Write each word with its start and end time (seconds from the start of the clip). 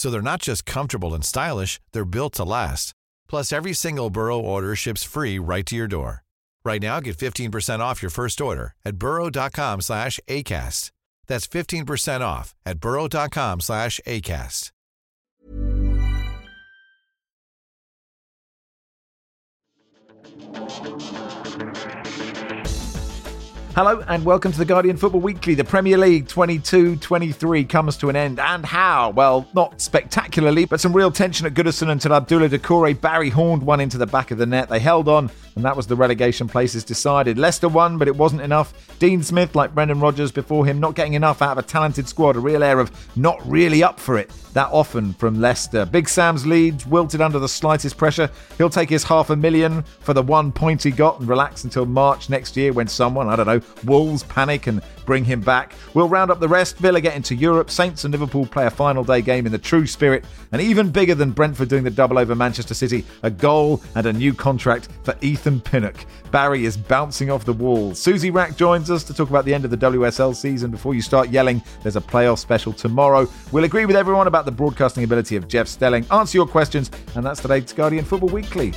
So 0.00 0.08
they're 0.08 0.22
not 0.22 0.40
just 0.40 0.64
comfortable 0.64 1.12
and 1.12 1.22
stylish, 1.22 1.78
they're 1.92 2.06
built 2.06 2.32
to 2.36 2.44
last. 2.44 2.94
Plus, 3.28 3.52
every 3.52 3.74
single 3.74 4.08
Burrow 4.08 4.40
order 4.40 4.74
ships 4.74 5.04
free 5.04 5.38
right 5.38 5.66
to 5.66 5.76
your 5.76 5.88
door. 5.88 6.24
Right 6.64 6.80
now, 6.80 7.00
get 7.00 7.18
15% 7.18 7.80
off 7.80 8.00
your 8.00 8.08
first 8.08 8.40
order 8.40 8.74
at 8.82 8.96
burrow.com 8.96 9.82
slash 9.82 10.18
ACAST. 10.26 10.90
That's 11.26 11.46
15% 11.46 12.22
off 12.22 12.54
at 12.64 12.80
burrow.com 12.80 13.60
slash 13.60 14.00
ACAST. 14.06 14.70
Hello 23.76 24.02
and 24.08 24.24
welcome 24.24 24.50
to 24.50 24.58
the 24.58 24.64
Guardian 24.64 24.96
Football 24.96 25.20
Weekly. 25.20 25.54
The 25.54 25.62
Premier 25.62 25.96
League 25.96 26.26
22 26.26 26.96
23 26.96 27.64
comes 27.64 27.96
to 27.98 28.08
an 28.08 28.16
end. 28.16 28.40
And 28.40 28.66
how? 28.66 29.10
Well, 29.10 29.46
not 29.54 29.80
spectacularly, 29.80 30.64
but 30.64 30.80
some 30.80 30.92
real 30.92 31.12
tension 31.12 31.46
at 31.46 31.54
Goodison 31.54 31.88
until 31.88 32.10
Abdoulaye 32.10 32.48
Doucouré 32.48 33.00
Barry 33.00 33.30
horned 33.30 33.62
one 33.62 33.78
into 33.78 33.96
the 33.96 34.08
back 34.08 34.32
of 34.32 34.38
the 34.38 34.44
net. 34.44 34.68
They 34.68 34.80
held 34.80 35.06
on, 35.06 35.30
and 35.56 35.64
that 35.64 35.76
was 35.76 35.86
the 35.86 35.96
relegation 35.96 36.48
places 36.48 36.84
decided. 36.84 37.38
Leicester 37.38 37.68
won, 37.68 37.98
but 37.98 38.08
it 38.08 38.16
wasn't 38.16 38.42
enough. 38.42 38.72
Dean 38.98 39.22
Smith, 39.22 39.54
like 39.54 39.74
Brendan 39.74 40.00
Rodgers 40.00 40.32
before 40.32 40.66
him, 40.66 40.80
not 40.80 40.94
getting 40.94 41.14
enough 41.14 41.42
out 41.42 41.58
of 41.58 41.64
a 41.64 41.66
talented 41.66 42.08
squad, 42.08 42.36
a 42.36 42.40
real 42.40 42.62
air 42.62 42.80
of 42.80 42.90
not 43.16 43.40
really 43.48 43.82
up 43.82 43.98
for 43.98 44.18
it 44.18 44.30
that 44.54 44.68
often 44.72 45.12
from 45.14 45.40
Leicester. 45.40 45.86
Big 45.86 46.08
Sam's 46.08 46.46
Leeds 46.46 46.86
wilted 46.86 47.20
under 47.20 47.38
the 47.38 47.48
slightest 47.48 47.96
pressure. 47.96 48.30
He'll 48.58 48.70
take 48.70 48.90
his 48.90 49.04
half 49.04 49.30
a 49.30 49.36
million 49.36 49.82
for 50.00 50.12
the 50.12 50.22
one 50.22 50.50
point 50.52 50.82
he 50.82 50.90
got 50.90 51.20
and 51.20 51.28
relax 51.28 51.64
until 51.64 51.86
March 51.86 52.28
next 52.28 52.56
year 52.56 52.72
when 52.72 52.88
someone, 52.88 53.28
I 53.28 53.36
don't 53.36 53.46
know, 53.46 53.60
Wolves 53.84 54.22
panic 54.24 54.66
and 54.66 54.82
bring 55.06 55.24
him 55.24 55.40
back. 55.40 55.74
We'll 55.94 56.08
round 56.08 56.30
up 56.30 56.40
the 56.40 56.48
rest. 56.48 56.78
Villa 56.78 57.00
get 57.00 57.16
into 57.16 57.34
Europe. 57.34 57.70
Saints 57.70 58.04
and 58.04 58.12
Liverpool 58.12 58.46
play 58.46 58.66
a 58.66 58.70
final 58.70 59.04
day 59.04 59.22
game 59.22 59.46
in 59.46 59.52
the 59.52 59.58
true 59.58 59.86
spirit. 59.86 60.24
And 60.52 60.60
even 60.60 60.90
bigger 60.90 61.14
than 61.14 61.30
Brentford 61.30 61.68
doing 61.68 61.84
the 61.84 61.90
double 61.90 62.18
over 62.18 62.34
Manchester 62.34 62.74
City, 62.74 63.04
a 63.22 63.30
goal 63.30 63.82
and 63.94 64.06
a 64.06 64.12
new 64.12 64.34
contract 64.34 64.88
for 65.04 65.16
Ethan 65.20 65.39
Pinnock. 65.40 66.04
Barry 66.30 66.64
is 66.66 66.76
bouncing 66.76 67.30
off 67.30 67.44
the 67.44 67.52
wall. 67.52 67.94
Suzy 67.94 68.30
Wrack 68.30 68.56
joins 68.56 68.90
us 68.90 69.02
to 69.04 69.14
talk 69.14 69.30
about 69.30 69.44
the 69.44 69.54
end 69.54 69.64
of 69.64 69.70
the 69.70 69.76
WSL 69.76 70.34
season. 70.36 70.70
Before 70.70 70.94
you 70.94 71.00
start 71.00 71.30
yelling, 71.30 71.62
there's 71.82 71.96
a 71.96 72.00
playoff 72.00 72.38
special 72.38 72.72
tomorrow. 72.72 73.26
We'll 73.50 73.64
agree 73.64 73.86
with 73.86 73.96
everyone 73.96 74.26
about 74.26 74.44
the 74.44 74.52
broadcasting 74.52 75.02
ability 75.04 75.36
of 75.36 75.48
Jeff 75.48 75.66
Stelling, 75.66 76.04
answer 76.10 76.36
your 76.36 76.46
questions, 76.46 76.90
and 77.14 77.24
that's 77.24 77.40
today's 77.40 77.72
Guardian 77.72 78.04
Football 78.04 78.28
Weekly. 78.28 78.74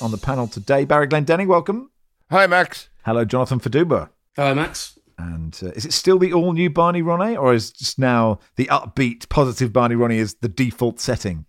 On 0.00 0.10
the 0.12 0.18
panel 0.18 0.46
today, 0.46 0.84
Barry 0.84 1.06
Glendenning, 1.06 1.48
welcome. 1.48 1.90
Hi, 2.30 2.46
Max. 2.46 2.88
Hello, 3.04 3.24
Jonathan 3.24 3.60
Fadugba. 3.60 4.10
Hello, 4.36 4.54
Max. 4.54 4.97
And 5.18 5.58
uh, 5.62 5.70
is 5.70 5.84
it 5.84 5.92
still 5.92 6.18
the 6.18 6.32
all 6.32 6.52
new 6.52 6.70
Barney 6.70 7.02
Ronay, 7.02 7.36
or 7.38 7.52
is 7.52 7.72
just 7.72 7.98
now 7.98 8.38
the 8.56 8.66
upbeat, 8.66 9.28
positive 9.28 9.72
Barney 9.72 9.96
Ronay 9.96 10.16
is 10.16 10.34
the 10.34 10.48
default 10.48 11.00
setting? 11.00 11.44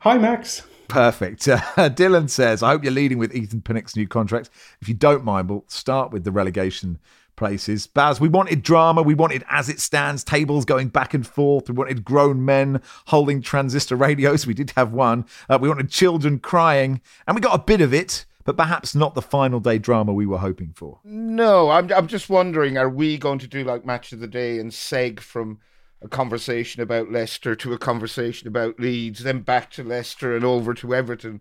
Hi, 0.00 0.18
Max. 0.18 0.62
Perfect. 0.88 1.48
Uh, 1.76 1.90
Dylan 1.90 2.30
says, 2.30 2.62
I 2.62 2.70
hope 2.70 2.84
you're 2.84 2.92
leading 2.92 3.18
with 3.18 3.34
Ethan 3.34 3.60
Pinnock's 3.60 3.96
new 3.96 4.08
contract. 4.08 4.48
If 4.80 4.88
you 4.88 4.94
don't 4.94 5.24
mind, 5.24 5.50
we'll 5.50 5.64
start 5.68 6.10
with 6.10 6.24
the 6.24 6.30
relegation 6.30 6.98
places. 7.36 7.86
Baz, 7.86 8.18
we 8.18 8.28
wanted 8.28 8.62
drama. 8.62 9.02
We 9.02 9.14
wanted 9.14 9.44
as 9.50 9.68
it 9.68 9.78
stands, 9.78 10.24
tables 10.24 10.64
going 10.64 10.88
back 10.88 11.12
and 11.12 11.26
forth. 11.26 11.68
We 11.68 11.74
wanted 11.74 12.04
grown 12.04 12.44
men 12.44 12.80
holding 13.06 13.42
transistor 13.42 13.94
radios. 13.94 14.46
We 14.46 14.54
did 14.54 14.72
have 14.76 14.92
one. 14.92 15.26
Uh, 15.48 15.58
we 15.60 15.68
wanted 15.68 15.90
children 15.90 16.38
crying, 16.38 17.02
and 17.26 17.34
we 17.34 17.40
got 17.40 17.60
a 17.60 17.62
bit 17.62 17.80
of 17.82 17.92
it, 17.92 18.24
but 18.46 18.56
perhaps 18.56 18.94
not 18.94 19.14
the 19.14 19.20
final 19.20 19.60
day 19.60 19.76
drama 19.76 20.14
we 20.14 20.24
were 20.24 20.38
hoping 20.38 20.72
for. 20.74 21.00
No, 21.04 21.70
I'm 21.70 21.92
I'm 21.92 22.06
just 22.06 22.30
wondering, 22.30 22.78
are 22.78 22.88
we 22.88 23.18
going 23.18 23.40
to 23.40 23.46
do 23.46 23.64
like 23.64 23.84
match 23.84 24.12
of 24.12 24.20
the 24.20 24.26
day 24.26 24.58
and 24.58 24.70
seg 24.70 25.20
from 25.20 25.58
a 26.00 26.08
conversation 26.08 26.82
about 26.82 27.10
Leicester 27.10 27.54
to 27.56 27.72
a 27.72 27.78
conversation 27.78 28.48
about 28.48 28.78
Leeds, 28.78 29.22
then 29.22 29.40
back 29.40 29.70
to 29.72 29.82
Leicester 29.82 30.34
and 30.34 30.44
over 30.44 30.72
to 30.74 30.94
Everton? 30.94 31.40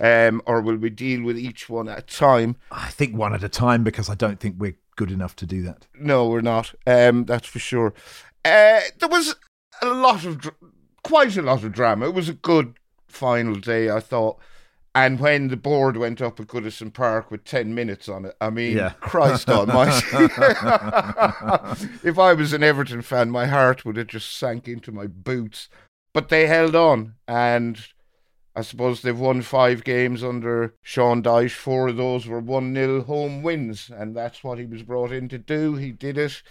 Um, 0.00 0.40
or 0.46 0.60
will 0.60 0.76
we 0.76 0.90
deal 0.90 1.22
with 1.24 1.36
each 1.36 1.68
one 1.68 1.88
at 1.88 1.98
a 1.98 2.02
time? 2.02 2.56
I 2.70 2.88
think 2.90 3.16
one 3.16 3.34
at 3.34 3.42
a 3.42 3.48
time 3.48 3.82
because 3.82 4.08
I 4.08 4.14
don't 4.14 4.38
think 4.38 4.56
we're 4.58 4.78
good 4.96 5.10
enough 5.10 5.34
to 5.36 5.46
do 5.46 5.62
that. 5.62 5.86
No, 5.98 6.28
we're 6.28 6.40
not. 6.40 6.74
Um, 6.86 7.24
that's 7.24 7.48
for 7.48 7.58
sure. 7.58 7.94
Uh, 8.44 8.80
there 8.98 9.08
was 9.08 9.34
a 9.82 9.88
lot 9.88 10.24
of, 10.24 10.38
dr- 10.38 10.54
quite 11.02 11.36
a 11.36 11.42
lot 11.42 11.64
of 11.64 11.72
drama. 11.72 12.06
It 12.06 12.14
was 12.14 12.28
a 12.28 12.34
good 12.34 12.78
final 13.08 13.56
day, 13.56 13.90
I 13.90 13.98
thought. 13.98 14.38
And 14.94 15.20
when 15.20 15.48
the 15.48 15.56
board 15.56 15.96
went 15.96 16.20
up 16.20 16.40
at 16.40 16.46
Goodison 16.48 16.92
Park 16.92 17.30
with 17.30 17.44
10 17.44 17.74
minutes 17.74 18.08
on 18.08 18.24
it, 18.24 18.34
I 18.40 18.50
mean, 18.50 18.76
Yeah. 18.76 18.94
Christ 19.00 19.48
almighty. 19.50 20.06
if 22.04 22.18
I 22.18 22.32
was 22.32 22.52
an 22.52 22.62
Everton 22.62 23.02
fan, 23.02 23.30
my 23.30 23.46
heart 23.46 23.84
would 23.84 23.96
have 23.96 24.08
just 24.08 24.36
sank 24.36 24.66
into 24.66 24.90
my 24.92 25.06
boots. 25.06 25.68
But 26.12 26.30
they 26.30 26.46
held 26.46 26.74
on, 26.74 27.14
and 27.28 27.78
I 28.56 28.62
suppose 28.62 29.02
they've 29.02 29.18
won 29.18 29.42
five 29.42 29.84
games 29.84 30.24
under 30.24 30.74
Sean 30.82 31.22
Dyche. 31.22 31.52
Four 31.52 31.88
of 31.88 31.96
those 31.96 32.26
were 32.26 32.40
1 32.40 32.74
0 32.74 33.02
home 33.04 33.42
wins, 33.42 33.90
and 33.94 34.16
that's 34.16 34.42
what 34.42 34.58
he 34.58 34.64
was 34.66 34.82
brought 34.82 35.12
in 35.12 35.28
to 35.28 35.38
do. 35.38 35.74
He 35.76 35.92
did 35.92 36.18
it. 36.18 36.42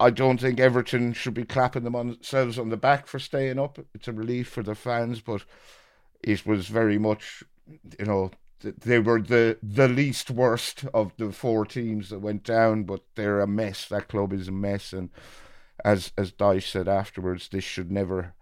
I 0.00 0.10
don't 0.10 0.40
think 0.40 0.58
Everton 0.58 1.12
should 1.12 1.34
be 1.34 1.44
clapping 1.44 1.84
themselves 1.84 2.58
on 2.58 2.70
the 2.70 2.76
back 2.76 3.06
for 3.06 3.18
staying 3.18 3.58
up. 3.58 3.78
It's 3.94 4.08
a 4.08 4.12
relief 4.12 4.48
for 4.48 4.62
the 4.62 4.74
fans, 4.74 5.20
but 5.20 5.44
it 6.22 6.46
was 6.46 6.68
very 6.68 6.98
much, 6.98 7.42
you 7.98 8.04
know, 8.04 8.30
they 8.60 8.98
were 8.98 9.20
the 9.20 9.58
the 9.62 9.88
least 9.88 10.30
worst 10.30 10.84
of 10.92 11.12
the 11.16 11.32
four 11.32 11.64
teams 11.64 12.10
that 12.10 12.20
went 12.20 12.42
down, 12.42 12.84
but 12.84 13.02
they're 13.14 13.40
a 13.40 13.46
mess. 13.46 13.86
That 13.86 14.08
club 14.08 14.32
is 14.32 14.48
a 14.48 14.52
mess, 14.52 14.92
and 14.92 15.10
as 15.84 16.12
as 16.18 16.32
Dyche 16.32 16.70
said 16.70 16.88
afterwards, 16.88 17.48
this 17.48 17.64
should 17.64 17.90
never 17.90 18.34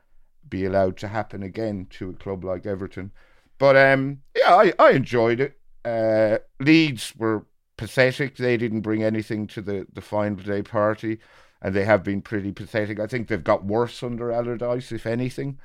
be 0.48 0.64
allowed 0.64 0.96
to 0.98 1.08
happen 1.08 1.42
again 1.42 1.86
to 1.90 2.10
a 2.10 2.14
club 2.14 2.44
like 2.44 2.66
Everton. 2.66 3.12
But 3.58 3.76
um, 3.76 4.22
yeah, 4.36 4.54
I, 4.54 4.72
I 4.78 4.90
enjoyed 4.92 5.40
it. 5.40 5.58
Uh, 5.84 6.38
Leeds 6.60 7.14
were 7.16 7.46
pathetic. 7.76 8.36
They 8.36 8.56
didn't 8.56 8.80
bring 8.80 9.02
anything 9.02 9.46
to 9.48 9.60
the, 9.62 9.86
the 9.92 10.00
final 10.00 10.36
day 10.36 10.62
party, 10.62 11.18
and 11.62 11.74
they 11.74 11.84
have 11.84 12.02
been 12.02 12.22
pretty 12.22 12.52
pathetic. 12.52 12.98
I 12.98 13.06
think 13.06 13.28
they've 13.28 13.42
got 13.42 13.64
worse 13.64 14.02
under 14.02 14.32
Allardyce, 14.32 14.92
if 14.92 15.06
anything. 15.06 15.58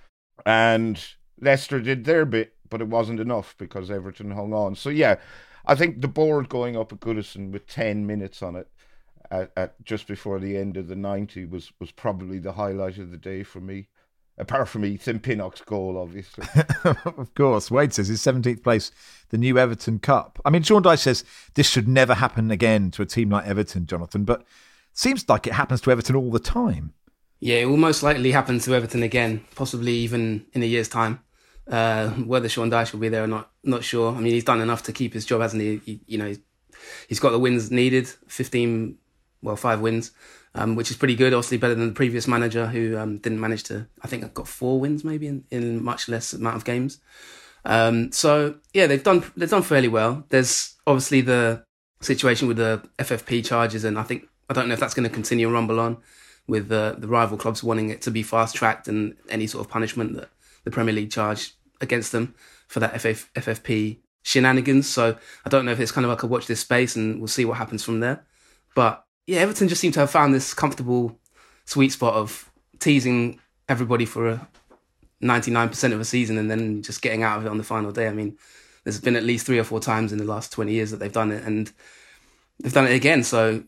And 0.46 1.04
Leicester 1.40 1.80
did 1.80 2.06
their 2.06 2.26
bit, 2.26 2.54
but 2.72 2.82
it 2.82 2.88
wasn't 2.88 3.20
enough 3.20 3.54
because 3.60 3.92
Everton 3.92 4.32
hung 4.32 4.54
on. 4.54 4.74
So 4.74 4.90
yeah, 4.90 5.18
I 5.68 5.76
think 5.76 6.02
the 6.02 6.08
board 6.08 6.50
going 6.50 6.76
up 6.76 6.92
at 6.92 7.02
Goodison 7.02 7.52
with 7.52 7.68
ten 7.68 8.08
minutes 8.08 8.42
on 8.42 8.56
it 8.56 8.68
at, 9.30 9.52
at 9.56 9.86
just 9.86 10.08
before 10.08 10.40
the 10.40 10.58
end 10.58 10.78
of 10.78 10.88
the 10.88 10.96
ninety 10.96 11.46
was 11.46 11.72
was 11.80 11.92
probably 11.92 12.40
the 12.40 12.54
highlight 12.54 12.98
of 12.98 13.12
the 13.12 13.18
day 13.18 13.44
for 13.44 13.60
me. 13.60 13.90
Apart 14.38 14.70
from 14.70 14.86
Ethan 14.86 15.20
Pinnock's 15.20 15.62
goal, 15.62 15.98
obviously. 16.00 16.48
of 17.06 17.32
course. 17.36 17.70
Wade 17.70 17.94
says 17.94 18.08
his 18.08 18.22
17th 18.22 18.64
place, 18.64 18.90
the 19.30 19.38
new 19.38 19.60
Everton 19.60 20.00
Cup. 20.00 20.40
I 20.44 20.50
mean, 20.50 20.64
Sean 20.64 20.82
Dyche 20.82 21.00
says 21.00 21.24
this 21.54 21.70
should 21.70 21.88
never 21.88 22.16
happen 22.16 22.50
again 22.50 22.90
to 22.92 23.04
a 23.04 23.06
team 23.06 23.30
like 23.30 23.46
Everton, 23.46 23.86
Jonathan, 23.86 24.24
but 24.24 24.44
seems 24.94 25.28
like 25.30 25.46
it 25.46 25.54
happens 25.54 25.82
to 25.82 25.92
Everton 25.92 26.16
all 26.16 26.32
the 26.32 26.40
time. 26.40 26.94
Yeah, 27.40 27.58
it 27.58 27.66
will 27.66 27.78
most 27.78 28.04
likely 28.04 28.32
happen 28.32 28.60
to 28.60 28.74
Everton 28.74 29.04
again, 29.04 29.44
possibly 29.56 29.94
even 29.94 30.46
in 30.54 30.64
a 30.64 30.68
year's 30.68 30.88
time. 30.88 31.22
Uh, 31.70 32.10
whether 32.10 32.50
Sean 32.50 32.72
Dyche 32.72 32.92
will 32.92 33.00
be 33.00 33.10
there 33.10 33.24
or 33.24 33.28
not, 33.28 33.52
not 33.64 33.84
sure. 33.84 34.14
I 34.14 34.20
mean, 34.20 34.34
he's 34.34 34.44
done 34.44 34.62
enough 34.62 34.84
to 34.84 34.94
keep 34.94 35.14
his 35.14 35.26
job, 35.26 35.42
hasn't 35.42 35.62
he? 35.62 35.78
he 35.86 36.00
you 36.06 36.18
know, 36.18 36.34
he's 37.08 37.20
got 37.20 37.32
the 37.32 37.40
wins 37.40 37.72
needed, 37.72 38.08
15, 38.28 38.98
well, 39.42 39.56
five 39.56 39.80
wins. 39.80 40.12
um, 40.56 40.76
which 40.76 40.92
is 40.92 40.98
pretty 40.98 41.16
good. 41.16 41.34
Obviously, 41.34 41.58
better 41.58 41.76
than 41.76 41.88
the 41.88 41.94
previous 41.94 42.28
manager 42.28 42.68
who 42.68 42.98
um, 42.98 43.18
didn't 43.20 43.40
manage 43.40 43.64
to. 43.64 43.88
I 44.02 44.08
think 44.08 44.24
I've 44.24 44.34
got 44.34 44.48
four 44.48 44.80
wins 44.80 45.04
maybe 45.04 45.28
in, 45.28 45.46
in 45.50 45.84
much 45.84 46.10
less 46.10 46.34
amount 46.34 46.58
of 46.58 46.66
games. 46.66 47.00
Um, 47.64 48.12
so 48.12 48.56
yeah, 48.74 48.88
they've 48.88 49.04
done 49.04 49.24
they've 49.38 49.50
done 49.50 49.62
fairly 49.62 49.88
well. 49.88 50.26
There's 50.30 50.76
obviously 50.86 51.22
the 51.22 51.64
situation 52.02 52.48
with 52.48 52.58
the 52.58 52.84
FFP 53.00 53.46
charges, 53.46 53.84
and 53.84 53.98
I 53.98 54.04
think 54.04 54.28
I 54.50 54.54
don't 54.54 54.68
know 54.68 54.74
if 54.74 54.80
that's 54.80 54.94
going 54.94 55.08
to 55.08 55.14
continue 55.14 55.48
and 55.48 55.54
rumble 55.54 55.80
on 55.80 55.98
with 56.48 56.68
the 56.70 56.98
rival 57.04 57.38
clubs 57.38 57.64
wanting 57.64 57.90
it 57.90 58.02
to 58.02 58.12
be 58.12 58.24
fast 58.24 58.56
tracked 58.56 58.88
and 58.88 59.16
any 59.30 59.48
sort 59.48 59.66
of 59.66 59.72
punishment 59.72 60.16
that 60.16 60.30
the 60.64 60.72
Premier 60.72 60.94
League 60.94 61.12
charge 61.12 61.54
against 61.80 62.12
them 62.12 62.36
for 62.68 62.80
that 62.80 63.00
FF, 63.00 63.32
FFP 63.34 63.98
shenanigans. 64.24 64.88
So 64.88 65.18
I 65.46 65.50
don't 65.50 65.66
know 65.66 65.72
if 65.72 65.80
it's 65.80 65.92
kind 65.92 66.06
of 66.06 66.10
like 66.10 66.24
a 66.24 66.28
watch 66.28 66.48
this 66.48 66.60
space 66.60 66.96
and 66.96 67.20
we'll 67.20 67.28
see 67.28 67.46
what 67.46 67.58
happens 67.58 67.84
from 67.84 68.00
there. 68.00 68.24
But 68.76 69.04
yeah, 69.28 69.40
Everton 69.40 69.68
just 69.68 69.82
seem 69.82 69.92
to 69.94 70.00
have 70.00 70.12
found 70.12 70.34
this 70.34 70.54
comfortable 70.54 71.20
sweet 71.66 71.92
spot 71.92 72.14
of 72.14 72.52
teasing 72.80 73.40
everybody 73.68 74.06
for 74.06 74.30
a 74.30 74.48
99% 75.22 75.94
of 75.94 76.00
a 76.00 76.06
season 76.06 76.38
and 76.38 76.50
then 76.50 76.82
just 76.82 77.02
getting 77.02 77.24
out 77.24 77.38
of 77.38 77.46
it 77.46 77.50
on 77.50 77.58
the 77.58 77.64
final 77.64 77.92
day. 77.92 78.08
I 78.08 78.14
mean, 78.14 78.38
there's 78.84 79.00
been 79.00 79.16
at 79.16 79.24
least 79.24 79.46
three 79.46 79.60
or 79.60 79.64
four 79.64 79.80
times 79.80 80.12
in 80.12 80.18
the 80.18 80.24
last 80.26 80.52
20 80.52 80.72
years 80.72 80.92
that 80.92 80.98
they've 80.98 81.12
done 81.12 81.32
it 81.32 81.44
and 81.44 81.72
they've 82.60 82.74
done 82.74 82.88
it 82.88 82.96
again. 82.96 83.24
So 83.24 83.64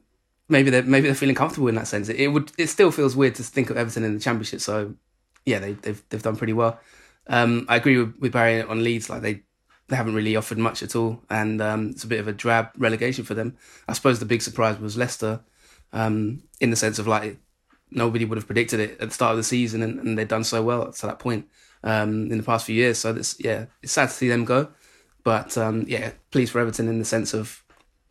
maybe 0.49 0.69
they're, 0.69 0.83
maybe 0.83 1.07
they're 1.07 1.15
feeling 1.15 1.35
comfortable 1.35 1.67
in 1.67 1.75
that 1.75 1.87
sense. 1.87 2.09
It, 2.09 2.19
it 2.19 2.27
would, 2.29 2.51
it 2.57 2.67
still 2.67 2.91
feels 2.91 3.15
weird 3.15 3.35
to 3.35 3.43
think 3.43 3.69
of 3.69 3.77
Everton 3.77 4.03
in 4.03 4.15
the 4.15 4.19
championship. 4.19 4.61
So 4.61 4.95
yeah, 5.45 5.59
they, 5.59 5.73
they've, 5.73 6.01
they've 6.09 6.23
done 6.23 6.35
pretty 6.35 6.53
well. 6.53 6.79
Um, 7.27 7.65
I 7.69 7.77
agree 7.77 7.97
with, 7.97 8.15
with 8.19 8.31
Barry 8.33 8.61
on 8.61 8.83
Leeds. 8.83 9.09
Like 9.09 9.21
they, 9.21 9.43
they 9.87 9.95
haven't 9.95 10.15
really 10.15 10.35
offered 10.35 10.57
much 10.57 10.83
at 10.83 10.95
all, 10.95 11.21
and 11.29 11.61
um, 11.61 11.89
it's 11.89 12.03
a 12.03 12.07
bit 12.07 12.19
of 12.19 12.27
a 12.27 12.33
drab 12.33 12.69
relegation 12.77 13.23
for 13.23 13.33
them. 13.33 13.57
I 13.87 13.93
suppose 13.93 14.19
the 14.19 14.25
big 14.25 14.41
surprise 14.41 14.79
was 14.79 14.97
Leicester, 14.97 15.41
um, 15.91 16.43
in 16.59 16.69
the 16.69 16.75
sense 16.75 16.99
of 16.99 17.07
like 17.07 17.37
nobody 17.91 18.25
would 18.25 18.37
have 18.37 18.47
predicted 18.47 18.79
it 18.79 18.99
at 18.99 19.09
the 19.09 19.13
start 19.13 19.31
of 19.31 19.37
the 19.37 19.43
season, 19.43 19.81
and, 19.83 19.99
and 19.99 20.17
they've 20.17 20.27
done 20.27 20.43
so 20.43 20.63
well 20.63 20.91
to 20.91 21.07
that 21.07 21.19
point 21.19 21.47
um, 21.83 22.31
in 22.31 22.37
the 22.37 22.43
past 22.43 22.65
few 22.65 22.75
years. 22.75 22.97
So 22.97 23.13
this, 23.13 23.35
yeah, 23.39 23.65
it's 23.81 23.91
sad 23.91 24.09
to 24.09 24.15
see 24.15 24.29
them 24.29 24.45
go, 24.45 24.69
but 25.23 25.57
um, 25.57 25.85
yeah, 25.87 26.11
pleased 26.31 26.51
for 26.51 26.59
Everton 26.59 26.87
in 26.87 26.99
the 26.99 27.05
sense 27.05 27.33
of 27.33 27.63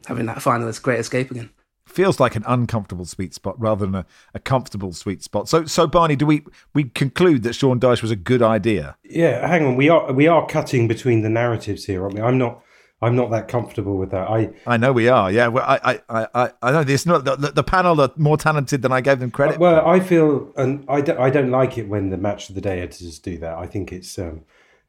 having 0.07 0.27
that 0.27 0.39
finalist 0.39 0.83
great 0.83 1.01
escape 1.01 1.31
again 1.31 1.51
feels 1.93 2.19
like 2.19 2.35
an 2.35 2.45
uncomfortable 2.47 3.05
sweet 3.05 3.35
spot 3.35 3.61
rather 3.61 3.87
than 3.87 3.95
a, 3.95 4.07
a 4.35 4.39
comfortable 4.39 4.93
sweet 4.93 5.23
spot. 5.23 5.49
So, 5.49 5.65
so 5.67 5.87
Barney, 5.87 6.17
do 6.17 6.27
we 6.27 6.45
we 6.75 6.85
conclude 6.85 7.43
that 7.45 7.55
Sean 7.55 7.79
Dyche 7.79 8.03
was 8.03 8.11
a 8.11 8.17
good 8.17 8.43
idea? 8.43 8.97
Yeah, 9.05 9.47
hang 9.47 9.65
on. 9.65 9.77
We 9.77 9.89
are 9.89 10.13
we 10.13 10.27
are 10.27 10.47
cutting 10.47 10.89
between 10.89 11.23
the 11.23 11.29
narratives 11.29 11.85
here, 11.85 12.03
aren't 12.03 12.15
we? 12.15 12.21
I'm 12.21 12.39
not. 12.39 12.63
I'm 13.05 13.17
not 13.17 13.33
that 13.33 13.49
comfortable 13.49 13.99
with 13.99 14.13
that. 14.13 14.31
I 14.31 14.51
I 14.65 14.77
know 14.77 14.93
we 14.93 15.09
are. 15.09 15.31
Yeah, 15.31 15.49
well, 15.49 15.65
I 15.67 16.01
I 16.09 16.29
I 16.35 16.53
I 16.63 16.71
know 16.71 16.85
this. 16.85 17.05
Not 17.05 17.25
the, 17.25 17.35
the, 17.37 17.65
panel 17.65 18.01
are 18.01 18.13
more 18.17 18.37
talented 18.37 18.83
than 18.83 18.93
I 18.93 19.01
gave 19.01 19.19
them 19.19 19.33
credit. 19.33 19.59
Well, 19.59 19.85
I 19.85 19.99
feel, 19.99 20.53
and 20.57 20.85
I 20.89 21.01
don't, 21.01 21.19
I 21.19 21.29
don't 21.29 21.51
like 21.51 21.77
it 21.77 21.89
when 21.89 22.11
the 22.11 22.17
match 22.17 22.49
of 22.49 22.55
the 22.55 22.61
day 22.61 22.79
editors 22.79 23.19
do 23.19 23.39
that. 23.39 23.59
I 23.59 23.67
think 23.67 23.91
it's 23.91 24.17
um, 24.21 24.43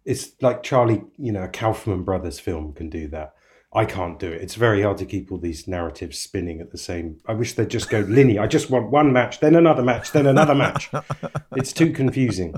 it's 0.06 0.34
like 0.42 0.62
Charlie, 0.62 1.02
you 1.18 1.32
know, 1.32 1.42
a 1.42 1.48
Kaufman 1.48 2.04
Brothers 2.04 2.40
film 2.40 2.74
can 2.74 2.88
do 2.88 3.08
that. 3.08 3.34
I 3.76 3.86
can't 3.86 4.20
do 4.20 4.32
it. 4.32 4.42
It's 4.42 4.54
very 4.54 4.84
hard 4.84 4.98
to 5.00 5.06
keep 5.06 5.32
all 5.32 5.40
these 5.40 5.68
narratives 5.68 6.20
spinning 6.20 6.62
at 6.62 6.72
the 6.72 6.78
same. 6.78 7.18
I 7.28 7.34
wish 7.34 7.54
they'd 7.54 7.70
just 7.70 7.90
go 7.90 8.02
linear. 8.02 8.42
I 8.42 8.48
just 8.48 8.70
want 8.70 8.92
one 8.92 9.12
match, 9.12 9.40
then 9.40 9.56
another 9.56 9.82
match, 9.82 10.12
then 10.12 10.28
another 10.28 10.54
match. 10.54 10.92
it's 11.56 11.74
too 11.74 11.92
confusing. 11.92 12.54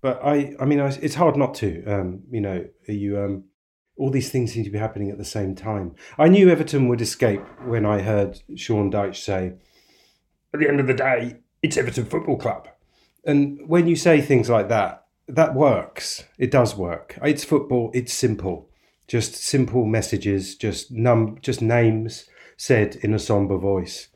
But 0.00 0.20
I, 0.22 0.54
I 0.60 0.64
mean, 0.64 0.80
I, 0.80 0.88
it's 1.02 1.16
hard 1.16 1.36
not 1.36 1.54
to. 1.56 1.84
Um, 1.86 2.22
you 2.30 2.40
know, 2.40 2.64
you 2.86 3.18
um, 3.18 3.44
all 3.96 4.10
these 4.10 4.30
things 4.30 4.52
seem 4.52 4.62
to 4.62 4.70
be 4.70 4.78
happening 4.78 5.10
at 5.10 5.18
the 5.18 5.24
same 5.24 5.56
time. 5.56 5.96
I 6.18 6.28
knew 6.28 6.48
Everton 6.48 6.88
would 6.88 7.00
escape 7.00 7.42
when 7.64 7.84
I 7.84 8.02
heard 8.02 8.40
Sean 8.54 8.92
Dyche 8.92 9.16
say, 9.16 9.54
"At 10.52 10.60
the 10.60 10.68
end 10.68 10.78
of 10.78 10.86
the 10.86 10.94
day, 10.94 11.38
it's 11.62 11.76
Everton 11.76 12.04
Football 12.04 12.36
Club." 12.36 12.68
And 13.24 13.66
when 13.66 13.88
you 13.88 13.96
say 13.96 14.20
things 14.20 14.48
like 14.50 14.68
that, 14.68 15.06
that 15.26 15.54
works. 15.54 16.24
It 16.38 16.50
does 16.50 16.76
work. 16.76 17.18
It's 17.22 17.42
football. 17.42 17.90
It's 17.94 18.12
simple 18.12 18.68
just 19.06 19.34
simple 19.34 19.84
messages, 19.84 20.56
just 20.56 20.90
num, 20.90 21.38
just 21.40 21.60
names 21.60 22.28
said 22.56 22.96
in 22.96 23.14
a 23.14 23.18
somber 23.18 23.58
voice. 23.58 24.08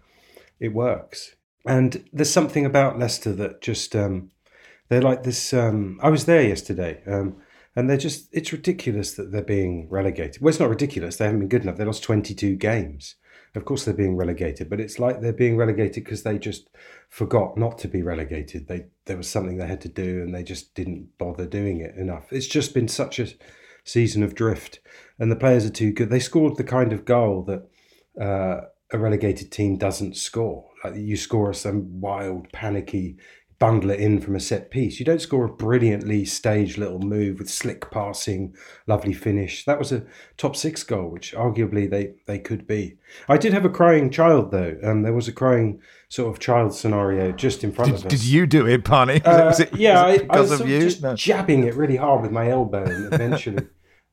It 0.60 0.72
works. 0.72 1.34
And 1.66 2.08
there's 2.12 2.32
something 2.32 2.64
about 2.64 2.98
Leicester 2.98 3.32
that 3.34 3.60
just 3.60 3.94
um, 3.94 4.30
they're 4.88 5.02
like 5.02 5.22
this. 5.22 5.52
Um, 5.52 5.98
I 6.02 6.08
was 6.08 6.24
there 6.24 6.42
yesterday, 6.42 7.02
um, 7.06 7.36
and 7.76 7.88
they're 7.88 7.96
just 7.96 8.28
it's 8.32 8.52
ridiculous 8.52 9.14
that 9.14 9.32
they're 9.32 9.42
being 9.42 9.88
relegated. 9.90 10.40
Well, 10.40 10.48
it's 10.48 10.60
not 10.60 10.70
ridiculous. 10.70 11.16
They 11.16 11.26
haven't 11.26 11.40
been 11.40 11.48
good 11.48 11.62
enough. 11.62 11.76
They 11.76 11.84
lost 11.84 12.02
22 12.02 12.56
games. 12.56 13.16
Of 13.54 13.64
course, 13.64 13.84
they're 13.84 13.94
being 13.94 14.16
relegated, 14.16 14.70
but 14.70 14.80
it's 14.80 14.98
like 14.98 15.20
they're 15.20 15.32
being 15.32 15.56
relegated 15.56 16.04
because 16.04 16.22
they 16.22 16.38
just 16.38 16.68
forgot 17.08 17.56
not 17.56 17.78
to 17.78 17.88
be 17.88 18.02
relegated. 18.02 18.68
They 18.68 18.86
there 19.06 19.16
was 19.16 19.28
something 19.28 19.56
they 19.58 19.66
had 19.66 19.80
to 19.82 19.88
do, 19.88 20.22
and 20.22 20.34
they 20.34 20.42
just 20.42 20.74
didn't 20.74 21.18
bother 21.18 21.46
doing 21.46 21.80
it 21.80 21.96
enough. 21.96 22.32
It's 22.32 22.46
just 22.46 22.72
been 22.72 22.88
such 22.88 23.18
a 23.18 23.28
season 23.88 24.22
of 24.22 24.34
drift, 24.34 24.80
and 25.18 25.30
the 25.30 25.36
players 25.36 25.64
are 25.64 25.70
too 25.70 25.92
good. 25.92 26.10
They 26.10 26.20
scored 26.20 26.56
the 26.56 26.64
kind 26.64 26.92
of 26.92 27.04
goal 27.04 27.42
that 27.44 28.22
uh, 28.22 28.66
a 28.92 28.98
relegated 28.98 29.50
team 29.50 29.76
doesn't 29.76 30.16
score. 30.16 30.66
Like 30.84 30.96
you 30.96 31.16
score 31.16 31.52
some 31.52 32.00
wild, 32.00 32.52
panicky 32.52 33.18
bundle 33.58 33.90
it 33.90 34.00
in 34.00 34.20
from 34.20 34.36
a 34.36 34.40
set 34.40 34.70
piece. 34.70 34.98
You 34.98 35.04
don't 35.04 35.20
score 35.20 35.44
a 35.44 35.52
brilliantly 35.52 36.24
staged 36.24 36.78
little 36.78 37.00
move 37.00 37.38
with 37.38 37.50
slick 37.50 37.90
passing, 37.90 38.54
lovely 38.86 39.12
finish. 39.12 39.64
That 39.64 39.78
was 39.78 39.90
a 39.90 40.04
top 40.36 40.54
six 40.54 40.82
goal, 40.84 41.10
which 41.10 41.34
arguably 41.34 41.90
they, 41.90 42.14
they 42.26 42.38
could 42.38 42.66
be. 42.66 42.98
I 43.28 43.36
did 43.36 43.52
have 43.52 43.64
a 43.64 43.70
crying 43.70 44.10
child 44.10 44.52
though. 44.52 44.76
and 44.82 45.04
there 45.04 45.12
was 45.12 45.28
a 45.28 45.32
crying 45.32 45.80
sort 46.08 46.32
of 46.32 46.38
child 46.40 46.74
scenario 46.74 47.32
just 47.32 47.64
in 47.64 47.72
front 47.72 47.90
did, 47.90 48.00
of 48.00 48.06
us. 48.06 48.10
Did 48.10 48.24
you 48.24 48.46
do 48.46 48.66
it, 48.66 48.84
Barney? 48.84 49.20
Uh, 49.28 49.52
yeah, 49.74 50.06
was 50.06 50.16
it 50.16 50.22
because 50.22 50.52
I, 50.52 50.54
I 50.54 50.62
was 50.62 50.84
just 50.84 51.02
no. 51.02 51.14
jabbing 51.14 51.64
it 51.64 51.74
really 51.74 51.96
hard 51.96 52.22
with 52.22 52.30
my 52.30 52.48
elbow, 52.48 52.82
and 52.82 53.12
eventually. 53.12 53.66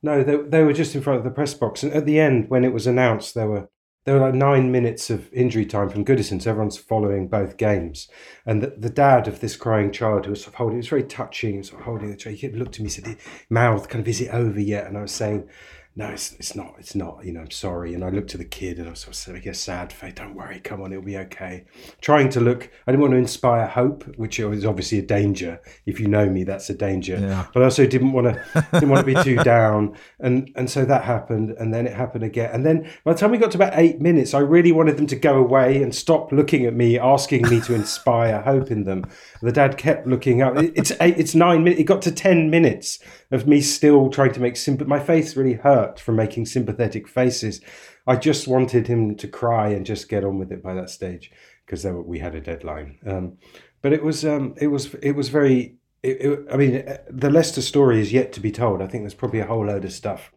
No, 0.06 0.22
they, 0.22 0.36
they 0.36 0.62
were 0.62 0.72
just 0.72 0.94
in 0.94 1.02
front 1.02 1.18
of 1.18 1.24
the 1.24 1.32
press 1.32 1.52
box. 1.52 1.82
And 1.82 1.92
at 1.92 2.06
the 2.06 2.20
end, 2.20 2.48
when 2.48 2.64
it 2.64 2.72
was 2.72 2.86
announced, 2.86 3.34
there 3.34 3.48
were 3.48 3.68
there 4.04 4.14
were 4.14 4.20
like 4.20 4.34
nine 4.34 4.70
minutes 4.70 5.10
of 5.10 5.32
injury 5.32 5.66
time 5.66 5.88
from 5.88 6.04
Goodison. 6.04 6.40
So 6.40 6.50
everyone's 6.50 6.78
following 6.78 7.26
both 7.26 7.56
games. 7.56 8.06
And 8.46 8.62
the, 8.62 8.68
the 8.78 8.88
dad 8.88 9.26
of 9.26 9.40
this 9.40 9.56
crying 9.56 9.90
child 9.90 10.24
who 10.24 10.30
was 10.30 10.42
sort 10.42 10.54
of 10.54 10.58
holding, 10.58 10.76
it 10.76 10.84
was 10.84 10.88
very 10.88 11.02
touching, 11.02 11.60
sort 11.64 11.80
of 11.80 11.86
holding 11.86 12.10
the 12.12 12.16
tray. 12.16 12.36
He 12.36 12.48
looked 12.50 12.76
at 12.76 12.82
me, 12.82 12.88
said, 12.88 13.16
mouth, 13.50 13.88
kind 13.88 14.00
of, 14.00 14.06
is 14.06 14.20
it 14.20 14.32
over 14.32 14.60
yet? 14.60 14.86
And 14.86 14.96
I 14.96 15.02
was 15.02 15.10
saying, 15.10 15.48
no, 15.98 16.08
it's, 16.08 16.32
it's 16.32 16.54
not, 16.54 16.74
it's 16.78 16.94
not, 16.94 17.24
you 17.24 17.32
know, 17.32 17.40
I'm 17.40 17.50
sorry. 17.50 17.94
And 17.94 18.04
I 18.04 18.10
looked 18.10 18.34
at 18.34 18.38
the 18.38 18.44
kid 18.44 18.78
and 18.78 18.86
I 18.86 18.90
was 18.90 19.00
sort 19.00 19.14
of 19.14 19.16
saying, 19.16 19.48
a 19.48 19.54
sad 19.54 19.90
face, 19.90 20.12
don't 20.12 20.34
worry, 20.34 20.60
come 20.60 20.82
on, 20.82 20.92
it'll 20.92 21.02
be 21.02 21.16
okay. 21.16 21.64
Trying 22.02 22.28
to 22.30 22.40
look, 22.40 22.70
I 22.86 22.92
didn't 22.92 23.00
want 23.00 23.12
to 23.12 23.18
inspire 23.18 23.66
hope, 23.66 24.04
which 24.18 24.38
is 24.38 24.66
obviously 24.66 24.98
a 24.98 25.02
danger. 25.02 25.58
If 25.86 25.98
you 25.98 26.06
know 26.06 26.28
me, 26.28 26.44
that's 26.44 26.68
a 26.68 26.74
danger. 26.74 27.18
Yeah. 27.18 27.46
But 27.54 27.62
I 27.62 27.64
also 27.64 27.86
didn't 27.86 28.12
want 28.12 28.26
to, 28.26 28.66
didn't 28.74 28.90
want 28.90 29.06
to 29.06 29.14
be 29.14 29.22
too 29.22 29.36
down. 29.42 29.96
And, 30.20 30.52
and 30.54 30.70
so 30.70 30.84
that 30.84 31.04
happened 31.04 31.52
and 31.52 31.72
then 31.72 31.86
it 31.86 31.94
happened 31.94 32.24
again. 32.24 32.50
And 32.52 32.66
then 32.66 32.90
by 33.02 33.14
the 33.14 33.18
time 33.18 33.30
we 33.30 33.38
got 33.38 33.52
to 33.52 33.58
about 33.58 33.72
eight 33.76 33.98
minutes, 33.98 34.34
I 34.34 34.40
really 34.40 34.72
wanted 34.72 34.98
them 34.98 35.06
to 35.06 35.16
go 35.16 35.38
away 35.38 35.82
and 35.82 35.94
stop 35.94 36.30
looking 36.30 36.66
at 36.66 36.74
me, 36.74 36.98
asking 36.98 37.48
me 37.48 37.58
to 37.62 37.74
inspire 37.74 38.42
hope 38.42 38.70
in 38.70 38.84
them. 38.84 39.06
The 39.40 39.52
dad 39.52 39.78
kept 39.78 40.06
looking 40.06 40.42
up. 40.42 40.58
It's 40.58 40.92
eight, 41.00 41.16
it's 41.16 41.34
nine 41.34 41.64
minutes. 41.64 41.80
It 41.80 41.84
got 41.84 42.02
to 42.02 42.12
10 42.12 42.50
minutes 42.50 42.98
of 43.30 43.46
me 43.46 43.62
still 43.62 44.10
trying 44.10 44.34
to 44.34 44.40
make 44.40 44.58
sympathy. 44.58 44.88
My 44.88 45.00
face 45.00 45.36
really 45.36 45.54
hurt 45.54 45.85
from 45.94 46.16
making 46.16 46.46
sympathetic 46.46 47.08
faces. 47.08 47.60
I 48.06 48.16
just 48.16 48.46
wanted 48.46 48.86
him 48.86 49.16
to 49.16 49.28
cry 49.28 49.68
and 49.68 49.84
just 49.84 50.08
get 50.08 50.24
on 50.24 50.38
with 50.38 50.52
it 50.52 50.62
by 50.62 50.74
that 50.74 50.90
stage 50.90 51.30
because 51.64 51.84
we 51.84 52.18
had 52.18 52.34
a 52.34 52.40
deadline. 52.40 52.98
Um, 53.06 53.38
but 53.82 53.92
it 53.92 54.02
was 54.02 54.24
um, 54.24 54.54
it 54.60 54.68
was 54.68 54.94
it 54.94 55.12
was 55.12 55.28
very. 55.28 55.76
It, 56.02 56.20
it, 56.20 56.46
I 56.52 56.56
mean, 56.56 56.84
the 57.08 57.30
Leicester 57.30 57.62
story 57.62 58.00
is 58.00 58.12
yet 58.12 58.32
to 58.34 58.40
be 58.40 58.52
told. 58.52 58.80
I 58.80 58.86
think 58.86 59.02
there's 59.02 59.14
probably 59.14 59.40
a 59.40 59.46
whole 59.46 59.66
load 59.66 59.84
of 59.84 59.92
stuff 59.92 60.32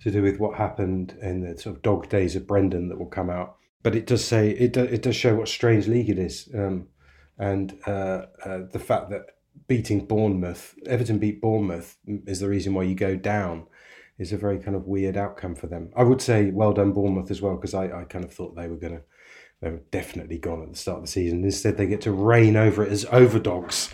to 0.00 0.10
do 0.10 0.22
with 0.22 0.38
what 0.38 0.56
happened 0.56 1.16
in 1.22 1.40
the 1.40 1.56
sort 1.58 1.76
of 1.76 1.82
dog 1.82 2.08
days 2.08 2.34
of 2.34 2.46
Brendan 2.46 2.88
that 2.88 2.98
will 2.98 3.06
come 3.06 3.30
out. 3.30 3.56
But 3.82 3.94
it 3.94 4.06
does 4.06 4.24
say 4.24 4.50
it. 4.50 4.72
Do, 4.72 4.82
it 4.82 5.02
does 5.02 5.16
show 5.16 5.34
what 5.36 5.48
strange 5.48 5.86
league 5.86 6.10
it 6.10 6.18
is, 6.18 6.48
um, 6.54 6.88
and 7.38 7.78
uh, 7.86 8.26
uh, 8.44 8.60
the 8.70 8.78
fact 8.78 9.10
that 9.10 9.36
beating 9.66 10.06
Bournemouth, 10.06 10.74
Everton 10.86 11.18
beat 11.18 11.40
Bournemouth 11.40 11.96
is 12.06 12.40
the 12.40 12.48
reason 12.48 12.74
why 12.74 12.84
you 12.84 12.94
go 12.94 13.16
down 13.16 13.66
is 14.18 14.32
a 14.32 14.36
very 14.36 14.58
kind 14.58 14.76
of 14.76 14.86
weird 14.86 15.16
outcome 15.16 15.54
for 15.54 15.66
them. 15.66 15.90
I 15.96 16.02
would 16.02 16.20
say 16.20 16.50
well 16.50 16.72
done 16.72 16.92
Bournemouth 16.92 17.30
as 17.30 17.42
well 17.42 17.56
because 17.56 17.74
I, 17.74 17.84
I 18.00 18.04
kind 18.04 18.24
of 18.24 18.32
thought 18.32 18.54
they 18.54 18.68
were 18.68 18.76
going 18.76 18.94
to 18.96 19.02
they 19.60 19.70
were 19.70 19.82
definitely 19.92 20.38
gone 20.38 20.62
at 20.62 20.70
the 20.70 20.76
start 20.76 20.98
of 20.98 21.04
the 21.04 21.10
season. 21.10 21.44
Instead, 21.44 21.76
they 21.76 21.86
get 21.86 22.00
to 22.02 22.10
reign 22.10 22.56
over 22.56 22.84
it 22.84 22.90
as 22.90 23.06
overdogs, 23.12 23.90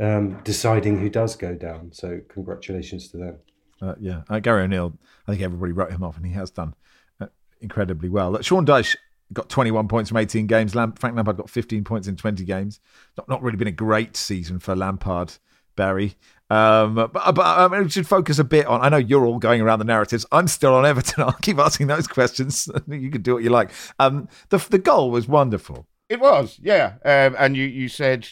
um, 0.00 0.40
deciding 0.42 0.98
who 0.98 1.08
does 1.08 1.36
go 1.36 1.54
down. 1.54 1.92
So 1.92 2.20
congratulations 2.28 3.08
to 3.08 3.18
them. 3.18 3.36
Uh, 3.80 3.94
yeah, 4.00 4.22
uh, 4.28 4.40
Gary 4.40 4.62
O'Neill. 4.62 4.98
I 5.26 5.32
think 5.32 5.42
everybody 5.42 5.72
wrote 5.72 5.92
him 5.92 6.02
off, 6.02 6.16
and 6.16 6.26
he 6.26 6.32
has 6.32 6.50
done 6.50 6.74
uh, 7.20 7.26
incredibly 7.60 8.08
well. 8.08 8.40
Sean 8.42 8.66
Dyche 8.66 8.96
got 9.32 9.48
21 9.48 9.86
points 9.86 10.10
from 10.10 10.18
18 10.18 10.48
games. 10.48 10.74
Lamp- 10.74 10.98
Frank 10.98 11.14
Lampard 11.16 11.36
got 11.36 11.48
15 11.48 11.84
points 11.84 12.08
in 12.08 12.16
20 12.16 12.44
games. 12.44 12.80
Not 13.16 13.28
not 13.28 13.42
really 13.42 13.56
been 13.56 13.68
a 13.68 13.72
great 13.72 14.16
season 14.16 14.58
for 14.58 14.74
Lampard, 14.74 15.34
Barry. 15.76 16.16
Um, 16.50 16.94
but 16.94 17.12
but 17.12 17.38
um, 17.40 17.72
we 17.72 17.88
should 17.88 18.06
focus 18.06 18.38
a 18.38 18.44
bit 18.44 18.66
on. 18.66 18.82
I 18.82 18.88
know 18.88 18.98
you're 18.98 19.24
all 19.24 19.38
going 19.38 19.60
around 19.60 19.78
the 19.78 19.84
narratives. 19.86 20.26
I'm 20.32 20.48
still 20.48 20.74
on 20.74 20.84
Everton. 20.84 21.22
I'll 21.26 21.32
keep 21.32 21.58
asking 21.58 21.86
those 21.86 22.06
questions. 22.06 22.68
you 22.88 23.10
can 23.10 23.22
do 23.22 23.34
what 23.34 23.42
you 23.42 23.50
like. 23.50 23.70
Um, 23.98 24.28
the 24.50 24.58
the 24.58 24.78
goal 24.78 25.10
was 25.10 25.26
wonderful. 25.26 25.86
It 26.08 26.20
was, 26.20 26.58
yeah. 26.62 26.94
Um, 27.06 27.34
and 27.38 27.56
you, 27.56 27.64
you 27.64 27.88
said 27.88 28.28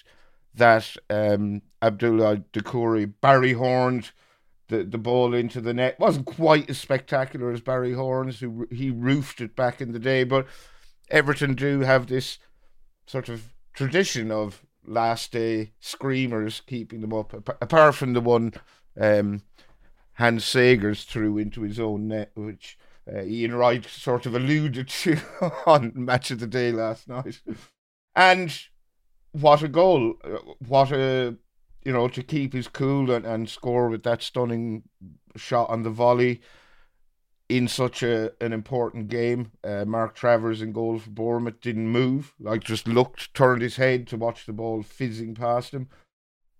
that 0.54 0.96
um, 1.08 1.62
Abdoulaye 1.80 2.44
Doucouré, 2.52 3.10
Barry 3.22 3.54
Horned 3.54 4.10
the, 4.70 4.84
the 4.84 4.98
ball 4.98 5.34
into 5.34 5.60
the 5.60 5.74
net. 5.74 6.00
wasn't 6.00 6.26
quite 6.26 6.70
as 6.70 6.78
spectacular 6.78 7.52
as 7.52 7.60
Barry 7.60 7.92
Horne's, 7.92 8.40
who 8.40 8.66
he 8.70 8.90
roofed 8.90 9.40
it 9.40 9.54
back 9.54 9.80
in 9.80 9.92
the 9.92 9.98
day, 9.98 10.24
but 10.24 10.46
Everton 11.10 11.54
do 11.54 11.80
have 11.80 12.06
this 12.06 12.38
sort 13.06 13.28
of 13.28 13.52
tradition 13.74 14.30
of 14.30 14.64
last 14.86 15.32
day 15.32 15.72
screamers 15.80 16.62
keeping 16.66 17.00
them 17.00 17.12
up, 17.12 17.32
apart 17.60 17.94
from 17.94 18.12
the 18.12 18.20
one 18.20 18.52
um, 18.98 19.42
Hans 20.14 20.44
Segers 20.44 21.04
threw 21.04 21.38
into 21.38 21.62
his 21.62 21.78
own 21.80 22.08
net, 22.08 22.30
which 22.34 22.78
uh, 23.10 23.22
Ian 23.22 23.54
Wright 23.54 23.84
sort 23.84 24.26
of 24.26 24.34
alluded 24.34 24.88
to 25.00 25.18
on 25.66 25.92
Match 25.94 26.30
of 26.30 26.40
the 26.40 26.46
Day 26.46 26.72
last 26.72 27.08
night. 27.08 27.40
And 28.14 28.56
what 29.32 29.62
a 29.62 29.68
goal! 29.68 30.14
Uh, 30.24 30.38
what 30.66 30.92
a 30.92 31.36
you 31.84 31.92
know, 31.92 32.08
to 32.08 32.22
keep 32.22 32.52
his 32.52 32.68
cool 32.68 33.10
and, 33.10 33.24
and 33.24 33.48
score 33.48 33.88
with 33.88 34.02
that 34.02 34.22
stunning 34.22 34.82
shot 35.36 35.70
on 35.70 35.82
the 35.82 35.90
volley 35.90 36.40
in 37.50 37.68
such 37.68 38.02
a 38.02 38.32
an 38.40 38.52
important 38.52 39.08
game. 39.08 39.52
Uh, 39.64 39.84
Mark 39.84 40.14
Travers 40.14 40.62
in 40.62 40.72
goal 40.72 40.98
for 40.98 41.10
Bournemouth 41.10 41.60
didn't 41.60 41.88
move, 41.88 42.34
like 42.38 42.62
just 42.62 42.86
looked, 42.86 43.34
turned 43.34 43.62
his 43.62 43.76
head 43.76 44.06
to 44.08 44.16
watch 44.16 44.46
the 44.46 44.52
ball 44.52 44.82
fizzing 44.82 45.34
past 45.34 45.74
him. 45.74 45.88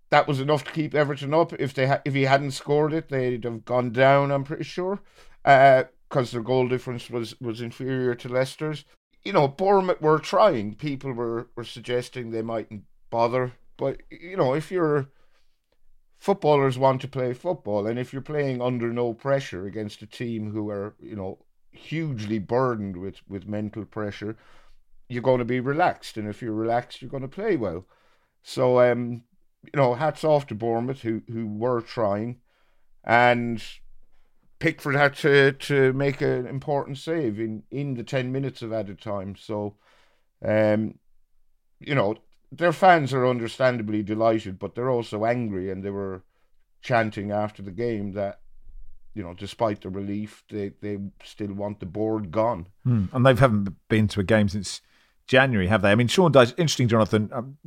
That 0.09 0.27
was 0.27 0.39
enough 0.39 0.65
to 0.65 0.71
keep 0.71 0.93
Everton 0.93 1.33
up. 1.33 1.53
If 1.53 1.73
they 1.73 1.87
ha- 1.87 2.01
if 2.05 2.13
he 2.13 2.23
hadn't 2.23 2.51
scored 2.51 2.93
it, 2.93 3.09
they'd 3.09 3.43
have 3.43 3.65
gone 3.65 3.91
down. 3.91 4.31
I'm 4.31 4.43
pretty 4.43 4.65
sure, 4.65 4.99
because 5.43 5.85
uh, 6.15 6.31
their 6.31 6.41
goal 6.41 6.67
difference 6.67 7.09
was 7.09 7.39
was 7.39 7.61
inferior 7.61 8.15
to 8.15 8.29
Leicester's. 8.29 8.85
You 9.23 9.33
know, 9.33 9.47
Bournemouth 9.47 10.01
were 10.01 10.19
trying. 10.19 10.75
People 10.75 11.13
were 11.13 11.49
were 11.55 11.63
suggesting 11.63 12.31
they 12.31 12.41
mightn't 12.41 12.83
bother 13.09 13.53
but 13.81 13.99
you 14.11 14.37
know, 14.37 14.53
if 14.53 14.71
you're 14.71 15.09
footballers 16.21 16.77
want 16.77 17.01
to 17.01 17.07
play 17.07 17.33
football, 17.33 17.87
and 17.87 17.97
if 17.97 18.13
you're 18.13 18.21
playing 18.21 18.61
under 18.61 18.93
no 18.93 19.11
pressure 19.11 19.65
against 19.65 20.03
a 20.03 20.05
team 20.05 20.51
who 20.51 20.69
are 20.69 20.93
you 20.99 21.15
know 21.15 21.39
hugely 21.71 22.37
burdened 22.37 22.95
with 22.95 23.21
with 23.27 23.47
mental 23.47 23.83
pressure, 23.83 24.37
you're 25.09 25.23
going 25.23 25.39
to 25.39 25.45
be 25.45 25.59
relaxed, 25.59 26.17
and 26.17 26.29
if 26.29 26.41
you're 26.41 26.53
relaxed, 26.53 27.01
you're 27.01 27.11
going 27.11 27.23
to 27.23 27.27
play 27.27 27.57
well. 27.57 27.85
So 28.43 28.79
um, 28.79 29.23
you 29.63 29.71
know, 29.75 29.95
hats 29.95 30.23
off 30.23 30.45
to 30.47 30.55
Bournemouth 30.55 31.01
who 31.01 31.23
who 31.27 31.47
were 31.47 31.81
trying, 31.81 32.39
and 33.03 33.63
Pickford 34.59 34.95
had 34.95 35.15
to 35.17 35.53
to 35.53 35.91
make 35.93 36.21
an 36.21 36.45
important 36.45 36.99
save 36.99 37.39
in 37.39 37.63
in 37.71 37.95
the 37.95 38.03
ten 38.03 38.31
minutes 38.31 38.61
of 38.61 38.71
added 38.71 39.01
time. 39.01 39.35
So, 39.35 39.75
um, 40.45 40.99
you 41.79 41.95
know, 41.95 42.17
their 42.51 42.73
fans 42.73 43.13
are 43.13 43.27
understandably 43.27 44.03
delighted, 44.03 44.59
but 44.59 44.75
they're 44.75 44.89
also 44.89 45.25
angry, 45.25 45.71
and 45.71 45.83
they 45.83 45.89
were 45.89 46.23
chanting 46.81 47.31
after 47.31 47.61
the 47.61 47.71
game 47.71 48.13
that 48.13 48.41
you 49.13 49.23
know, 49.23 49.33
despite 49.33 49.81
the 49.81 49.89
relief, 49.89 50.43
they 50.49 50.71
they 50.81 50.97
still 51.23 51.53
want 51.53 51.79
the 51.79 51.85
board 51.85 52.31
gone. 52.31 52.67
Hmm. 52.83 53.05
And 53.13 53.25
they 53.25 53.33
haven't 53.33 53.75
been 53.89 54.07
to 54.09 54.21
a 54.21 54.23
game 54.23 54.47
since 54.47 54.81
January, 55.27 55.67
have 55.67 55.81
they? 55.81 55.91
I 55.91 55.95
mean, 55.95 56.07
Sean 56.07 56.31
Dyche, 56.31 56.51
interesting, 56.51 56.87
Jonathan. 56.87 57.29
Um, 57.33 57.57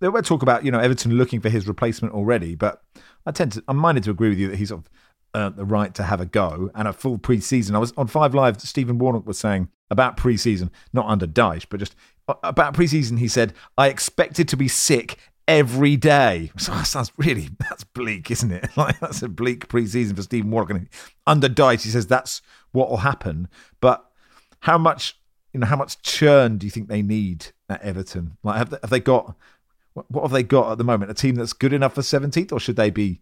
they 0.00 0.08
will 0.08 0.22
talk 0.22 0.42
about 0.42 0.64
you 0.64 0.70
know 0.70 0.78
Everton 0.78 1.14
looking 1.14 1.40
for 1.40 1.48
his 1.48 1.66
replacement 1.66 2.14
already, 2.14 2.54
but 2.54 2.82
I 3.24 3.32
tend 3.32 3.52
to 3.52 3.64
I'm 3.68 3.78
minded 3.78 4.04
to 4.04 4.10
agree 4.10 4.28
with 4.28 4.38
you 4.38 4.48
that 4.48 4.56
he's 4.56 4.68
sort 4.68 4.82
of 4.82 4.90
earned 5.34 5.56
the 5.56 5.64
right 5.64 5.94
to 5.94 6.02
have 6.02 6.20
a 6.20 6.26
go 6.26 6.70
and 6.74 6.86
a 6.88 6.92
full 6.92 7.18
pre-season. 7.18 7.74
I 7.74 7.78
was 7.78 7.92
on 7.96 8.06
Five 8.06 8.34
Live. 8.34 8.60
Stephen 8.60 8.98
Warnock 8.98 9.26
was 9.26 9.38
saying 9.38 9.68
about 9.90 10.16
pre-season, 10.16 10.70
not 10.92 11.06
under 11.06 11.26
Dyche, 11.26 11.66
but 11.70 11.80
just 11.80 11.94
about 12.28 12.74
preseason, 12.74 13.18
he 13.18 13.28
said, 13.28 13.54
I 13.78 13.88
expected 13.88 14.48
to 14.48 14.56
be 14.56 14.68
sick 14.68 15.18
every 15.48 15.96
day. 15.96 16.50
So 16.58 16.72
that 16.72 16.86
sounds 16.86 17.12
really, 17.16 17.50
that's 17.58 17.84
bleak, 17.84 18.30
isn't 18.30 18.50
it? 18.50 18.68
Like, 18.76 18.98
that's 19.00 19.22
a 19.22 19.28
bleak 19.28 19.68
preseason 19.68 20.16
for 20.16 20.22
Stephen. 20.22 20.52
And 20.52 20.88
under 21.26 21.48
Dyche, 21.48 21.82
he 21.82 21.90
says 21.90 22.06
that's 22.06 22.42
what 22.72 22.90
will 22.90 22.98
happen. 22.98 23.48
But 23.80 24.04
how 24.60 24.78
much, 24.78 25.18
you 25.52 25.60
know, 25.60 25.66
how 25.66 25.76
much 25.76 26.02
churn 26.02 26.58
do 26.58 26.66
you 26.66 26.70
think 26.70 26.88
they 26.88 27.02
need 27.02 27.46
at 27.68 27.82
Everton? 27.82 28.36
Like, 28.42 28.56
have 28.56 28.70
they, 28.70 28.78
have 28.82 28.90
they 28.90 29.00
got, 29.00 29.36
what 29.94 30.22
have 30.22 30.32
they 30.32 30.42
got 30.42 30.72
at 30.72 30.78
the 30.78 30.84
moment? 30.84 31.10
A 31.10 31.14
team 31.14 31.36
that's 31.36 31.52
good 31.52 31.72
enough 31.72 31.94
for 31.94 32.02
17th, 32.02 32.52
or 32.52 32.60
should 32.60 32.76
they 32.76 32.90
be 32.90 33.20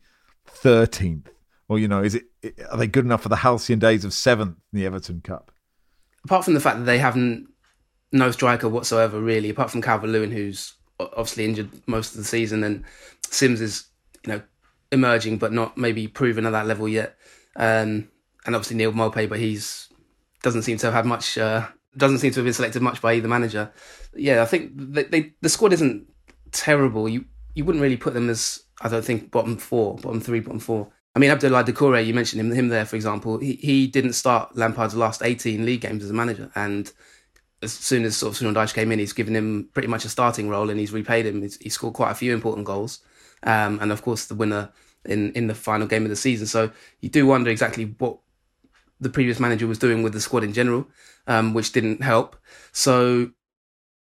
13th? 0.48 1.26
Or, 1.68 1.78
you 1.78 1.88
know, 1.88 2.02
is 2.02 2.14
it, 2.14 2.24
are 2.70 2.76
they 2.76 2.86
good 2.86 3.04
enough 3.04 3.22
for 3.22 3.28
the 3.28 3.36
halcyon 3.36 3.78
days 3.78 4.04
of 4.04 4.10
7th 4.10 4.42
in 4.42 4.56
the 4.72 4.84
Everton 4.86 5.20
Cup? 5.22 5.50
Apart 6.24 6.44
from 6.44 6.54
the 6.54 6.60
fact 6.60 6.78
that 6.78 6.84
they 6.84 6.98
haven't 6.98 7.48
no 8.14 8.30
striker 8.30 8.68
whatsoever, 8.68 9.20
really, 9.20 9.50
apart 9.50 9.70
from 9.70 9.82
Calvert 9.82 10.08
Lewin, 10.08 10.30
who's 10.30 10.74
obviously 11.00 11.44
injured 11.44 11.68
most 11.86 12.12
of 12.12 12.18
the 12.18 12.24
season, 12.24 12.62
and 12.62 12.84
Simms 13.28 13.60
is, 13.60 13.86
you 14.24 14.32
know, 14.32 14.42
emerging 14.92 15.38
but 15.38 15.52
not 15.52 15.76
maybe 15.76 16.06
proven 16.06 16.46
at 16.46 16.50
that 16.50 16.66
level 16.66 16.88
yet. 16.88 17.16
Um, 17.56 18.08
and 18.46 18.54
obviously 18.54 18.76
Neal 18.76 18.92
Maupay, 18.92 19.28
but 19.28 19.40
he's 19.40 19.88
doesn't 20.42 20.62
seem 20.62 20.78
to 20.78 20.86
have 20.86 20.94
had 20.94 21.06
much. 21.06 21.36
Uh, 21.36 21.66
doesn't 21.96 22.18
seem 22.18 22.30
to 22.32 22.40
have 22.40 22.44
been 22.44 22.54
selected 22.54 22.82
much 22.82 23.02
by 23.02 23.14
either 23.14 23.28
manager. 23.28 23.72
Yeah, 24.14 24.42
I 24.42 24.46
think 24.46 24.72
they, 24.74 25.04
they, 25.04 25.32
the 25.40 25.48
squad 25.48 25.72
isn't 25.72 26.08
terrible. 26.52 27.08
You 27.08 27.24
you 27.54 27.64
wouldn't 27.64 27.82
really 27.82 27.96
put 27.96 28.14
them 28.14 28.30
as 28.30 28.62
I 28.80 28.88
don't 28.88 29.04
think 29.04 29.32
bottom 29.32 29.56
four, 29.56 29.96
bottom 29.96 30.20
three, 30.20 30.40
bottom 30.40 30.60
four. 30.60 30.88
I 31.16 31.20
mean, 31.20 31.30
Abdoulaye 31.30 31.64
Doucouré, 31.64 32.04
you 32.04 32.12
mentioned 32.12 32.40
him, 32.40 32.50
him 32.52 32.68
there, 32.68 32.84
for 32.84 32.96
example. 32.96 33.38
He, 33.38 33.54
he 33.54 33.86
didn't 33.86 34.14
start 34.14 34.56
Lampard's 34.56 34.96
last 34.96 35.22
18 35.22 35.64
league 35.64 35.80
games 35.80 36.02
as 36.02 36.10
a 36.10 36.14
manager. 36.14 36.50
And 36.56 36.92
as 37.64 37.72
soon 37.72 38.04
as 38.04 38.16
sort 38.16 38.32
of 38.32 38.38
Sean 38.38 38.54
Dyche 38.54 38.74
came 38.74 38.92
in, 38.92 38.98
he's 38.98 39.12
given 39.12 39.34
him 39.34 39.68
pretty 39.72 39.88
much 39.88 40.04
a 40.04 40.08
starting 40.08 40.48
role 40.48 40.70
and 40.70 40.78
he's 40.78 40.92
repaid 40.92 41.26
him. 41.26 41.42
He's, 41.42 41.56
he 41.56 41.68
scored 41.68 41.94
quite 41.94 42.10
a 42.10 42.14
few 42.14 42.32
important 42.32 42.66
goals, 42.66 43.00
um, 43.42 43.78
and 43.80 43.90
of 43.90 44.02
course 44.02 44.26
the 44.26 44.34
winner 44.34 44.70
in 45.04 45.32
in 45.32 45.46
the 45.46 45.54
final 45.54 45.86
game 45.86 46.04
of 46.04 46.10
the 46.10 46.16
season. 46.16 46.46
So 46.46 46.70
you 47.00 47.08
do 47.08 47.26
wonder 47.26 47.50
exactly 47.50 47.94
what 47.98 48.18
the 49.00 49.10
previous 49.10 49.40
manager 49.40 49.66
was 49.66 49.78
doing 49.78 50.02
with 50.02 50.12
the 50.12 50.20
squad 50.20 50.44
in 50.44 50.52
general, 50.52 50.86
um, 51.26 51.54
which 51.54 51.72
didn't 51.72 52.02
help. 52.02 52.36
So 52.72 53.30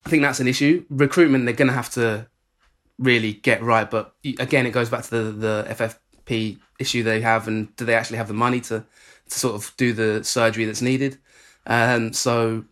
I 0.06 0.10
think 0.10 0.24
that's 0.24 0.40
an 0.40 0.48
issue. 0.48 0.86
Recruitment 0.90 1.46
they're 1.46 1.54
going 1.54 1.68
to 1.68 1.74
have 1.74 1.92
to 1.92 2.28
really 2.98 3.34
get 3.34 3.62
right, 3.64 3.90
but 3.90 4.14
again, 4.40 4.66
it 4.66 4.72
goes 4.72 4.90
back 4.90 5.04
to 5.04 5.10
the 5.10 5.32
the 5.32 5.68
FFP 5.70 6.60
issue 6.80 7.04
they 7.04 7.22
have, 7.22 7.48
and 7.48 7.76
do 7.76 7.86
they 7.86 7.96
actually 7.96 8.18
have 8.18 8.28
the 8.28 8.34
money 8.34 8.62
to 8.62 8.86
to 9.30 9.40
sort 9.40 9.56
of 9.56 9.74
do 9.78 9.94
the 9.94 10.24
surgery 10.24 10.66
that's 10.66 10.82
needed? 10.82 11.18
Um, 11.66 12.14
so 12.14 12.66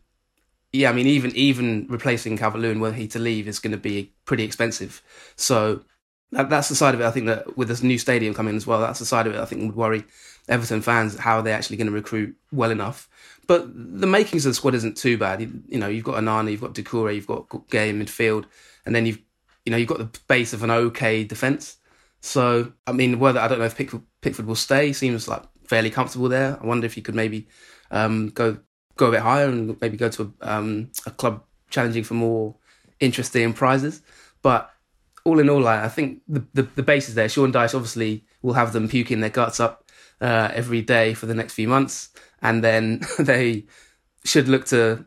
yeah, 0.78 0.92
I 0.92 0.94
mean, 0.94 1.08
even 1.08 1.36
even 1.36 1.88
replacing 1.90 2.38
Lewin 2.38 2.80
were 2.80 2.94
he 2.94 3.08
to 3.08 3.20
leave 3.20 3.48
is 3.48 3.60
going 3.60 3.72
to 3.72 3.78
be 3.78 4.14
pretty 4.26 4.44
expensive. 4.44 5.02
So 5.36 5.82
that, 6.32 6.50
that's 6.50 6.70
the 6.70 6.76
side 6.76 6.94
of 6.94 7.02
it. 7.02 7.06
I 7.06 7.12
think 7.12 7.26
that 7.26 7.58
with 7.58 7.68
this 7.68 7.82
new 7.82 7.98
stadium 7.98 8.36
coming 8.36 8.56
as 8.56 8.68
well, 8.68 8.80
that's 8.80 9.00
the 9.00 9.06
side 9.06 9.26
of 9.26 9.34
it. 9.34 9.40
I 9.40 9.46
think 9.46 9.64
would 9.64 9.76
worry 9.76 10.04
Everton 10.48 10.82
fans 10.82 11.18
how 11.18 11.38
are 11.38 11.42
they 11.42 11.52
actually 11.52 11.78
going 11.78 11.88
to 11.88 11.94
recruit 11.94 12.36
well 12.52 12.70
enough. 12.70 13.10
But 13.48 13.68
the 13.74 14.08
makings 14.08 14.46
of 14.46 14.52
the 14.52 14.56
squad 14.56 14.76
isn't 14.76 14.98
too 14.98 15.18
bad. 15.18 15.42
You, 15.42 15.64
you 15.68 15.80
know, 15.80 15.88
you've 15.88 16.04
got 16.04 16.22
Onana, 16.22 16.52
you've 16.52 16.62
got 16.62 16.76
Doucouré, 16.76 17.16
you've 17.16 17.28
got 17.28 17.50
Gueye 17.50 17.90
in 17.90 18.00
midfield, 18.00 18.46
and 18.86 18.94
then 18.94 19.08
you've 19.08 19.20
you 19.66 19.72
know 19.72 19.78
you've 19.78 19.90
got 19.90 19.98
the 19.98 20.20
base 20.28 20.54
of 20.54 20.64
an 20.64 20.70
okay 20.70 21.24
defence. 21.24 21.78
So 22.22 22.72
I 22.86 22.92
mean, 22.92 23.18
whether 23.18 23.40
I 23.40 23.48
don't 23.48 23.60
know 23.60 23.66
if 23.66 23.78
Pickford, 23.78 24.04
Pickford 24.22 24.46
will 24.46 24.56
stay, 24.56 24.94
seems 24.94 25.28
like 25.28 25.44
fairly 25.66 25.90
comfortable 25.90 26.30
there. 26.30 26.60
I 26.62 26.66
wonder 26.66 26.86
if 26.86 26.94
he 26.94 27.02
could 27.02 27.16
maybe 27.16 27.48
um, 27.90 28.30
go 28.30 28.60
go 28.98 29.08
a 29.08 29.12
bit 29.12 29.22
higher 29.22 29.48
and 29.48 29.80
maybe 29.80 29.98
go 29.98 30.10
to 30.10 30.34
a, 30.42 30.58
um, 30.58 30.89
a 31.06 31.12
club 31.12 31.44
challenging 31.70 32.04
for 32.04 32.16
more 32.16 32.56
interesting 33.00 33.54
prizes. 33.54 34.01
But 34.42 34.70
all 35.24 35.39
in 35.39 35.50
all, 35.50 35.62
like, 35.62 35.82
I 35.82 35.89
think 35.89 36.22
the, 36.27 36.46
the, 36.54 36.63
the 36.63 36.84
base 36.84 37.10
is 37.10 37.16
there. 37.16 37.30
Sean 37.30 37.51
Dyche 37.51 37.75
obviously 37.75 38.25
will 38.42 38.54
have 38.54 38.74
them 38.74 38.88
puking 38.88 39.20
their 39.20 39.30
guts 39.30 39.60
up 39.60 39.89
uh, 40.22 40.50
every 40.54 40.82
day 40.82 41.13
for 41.13 41.25
the 41.25 41.36
next 41.36 41.54
few 41.54 41.68
months, 41.68 42.10
and 42.42 42.63
then 42.63 43.01
they 43.20 43.66
should 44.24 44.48
look 44.48 44.66
to 44.68 45.06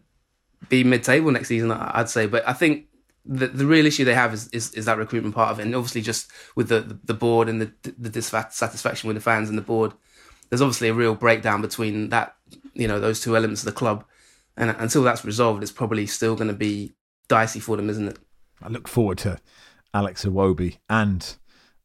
be 0.69 0.85
mid-table 0.85 1.31
next 1.31 1.49
season. 1.49 1.73
I'd 1.73 2.09
say, 2.09 2.27
but 2.27 2.47
I 2.47 2.53
think 2.53 2.87
the 3.25 3.49
the 3.49 3.67
real 3.67 3.87
issue 3.87 4.05
they 4.05 4.15
have 4.15 4.33
is, 4.33 4.49
is, 4.49 4.73
is 4.75 4.85
that 4.85 4.99
recruitment 4.99 5.35
part 5.35 5.51
of 5.51 5.59
it, 5.59 5.63
and 5.63 5.75
obviously 5.75 6.03
just 6.03 6.31
with 6.55 6.69
the 6.69 6.81
the, 6.81 6.99
the 7.05 7.15
board 7.15 7.49
and 7.49 7.61
the 7.61 7.73
the 7.99 8.09
dissatisfaction 8.09 9.09
with 9.09 9.17
the 9.17 9.23
fans 9.23 9.49
and 9.49 9.59
the 9.59 9.63
board 9.63 9.93
there's 10.51 10.61
obviously 10.61 10.89
a 10.89 10.95
real 10.95 11.15
breakdown 11.15 11.63
between 11.63 12.11
that, 12.11 12.35
you 12.75 12.89
know, 12.89 13.01
those 13.01 13.21
two 13.21 13.37
elements 13.37 13.63
of 13.63 13.67
the 13.67 13.73
club. 13.73 14.05
And 14.57 14.75
until 14.79 15.03
that's 15.03 15.25
resolved, 15.25 15.63
it's 15.63 15.73
probably 15.73 16.07
still 16.07 16.35
going 16.35 16.49
to 16.49 16.55
be 16.55 16.93
dicey 17.29 17.61
for 17.61 17.77
them, 17.77 17.89
isn't 17.89 18.09
it? 18.09 18.19
I 18.63 18.69
look 18.69 18.89
forward 18.89 19.19
to 19.19 19.39
Alex 19.95 20.25
Iwobi 20.25 20.79
and 20.89 21.37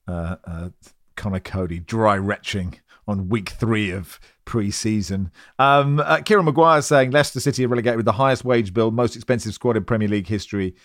uh, 0.08 0.36
uh, 0.46 0.70
Conor 1.16 1.40
Coady 1.40 1.80
dry 1.80 2.18
retching 2.18 2.80
on 3.08 3.30
week 3.30 3.50
three 3.50 3.92
of 3.92 4.20
pre-season. 4.46 5.32
Um, 5.60 6.00
uh, 6.00 6.18
Kieran 6.18 6.46
Maguire 6.46 6.82
saying 6.82 7.12
Leicester 7.12 7.40
City 7.40 7.66
are 7.66 7.68
relegated 7.68 7.98
with 7.98 8.06
the 8.06 8.14
highest 8.14 8.44
wage 8.44 8.74
bill, 8.74 8.92
most 8.92 9.16
expensive 9.16 9.54
squad 9.54 9.78
in 9.78 9.86
Premier 9.86 10.08
League 10.08 10.28
history. 10.28 10.76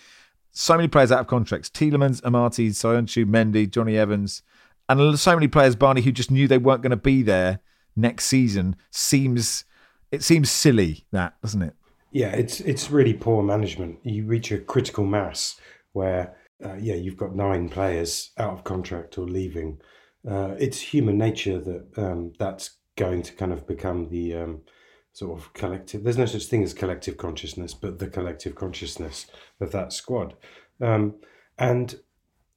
So 0.51 0.75
many 0.75 0.87
players 0.87 1.11
out 1.11 1.19
of 1.21 1.27
contracts: 1.27 1.69
Tielemans, 1.69 2.21
Amartey, 2.21 2.69
Söyüncü, 2.69 3.25
Mendy, 3.25 3.69
Jonny 3.69 3.97
Evans, 3.97 4.43
and 4.87 5.17
so 5.19 5.33
many 5.33 5.47
players, 5.47 5.75
Barney, 5.75 6.01
who 6.01 6.11
just 6.11 6.31
knew 6.31 6.47
they 6.47 6.57
weren't 6.57 6.81
going 6.81 6.91
to 6.91 6.97
be 6.97 7.23
there 7.23 7.59
next 7.95 8.25
season 8.25 8.75
seems 8.89 9.65
it 10.11 10.23
seems 10.23 10.51
silly 10.51 11.05
that 11.11 11.39
doesn't 11.41 11.61
it 11.61 11.73
Yeah, 12.11 12.31
it's 12.31 12.59
it's 12.59 12.91
really 12.91 13.13
poor 13.13 13.41
management. 13.41 13.99
You 14.03 14.25
reach 14.25 14.51
a 14.51 14.59
critical 14.59 15.05
mass 15.05 15.59
where, 15.93 16.35
uh, 16.63 16.75
yeah, 16.75 16.95
you've 16.95 17.17
got 17.17 17.35
nine 17.35 17.69
players 17.69 18.31
out 18.37 18.53
of 18.53 18.63
contract 18.63 19.17
or 19.17 19.25
leaving. 19.25 19.79
Uh, 20.29 20.55
it's 20.59 20.79
human 20.79 21.17
nature 21.17 21.59
that 21.59 21.87
um, 21.97 22.33
that's 22.37 22.71
going 22.97 23.23
to 23.23 23.33
kind 23.33 23.53
of 23.53 23.65
become 23.65 24.09
the 24.09 24.35
um, 24.35 24.61
sort 25.13 25.39
of 25.39 25.53
collective. 25.53 26.03
There's 26.03 26.17
no 26.17 26.25
such 26.25 26.45
thing 26.45 26.63
as 26.63 26.73
collective 26.73 27.17
consciousness, 27.17 27.73
but 27.73 27.99
the 27.99 28.07
collective 28.07 28.55
consciousness 28.55 29.27
of 29.59 29.71
that 29.71 29.93
squad. 29.93 30.35
Um, 30.81 31.15
and 31.57 31.95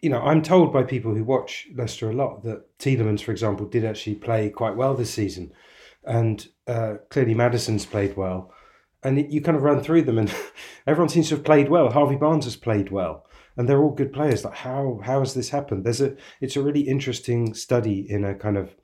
you 0.00 0.10
know, 0.10 0.20
I'm 0.20 0.42
told 0.42 0.72
by 0.72 0.82
people 0.82 1.14
who 1.14 1.24
watch 1.24 1.68
Leicester 1.74 2.10
a 2.10 2.12
lot 2.12 2.42
that 2.42 2.76
Tielemans, 2.78 3.22
for 3.22 3.30
example, 3.30 3.66
did 3.66 3.84
actually 3.84 4.16
play 4.16 4.50
quite 4.50 4.76
well 4.76 4.94
this 4.94 5.14
season, 5.14 5.52
and 6.06 6.46
uh, 6.66 6.94
clearly 7.10 7.34
Maddison's 7.34 7.86
played 7.86 8.16
well. 8.16 8.52
And 9.02 9.18
it, 9.18 9.30
you 9.30 9.40
kind 9.40 9.56
of 9.56 9.62
run 9.62 9.82
through 9.82 10.02
them, 10.02 10.18
and 10.18 10.34
everyone 10.86 11.08
seems 11.08 11.28
to 11.28 11.36
have 11.36 11.44
played 11.44 11.68
well. 11.68 11.90
Harvey 11.90 12.16
Barnes 12.16 12.44
has 12.44 12.56
played 12.56 12.90
well, 12.90 13.26
and 13.56 13.68
they're 13.68 13.82
all 13.82 13.94
good 13.94 14.12
players. 14.12 14.44
Like 14.44 14.54
how 14.54 15.00
how 15.04 15.20
has 15.20 15.34
this 15.34 15.50
happened? 15.50 15.84
There's 15.84 16.00
a 16.00 16.16
it's 16.40 16.56
a 16.56 16.62
really 16.62 16.82
interesting 16.82 17.54
study 17.54 18.06
in 18.08 18.24
a 18.24 18.34
kind 18.34 18.56
of 18.56 18.74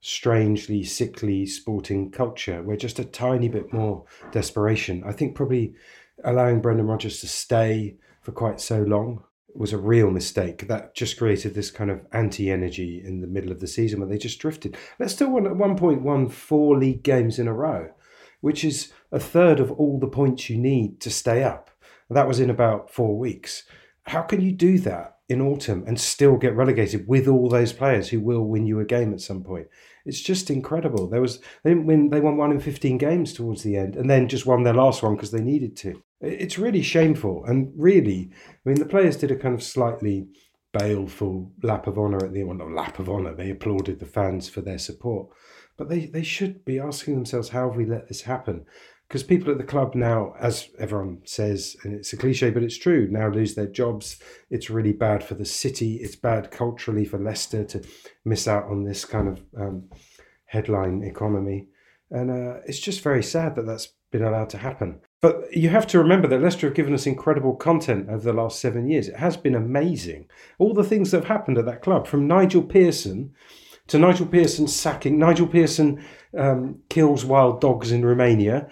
strangely 0.00 0.84
sickly 0.84 1.44
sporting 1.44 2.10
culture 2.10 2.62
where 2.62 2.76
just 2.76 2.98
a 2.98 3.04
tiny 3.04 3.48
bit 3.48 3.72
more 3.72 4.04
desperation. 4.30 5.02
I 5.06 5.12
think 5.12 5.34
probably 5.34 5.74
allowing 6.24 6.60
Brendan 6.60 6.86
Rodgers 6.86 7.20
to 7.20 7.28
stay 7.28 7.96
for 8.22 8.32
quite 8.32 8.60
so 8.60 8.82
long 8.82 9.24
was 9.58 9.72
a 9.72 9.78
real 9.78 10.10
mistake. 10.10 10.68
That 10.68 10.94
just 10.94 11.18
created 11.18 11.54
this 11.54 11.70
kind 11.70 11.90
of 11.90 12.00
anti 12.12 12.50
energy 12.50 13.02
in 13.04 13.20
the 13.20 13.26
middle 13.26 13.50
of 13.50 13.60
the 13.60 13.66
season 13.66 13.98
where 13.98 14.08
they 14.08 14.18
just 14.18 14.38
drifted. 14.38 14.76
Leicester 14.98 15.28
won 15.28 15.46
at 15.46 15.56
one 15.56 15.76
point 15.76 16.02
won 16.02 16.28
four 16.28 16.78
league 16.78 17.02
games 17.02 17.38
in 17.38 17.48
a 17.48 17.52
row, 17.52 17.90
which 18.40 18.64
is 18.64 18.92
a 19.10 19.18
third 19.18 19.58
of 19.58 19.72
all 19.72 19.98
the 19.98 20.06
points 20.06 20.48
you 20.48 20.56
need 20.56 21.00
to 21.00 21.10
stay 21.10 21.42
up. 21.42 21.70
That 22.08 22.28
was 22.28 22.40
in 22.40 22.50
about 22.50 22.90
four 22.90 23.18
weeks. 23.18 23.64
How 24.04 24.22
can 24.22 24.40
you 24.40 24.52
do 24.52 24.78
that 24.78 25.18
in 25.28 25.42
autumn 25.42 25.84
and 25.86 26.00
still 26.00 26.36
get 26.36 26.56
relegated 26.56 27.06
with 27.06 27.28
all 27.28 27.50
those 27.50 27.72
players 27.72 28.08
who 28.08 28.20
will 28.20 28.46
win 28.46 28.64
you 28.64 28.80
a 28.80 28.84
game 28.84 29.12
at 29.12 29.20
some 29.20 29.42
point? 29.42 29.66
It's 30.06 30.20
just 30.20 30.50
incredible. 30.50 31.08
There 31.08 31.20
was 31.20 31.40
they 31.64 31.70
didn't 31.70 31.86
win. 31.86 32.10
They 32.10 32.20
won 32.20 32.36
one 32.36 32.52
in 32.52 32.60
fifteen 32.60 32.96
games 32.96 33.34
towards 33.34 33.64
the 33.64 33.76
end, 33.76 33.96
and 33.96 34.08
then 34.08 34.28
just 34.28 34.46
won 34.46 34.62
their 34.62 34.72
last 34.72 35.02
one 35.02 35.16
because 35.16 35.32
they 35.32 35.42
needed 35.42 35.76
to. 35.78 36.02
It's 36.20 36.58
really 36.58 36.82
shameful, 36.82 37.44
and 37.44 37.72
really, 37.76 38.30
I 38.32 38.68
mean, 38.68 38.78
the 38.78 38.86
players 38.86 39.16
did 39.16 39.30
a 39.30 39.36
kind 39.36 39.54
of 39.54 39.62
slightly 39.62 40.26
baleful 40.72 41.52
lap 41.62 41.86
of 41.86 41.98
honour 41.98 42.24
at 42.24 42.32
the 42.32 42.40
end. 42.40 42.48
Well, 42.48 42.58
not 42.58 42.72
lap 42.72 42.98
of 42.98 43.08
honour. 43.08 43.34
They 43.34 43.50
applauded 43.50 44.00
the 44.00 44.06
fans 44.06 44.48
for 44.48 44.60
their 44.60 44.78
support, 44.78 45.28
but 45.76 45.88
they 45.88 46.06
they 46.06 46.24
should 46.24 46.64
be 46.64 46.80
asking 46.80 47.14
themselves, 47.14 47.50
how 47.50 47.68
have 47.68 47.76
we 47.76 47.86
let 47.86 48.08
this 48.08 48.22
happen? 48.22 48.66
because 49.08 49.22
people 49.22 49.50
at 49.50 49.56
the 49.56 49.64
club 49.64 49.94
now, 49.94 50.34
as 50.38 50.68
everyone 50.78 51.22
says, 51.24 51.76
and 51.82 51.94
it's 51.94 52.12
a 52.12 52.16
cliche, 52.16 52.50
but 52.50 52.62
it's 52.62 52.76
true, 52.76 53.08
now 53.10 53.28
lose 53.28 53.54
their 53.54 53.66
jobs. 53.66 54.18
It's 54.50 54.68
really 54.68 54.92
bad 54.92 55.24
for 55.24 55.34
the 55.34 55.46
city. 55.46 55.94
It's 55.96 56.16
bad 56.16 56.50
culturally 56.50 57.06
for 57.06 57.18
Leicester 57.18 57.64
to 57.64 57.82
miss 58.26 58.46
out 58.46 58.64
on 58.64 58.84
this 58.84 59.06
kind 59.06 59.28
of 59.28 59.42
um, 59.58 59.88
headline 60.44 61.02
economy. 61.02 61.68
And 62.10 62.30
uh, 62.30 62.60
it's 62.66 62.80
just 62.80 63.02
very 63.02 63.22
sad 63.22 63.56
that 63.56 63.64
that's 63.64 63.88
been 64.12 64.24
allowed 64.24 64.50
to 64.50 64.58
happen. 64.58 65.00
But 65.20 65.54
you 65.56 65.68
have 65.70 65.86
to 65.88 65.98
remember 65.98 66.28
that 66.28 66.40
Leicester 66.40 66.68
have 66.68 66.76
given 66.76 66.94
us 66.94 67.06
incredible 67.06 67.56
content 67.56 68.08
over 68.08 68.22
the 68.22 68.32
last 68.32 68.60
seven 68.60 68.88
years. 68.88 69.08
It 69.08 69.16
has 69.16 69.36
been 69.36 69.56
amazing. 69.56 70.28
All 70.58 70.72
the 70.72 70.84
things 70.84 71.10
that 71.10 71.18
have 71.18 71.28
happened 71.28 71.58
at 71.58 71.66
that 71.66 71.82
club, 71.82 72.06
from 72.06 72.28
Nigel 72.28 72.62
Pearson 72.62 73.34
to 73.88 73.98
Nigel 73.98 74.26
Pearson 74.26 74.68
sacking, 74.68 75.18
Nigel 75.18 75.46
Pearson 75.46 76.04
um, 76.36 76.78
kills 76.88 77.24
wild 77.24 77.60
dogs 77.60 77.90
in 77.90 78.04
Romania, 78.04 78.68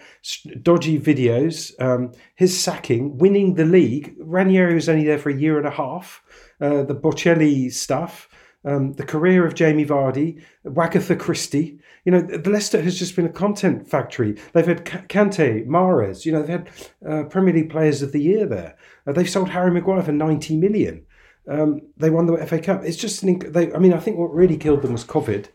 dodgy 0.63 1.01
videos, 1.01 1.73
um, 1.81 2.13
his 2.37 2.59
sacking, 2.59 3.19
winning 3.19 3.55
the 3.55 3.65
league. 3.65 4.15
Ranieri 4.21 4.75
was 4.75 4.89
only 4.89 5.05
there 5.05 5.19
for 5.19 5.31
a 5.31 5.37
year 5.37 5.59
and 5.59 5.67
a 5.67 5.71
half. 5.71 6.23
Uh, 6.61 6.83
the 6.83 6.95
Bocelli 6.95 7.73
stuff, 7.73 8.29
um, 8.67 8.93
the 8.95 9.07
career 9.07 9.47
of 9.47 9.55
Jamie 9.55 9.87
Vardy, 9.87 10.43
Wagatha 10.65 11.19
Christie. 11.19 11.79
You 12.05 12.13
know, 12.13 12.21
the 12.21 12.51
Leicester 12.51 12.83
has 12.83 12.99
just 12.99 13.17
been 13.17 13.27
a 13.27 13.31
content 13.31 13.89
factory. 13.89 14.37
They've 14.53 14.67
had 14.67 14.85
Kante, 14.85 15.67
Mahrez. 15.67 16.25
You 16.25 16.33
know, 16.33 16.43
they've 16.43 16.61
had 16.61 16.71
uh, 17.09 17.25
Premier 17.25 17.55
League 17.55 17.71
Players 17.71 18.03
of 18.03 18.13
the 18.13 18.21
Year 18.21 18.47
there. 18.47 18.77
Uh, 19.07 19.13
they've 19.13 19.29
sold 19.29 19.49
Harry 19.51 19.71
Maguire 19.71 20.03
for 20.03 20.13
ninety 20.13 20.57
million. 20.57 21.07
Um, 21.49 21.81
they 21.97 22.11
won 22.11 22.27
the 22.27 22.45
FA 22.47 22.61
Cup. 22.61 22.83
It's 22.85 22.97
just 22.97 23.23
an. 23.23 23.39
They, 23.39 23.73
I 23.73 23.79
mean, 23.79 23.93
I 23.93 24.01
think 24.01 24.19
what 24.19 24.35
really 24.35 24.57
killed 24.57 24.83
them 24.83 24.93
was 24.93 25.05
COVID 25.05 25.49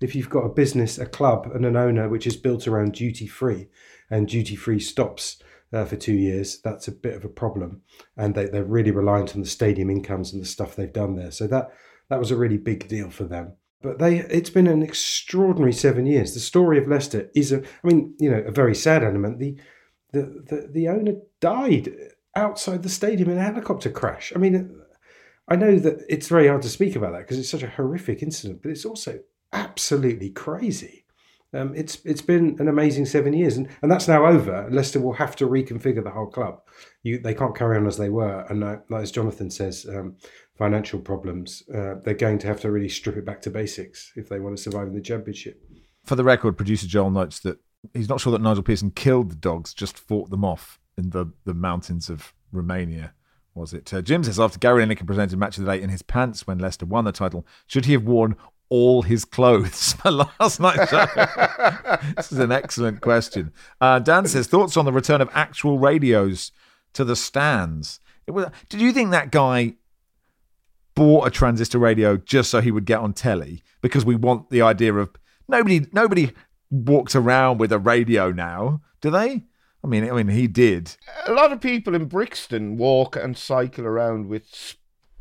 if 0.00 0.14
you've 0.14 0.30
got 0.30 0.44
a 0.44 0.48
business, 0.48 0.98
a 0.98 1.06
club, 1.06 1.50
and 1.54 1.64
an 1.64 1.76
owner 1.76 2.08
which 2.08 2.26
is 2.26 2.36
built 2.36 2.68
around 2.68 2.92
duty 2.92 3.26
free, 3.26 3.68
and 4.10 4.28
duty 4.28 4.56
free 4.56 4.80
stops 4.80 5.42
uh, 5.72 5.84
for 5.84 5.96
two 5.96 6.14
years, 6.14 6.60
that's 6.60 6.88
a 6.88 6.92
bit 6.92 7.14
of 7.14 7.24
a 7.24 7.28
problem. 7.28 7.82
And 8.16 8.34
they, 8.34 8.46
they're 8.46 8.64
really 8.64 8.90
reliant 8.90 9.34
on 9.34 9.42
the 9.42 9.48
stadium 9.48 9.90
incomes 9.90 10.32
and 10.32 10.40
the 10.40 10.46
stuff 10.46 10.76
they've 10.76 10.92
done 10.92 11.16
there. 11.16 11.30
So 11.30 11.46
that 11.48 11.70
that 12.10 12.18
was 12.18 12.30
a 12.30 12.36
really 12.36 12.58
big 12.58 12.88
deal 12.88 13.10
for 13.10 13.24
them. 13.24 13.52
But 13.80 13.98
they, 13.98 14.18
it's 14.18 14.50
been 14.50 14.66
an 14.66 14.82
extraordinary 14.82 15.72
seven 15.72 16.04
years. 16.06 16.34
The 16.34 16.40
story 16.40 16.78
of 16.78 16.88
Leicester 16.88 17.30
is 17.34 17.52
a, 17.52 17.60
I 17.60 17.86
mean, 17.86 18.14
you 18.18 18.30
know, 18.30 18.38
a 18.40 18.50
very 18.50 18.74
sad 18.74 19.04
element. 19.04 19.38
The 19.38 19.56
the 20.12 20.22
the, 20.22 20.68
the 20.72 20.88
owner 20.88 21.14
died 21.40 21.92
outside 22.34 22.82
the 22.82 22.88
stadium 22.88 23.30
in 23.30 23.38
a 23.38 23.42
helicopter 23.42 23.90
crash. 23.90 24.32
I 24.34 24.38
mean, 24.38 24.80
I 25.48 25.56
know 25.56 25.78
that 25.78 26.04
it's 26.08 26.28
very 26.28 26.48
hard 26.48 26.62
to 26.62 26.68
speak 26.68 26.96
about 26.96 27.12
that 27.12 27.20
because 27.20 27.38
it's 27.38 27.50
such 27.50 27.62
a 27.62 27.70
horrific 27.70 28.22
incident, 28.22 28.62
but 28.62 28.70
it's 28.70 28.84
also 28.84 29.20
absolutely 29.52 30.30
crazy. 30.30 31.04
Um, 31.54 31.72
it's 31.74 32.04
it's 32.04 32.20
been 32.20 32.56
an 32.58 32.68
amazing 32.68 33.06
seven 33.06 33.32
years, 33.32 33.56
and, 33.56 33.68
and 33.80 33.90
that's 33.90 34.06
now 34.06 34.26
over. 34.26 34.68
Leicester 34.70 35.00
will 35.00 35.14
have 35.14 35.34
to 35.36 35.46
reconfigure 35.46 36.04
the 36.04 36.10
whole 36.10 36.26
club. 36.26 36.60
You, 37.02 37.18
they 37.18 37.32
can't 37.32 37.56
carry 37.56 37.78
on 37.78 37.86
as 37.86 37.96
they 37.96 38.10
were, 38.10 38.44
and 38.50 38.62
uh, 38.62 38.78
as 38.94 39.10
Jonathan 39.10 39.50
says, 39.50 39.86
um, 39.88 40.16
financial 40.58 40.98
problems. 40.98 41.62
Uh, 41.72 41.94
they're 42.04 42.14
going 42.14 42.38
to 42.40 42.46
have 42.48 42.60
to 42.60 42.70
really 42.70 42.88
strip 42.88 43.16
it 43.16 43.24
back 43.24 43.40
to 43.42 43.50
basics 43.50 44.12
if 44.16 44.28
they 44.28 44.40
want 44.40 44.56
to 44.56 44.62
survive 44.62 44.88
in 44.88 44.94
the 44.94 45.00
championship. 45.00 45.62
For 46.04 46.16
the 46.16 46.24
record, 46.24 46.56
producer 46.56 46.86
Joel 46.86 47.10
notes 47.10 47.40
that 47.40 47.58
he's 47.94 48.08
not 48.08 48.20
sure 48.20 48.32
that 48.32 48.42
Nigel 48.42 48.62
Pearson 48.62 48.90
killed 48.90 49.30
the 49.30 49.36
dogs, 49.36 49.72
just 49.72 49.98
fought 49.98 50.30
them 50.30 50.44
off 50.44 50.80
in 50.96 51.10
the, 51.10 51.26
the 51.44 51.54
mountains 51.54 52.10
of 52.10 52.34
Romania. 52.52 53.14
Was 53.54 53.72
it? 53.72 53.92
Uh, 53.92 54.02
Jim 54.02 54.22
says 54.22 54.38
after 54.38 54.58
Gary 54.58 54.84
Lineker 54.84 55.06
presented 55.06 55.38
match 55.38 55.58
of 55.58 55.64
the 55.64 55.72
day 55.72 55.82
in 55.82 55.90
his 55.90 56.02
pants 56.02 56.46
when 56.46 56.58
Leicester 56.58 56.86
won 56.86 57.04
the 57.04 57.12
title, 57.12 57.46
should 57.66 57.86
he 57.86 57.92
have 57.92 58.04
worn 58.04 58.36
all 58.68 59.02
his 59.02 59.24
clothes 59.24 59.92
for 60.02 60.10
last 60.10 60.60
night's 60.60 60.90
show? 60.90 61.06
this 62.16 62.30
is 62.32 62.38
an 62.38 62.52
excellent 62.52 63.00
question. 63.00 63.52
Uh, 63.80 63.98
Dan 63.98 64.26
says 64.26 64.46
thoughts 64.46 64.76
on 64.76 64.84
the 64.84 64.92
return 64.92 65.20
of 65.20 65.28
actual 65.32 65.78
radios 65.78 66.52
to 66.92 67.04
the 67.04 67.16
stands. 67.16 68.00
Was, 68.28 68.46
did 68.68 68.80
you 68.80 68.92
think 68.92 69.10
that 69.10 69.30
guy 69.30 69.74
bought 70.98 71.28
a 71.28 71.30
transistor 71.30 71.78
radio 71.78 72.16
just 72.16 72.50
so 72.50 72.60
he 72.60 72.72
would 72.72 72.84
get 72.84 72.98
on 72.98 73.12
telly? 73.12 73.62
Because 73.80 74.04
we 74.04 74.16
want 74.16 74.50
the 74.50 74.62
idea 74.62 74.92
of 74.94 75.10
nobody 75.46 75.86
nobody 75.92 76.32
walks 76.70 77.14
around 77.14 77.58
with 77.58 77.72
a 77.72 77.78
radio 77.78 78.32
now, 78.32 78.80
do 79.00 79.10
they? 79.10 79.44
I 79.84 79.86
mean, 79.86 80.10
I 80.10 80.12
mean, 80.12 80.28
he 80.28 80.48
did. 80.48 80.96
A 81.26 81.32
lot 81.32 81.52
of 81.52 81.60
people 81.60 81.94
in 81.94 82.06
Brixton 82.06 82.76
walk 82.76 83.14
and 83.14 83.38
cycle 83.38 83.86
around 83.86 84.28
with 84.28 84.74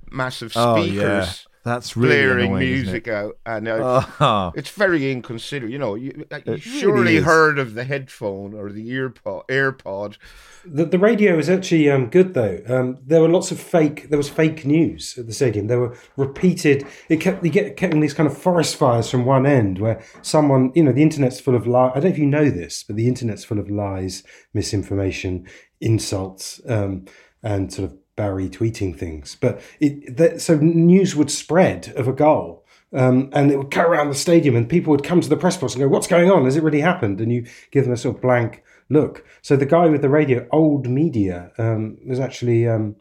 massive 0.10 0.52
speakers. 0.52 0.66
Oh, 0.68 0.84
yeah. 0.84 1.30
That's 1.68 1.98
really 1.98 2.16
blaring 2.16 2.46
annoying, 2.46 2.66
music 2.66 3.10
out, 3.10 3.38
and 3.46 3.68
uh, 3.68 4.06
oh. 4.22 4.54
it's 4.56 4.70
very 4.70 5.12
inconsiderate. 5.12 5.70
You 5.70 5.78
know, 5.78 5.96
you, 5.96 6.26
uh, 6.32 6.40
you 6.46 6.58
surely 6.60 7.16
really 7.16 7.18
heard 7.18 7.60
of 7.60 7.74
the 7.74 7.84
headphone 7.84 8.54
or 8.54 8.72
the 8.72 8.90
earpod. 8.90 9.44
AirPod. 9.50 10.18
The, 10.66 10.86
the 10.86 10.98
radio 10.98 11.38
is 11.38 11.50
actually 11.50 11.90
um, 11.90 12.10
good 12.10 12.34
though. 12.34 12.62
Um, 12.68 13.00
there 13.06 13.20
were 13.20 13.28
lots 13.28 13.52
of 13.52 13.60
fake. 13.60 14.08
There 14.10 14.18
was 14.18 14.30
fake 14.30 14.66
news 14.66 15.18
at 15.18 15.28
the 15.28 15.34
stadium. 15.34 15.68
There 15.68 15.82
were 15.82 15.98
repeated. 16.16 16.88
It 17.10 17.18
kept 17.18 17.44
you 17.44 17.52
get 17.52 17.76
getting 17.76 18.00
these 18.00 18.14
kind 18.14 18.28
of 18.28 18.38
forest 18.38 18.78
fires 18.78 19.12
from 19.12 19.26
one 19.26 19.46
end 19.46 19.80
where 19.80 20.02
someone, 20.22 20.72
you 20.74 20.84
know, 20.84 20.94
the 20.94 21.04
internet's 21.04 21.42
full 21.42 21.56
of 21.56 21.68
lies. 21.68 21.92
I 21.92 21.96
don't 21.96 22.06
know 22.06 22.10
if 22.12 22.18
you 22.18 22.28
know 22.28 22.50
this, 22.50 22.84
but 22.84 22.96
the 22.96 23.10
internet's 23.10 23.44
full 23.44 23.60
of 23.60 23.70
lies, 23.70 24.24
misinformation, 24.54 25.46
insults, 25.82 26.62
um, 26.70 27.06
and 27.44 27.74
sort 27.74 27.92
of 27.92 27.98
Barry 28.18 28.50
tweeting 28.50 28.98
things. 28.98 29.38
But 29.40 29.62
it, 29.80 30.18
that, 30.18 30.42
so 30.42 30.58
news 30.58 31.16
would 31.16 31.32
spread 31.32 31.94
of 31.96 32.10
a 32.10 32.14
goal. 32.14 32.66
Um, 32.94 33.30
and 33.34 33.52
it 33.52 33.58
would 33.58 33.72
go 33.72 33.82
around 33.82 34.10
the 34.10 34.16
stadium, 34.16 34.56
and 34.56 34.68
people 34.68 34.92
would 34.92 35.04
come 35.04 35.22
to 35.22 35.30
the 35.30 35.38
press 35.38 35.58
box 35.58 35.74
and 35.74 35.82
go, 35.82 35.90
"What's 35.90 36.08
going 36.08 36.32
on? 36.32 36.46
Has 36.46 36.56
it 36.56 36.64
really 36.64 36.80
happened?" 36.80 37.20
And 37.20 37.32
you 37.32 37.46
give 37.72 37.84
them 37.84 37.94
a 37.94 37.98
sort 37.98 38.16
of 38.16 38.22
blank 38.22 38.64
look. 38.90 39.26
So 39.42 39.58
the 39.58 39.66
guy 39.66 39.88
with 39.88 40.02
the 40.02 40.10
radio, 40.10 40.48
old 40.52 40.88
media, 40.88 41.52
um, 41.58 41.98
was 42.08 42.20
actually, 42.20 42.66
um, 42.66 42.96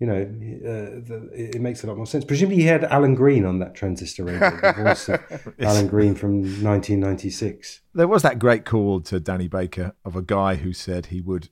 you 0.00 0.06
know, 0.06 0.22
uh, 0.22 1.04
the, 1.04 1.28
it 1.34 1.60
makes 1.60 1.84
a 1.84 1.86
lot 1.86 1.98
more 1.98 2.06
sense. 2.06 2.24
Presumably, 2.24 2.62
he 2.62 2.68
had 2.68 2.84
Alan 2.84 3.14
Green 3.14 3.44
on 3.44 3.58
that 3.58 3.74
transistor 3.74 4.24
radio, 4.24 4.50
the 4.50 4.72
voice 4.82 5.08
of 5.10 5.54
Alan 5.60 5.86
Green 5.86 6.14
from 6.14 6.40
1996. 6.40 7.82
There 7.92 8.08
was 8.08 8.22
that 8.22 8.38
great 8.38 8.64
call 8.64 9.02
to 9.02 9.20
Danny 9.20 9.48
Baker 9.48 9.94
of 10.02 10.16
a 10.16 10.22
guy 10.22 10.54
who 10.54 10.72
said 10.72 11.06
he 11.06 11.20
would 11.20 11.50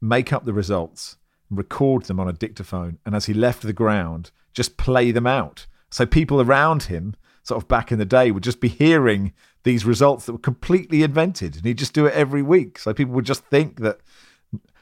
make 0.00 0.32
up 0.32 0.44
the 0.44 0.52
results 0.52 1.16
record 1.56 2.04
them 2.04 2.20
on 2.20 2.28
a 2.28 2.32
dictaphone, 2.32 2.98
and 3.04 3.14
as 3.14 3.26
he 3.26 3.34
left 3.34 3.62
the 3.62 3.72
ground, 3.72 4.30
just 4.52 4.76
play 4.76 5.10
them 5.10 5.26
out. 5.26 5.66
So 5.90 6.06
people 6.06 6.40
around 6.40 6.84
him, 6.84 7.14
sort 7.42 7.62
of 7.62 7.68
back 7.68 7.92
in 7.92 7.98
the 7.98 8.04
day, 8.04 8.30
would 8.30 8.42
just 8.42 8.60
be 8.60 8.68
hearing 8.68 9.32
these 9.64 9.84
results 9.84 10.26
that 10.26 10.32
were 10.32 10.38
completely 10.38 11.02
invented, 11.02 11.56
and 11.56 11.64
he'd 11.64 11.78
just 11.78 11.94
do 11.94 12.06
it 12.06 12.14
every 12.14 12.42
week. 12.42 12.78
So 12.78 12.92
people 12.94 13.14
would 13.14 13.26
just 13.26 13.44
think 13.44 13.80
that 13.80 14.00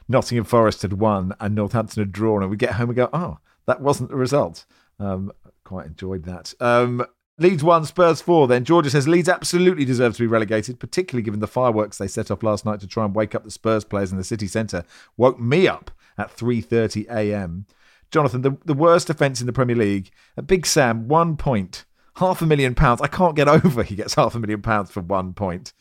Nottingham 0.08 0.44
Forest 0.44 0.82
had 0.82 0.94
won 0.94 1.34
and 1.38 1.54
Northampton 1.54 2.02
had 2.02 2.12
drawn, 2.12 2.42
and 2.42 2.50
we 2.50 2.56
get 2.56 2.74
home 2.74 2.90
and 2.90 2.96
go, 2.96 3.10
oh, 3.12 3.38
that 3.66 3.80
wasn't 3.80 4.10
the 4.10 4.16
result. 4.16 4.64
Um, 4.98 5.32
quite 5.64 5.86
enjoyed 5.86 6.24
that. 6.24 6.54
Um, 6.60 7.04
Leeds 7.38 7.64
1, 7.64 7.86
Spurs 7.86 8.20
4. 8.20 8.48
Then 8.48 8.64
Georgia 8.64 8.90
says 8.90 9.08
Leeds 9.08 9.28
absolutely 9.28 9.84
deserve 9.86 10.14
to 10.14 10.22
be 10.22 10.26
relegated, 10.26 10.78
particularly 10.78 11.22
given 11.22 11.40
the 11.40 11.46
fireworks 11.46 11.96
they 11.96 12.06
set 12.06 12.30
off 12.30 12.42
last 12.42 12.66
night 12.66 12.80
to 12.80 12.86
try 12.86 13.04
and 13.04 13.14
wake 13.14 13.34
up 13.34 13.44
the 13.44 13.50
Spurs 13.50 13.84
players 13.84 14.12
in 14.12 14.18
the 14.18 14.24
city 14.24 14.46
centre. 14.46 14.84
Woke 15.16 15.40
me 15.40 15.66
up 15.66 15.90
at 16.20 16.36
3:30 16.36 17.08
a.m. 17.10 17.66
Jonathan, 18.10 18.42
the, 18.42 18.56
the 18.64 18.74
worst 18.74 19.08
offence 19.08 19.40
in 19.40 19.46
the 19.46 19.52
Premier 19.52 19.76
League. 19.76 20.10
Big 20.46 20.66
Sam, 20.66 21.06
one 21.06 21.36
point, 21.36 21.84
half 22.16 22.42
a 22.42 22.46
million 22.46 22.74
pounds. 22.74 23.00
I 23.00 23.06
can't 23.06 23.36
get 23.36 23.48
over 23.64 23.82
he 23.82 23.96
gets 23.96 24.14
half 24.14 24.34
a 24.34 24.38
million 24.38 24.62
pounds 24.62 24.90
for 24.90 25.00
one 25.00 25.32
point. 25.32 25.72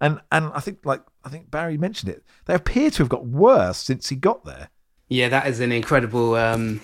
And 0.00 0.20
and 0.30 0.50
I 0.54 0.60
think 0.60 0.80
like 0.84 1.02
I 1.24 1.28
think 1.28 1.50
Barry 1.50 1.78
mentioned 1.78 2.10
it. 2.10 2.22
They 2.44 2.54
appear 2.54 2.90
to 2.90 2.98
have 2.98 3.08
got 3.08 3.26
worse 3.26 3.78
since 3.78 4.08
he 4.08 4.16
got 4.16 4.44
there. 4.44 4.68
Yeah, 5.08 5.28
that 5.28 5.46
is 5.46 5.60
an 5.60 5.72
incredible 5.72 6.34
um, 6.34 6.80